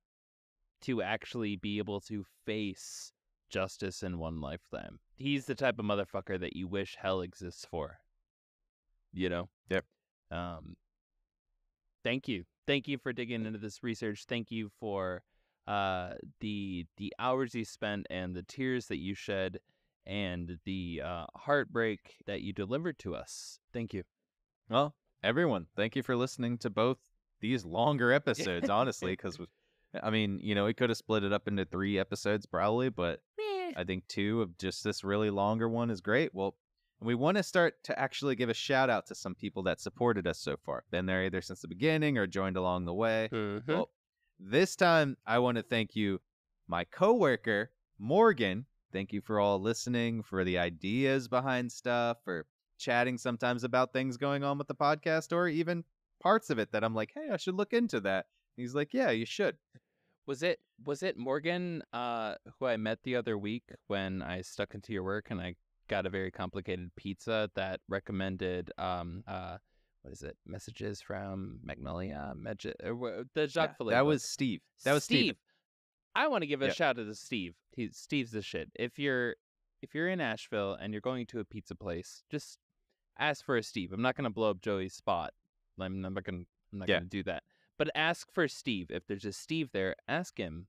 [0.82, 3.13] to actually be able to face
[3.54, 5.00] justice in one lifetime.
[5.16, 8.00] He's the type of motherfucker that you wish hell exists for.
[9.14, 9.50] You know?
[9.70, 9.86] Yep.
[10.32, 10.76] Um
[12.04, 12.46] thank you.
[12.66, 14.26] Thank you for digging into this research.
[14.28, 15.22] Thank you for
[15.68, 19.60] uh the the hours you spent and the tears that you shed
[20.08, 23.60] and the uh heartbreak that you delivered to us.
[23.72, 24.04] Thank you.
[24.68, 26.98] Well, everyone, thank you for listening to both
[27.40, 29.38] these longer episodes, honestly, because
[30.02, 33.20] I mean, you know, we could have split it up into three episodes probably, but
[33.76, 36.34] I think two of just this really longer one is great.
[36.34, 36.56] Well,
[37.02, 40.26] we want to start to actually give a shout out to some people that supported
[40.28, 40.84] us so far.
[40.92, 43.30] Been there either since the beginning or joined along the way.
[43.32, 43.72] Mm-hmm.
[43.72, 43.90] Well,
[44.40, 46.22] this time I want to thank you,
[46.68, 48.66] my coworker, Morgan.
[48.92, 52.46] Thank you for all listening, for the ideas behind stuff, for
[52.78, 55.84] chatting sometimes about things going on with the podcast, or even
[56.22, 58.28] parts of it that I'm like, hey, I should look into that.
[58.56, 59.58] He's like, yeah, you should.
[60.26, 64.74] Was it was it Morgan uh who I met the other week when I stuck
[64.74, 65.56] into your work and I
[65.90, 69.58] got a very complicated pizza that recommended um uh
[70.02, 72.34] what is it messages from Magnolia
[72.84, 74.62] or the Jacques Yeah, that was Steve.
[74.86, 75.36] That was Steve.
[76.16, 76.76] I want to give a Yep.
[76.76, 77.56] shout out to Steve.
[77.76, 78.70] He's Steve's the shit.
[78.76, 79.36] If you're
[79.82, 82.60] if you're in Asheville and you're going to a pizza place, just
[83.20, 83.92] ask for a Steve.
[83.92, 85.34] I'm not gonna blow up Joey's spot.
[85.80, 87.00] I'm, I'm not gonna I'm not Yeah.
[87.00, 87.44] gonna do that.
[87.78, 88.92] But ask for Steve.
[88.92, 90.68] If there's a Steve there, ask him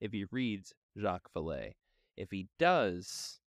[0.00, 1.72] if he reads Jacques Vallée.
[2.16, 3.40] If he does,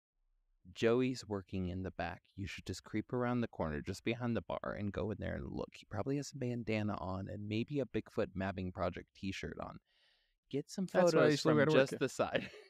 [0.74, 2.22] Joey's working in the back.
[2.36, 5.36] You should just creep around the corner, just behind the bar, and go in there
[5.36, 5.70] and look.
[5.72, 9.78] He probably has a bandana on and maybe a Bigfoot Mapping Project T-shirt on.
[10.50, 12.50] Get some That's what I photos from to work, just the side.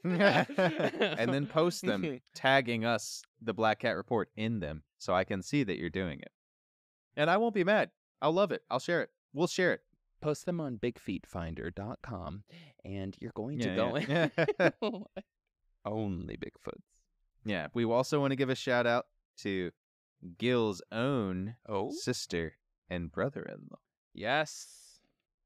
[0.04, 5.42] and then post them, tagging us, the Black Cat Report, in them so I can
[5.42, 6.30] see that you're doing it.
[7.16, 7.90] And I won't be mad.
[8.20, 8.62] I'll love it.
[8.70, 9.10] I'll share it.
[9.32, 9.80] We'll share it.
[10.20, 12.42] post them on bigfeetfinder.com
[12.84, 14.28] and you're going to Yeah, go yeah.
[14.82, 15.04] in
[15.84, 16.82] only Bigfoots.
[17.44, 17.68] Yeah.
[17.74, 19.06] We also want to give a shout out
[19.38, 19.70] to
[20.38, 22.54] Gil's own Oh, sister
[22.90, 23.78] and brother in law
[24.12, 24.98] yes.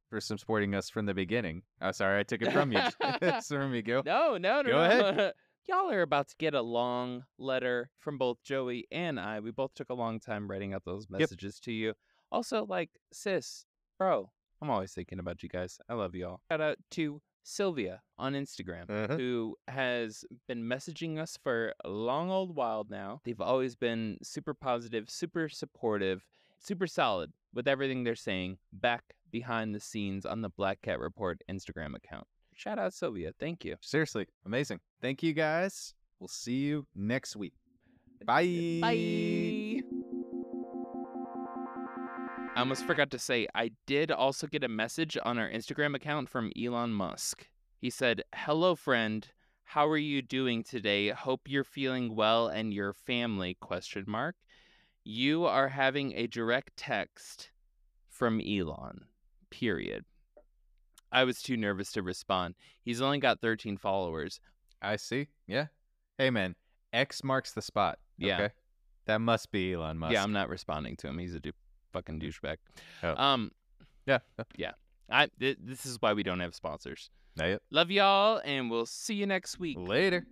[0.08, 1.62] for supporting us from the beginning.
[1.80, 2.20] Oh, sorry.
[2.20, 2.80] I took it from you.
[3.00, 4.02] it's from you, Gil.
[4.06, 4.70] No, no, no.
[4.70, 5.08] Go no.
[5.08, 5.32] ahead.
[5.68, 9.38] Y'all are about to get a long letter from both Joey and I.
[9.40, 11.94] We both took a long time writing out those messages to you.
[12.32, 13.64] Also, like, sis,
[13.98, 14.30] bro,
[14.60, 15.78] I'm always thinking about you guys.
[15.88, 16.40] I love y'all.
[16.50, 19.16] Shout out to Sylvia on Instagram, Uh-huh.
[19.16, 23.20] who has been messaging us for a long old while now.
[23.24, 26.24] They've always been super positive, super supportive,
[26.58, 31.40] super solid with everything they're saying back behind the scenes on the Black Cat Report
[31.50, 32.26] Instagram account.
[32.54, 33.32] Shout out Sylvia.
[33.38, 33.76] Thank you.
[33.80, 34.78] Seriously, amazing.
[35.00, 35.94] Thank you guys.
[36.20, 37.54] We'll see you next week.
[38.24, 38.78] Bye.
[38.80, 39.61] Bye.
[42.54, 46.28] I almost forgot to say, I did also get a message on our Instagram account
[46.28, 47.48] from Elon Musk.
[47.80, 49.26] He said, "Hello friend,
[49.64, 51.08] how are you doing today?
[51.08, 54.36] Hope you're feeling well and your family?" question mark.
[55.02, 57.50] You are having a direct text
[58.08, 59.06] from Elon.
[59.50, 60.04] Period.
[61.10, 62.54] I was too nervous to respond.
[62.82, 64.40] He's only got 13 followers.
[64.80, 65.28] I see.
[65.46, 65.66] Yeah.
[66.18, 66.54] Hey, man.
[66.92, 67.98] X marks the spot.
[68.18, 68.34] Yeah.
[68.34, 68.54] Okay.
[69.06, 70.12] That must be Elon Musk.
[70.12, 71.18] Yeah, I'm not responding to him.
[71.18, 71.56] He's a dupe.
[71.92, 72.56] Fucking douchebag.
[73.02, 73.14] Oh.
[73.16, 73.50] Um,
[74.06, 74.18] Yeah.
[74.56, 74.72] Yeah.
[75.10, 77.10] I th- this is why we don't have sponsors.
[77.36, 77.62] Not yet.
[77.70, 79.76] Love y'all, and we'll see you next week.
[79.78, 80.26] Later.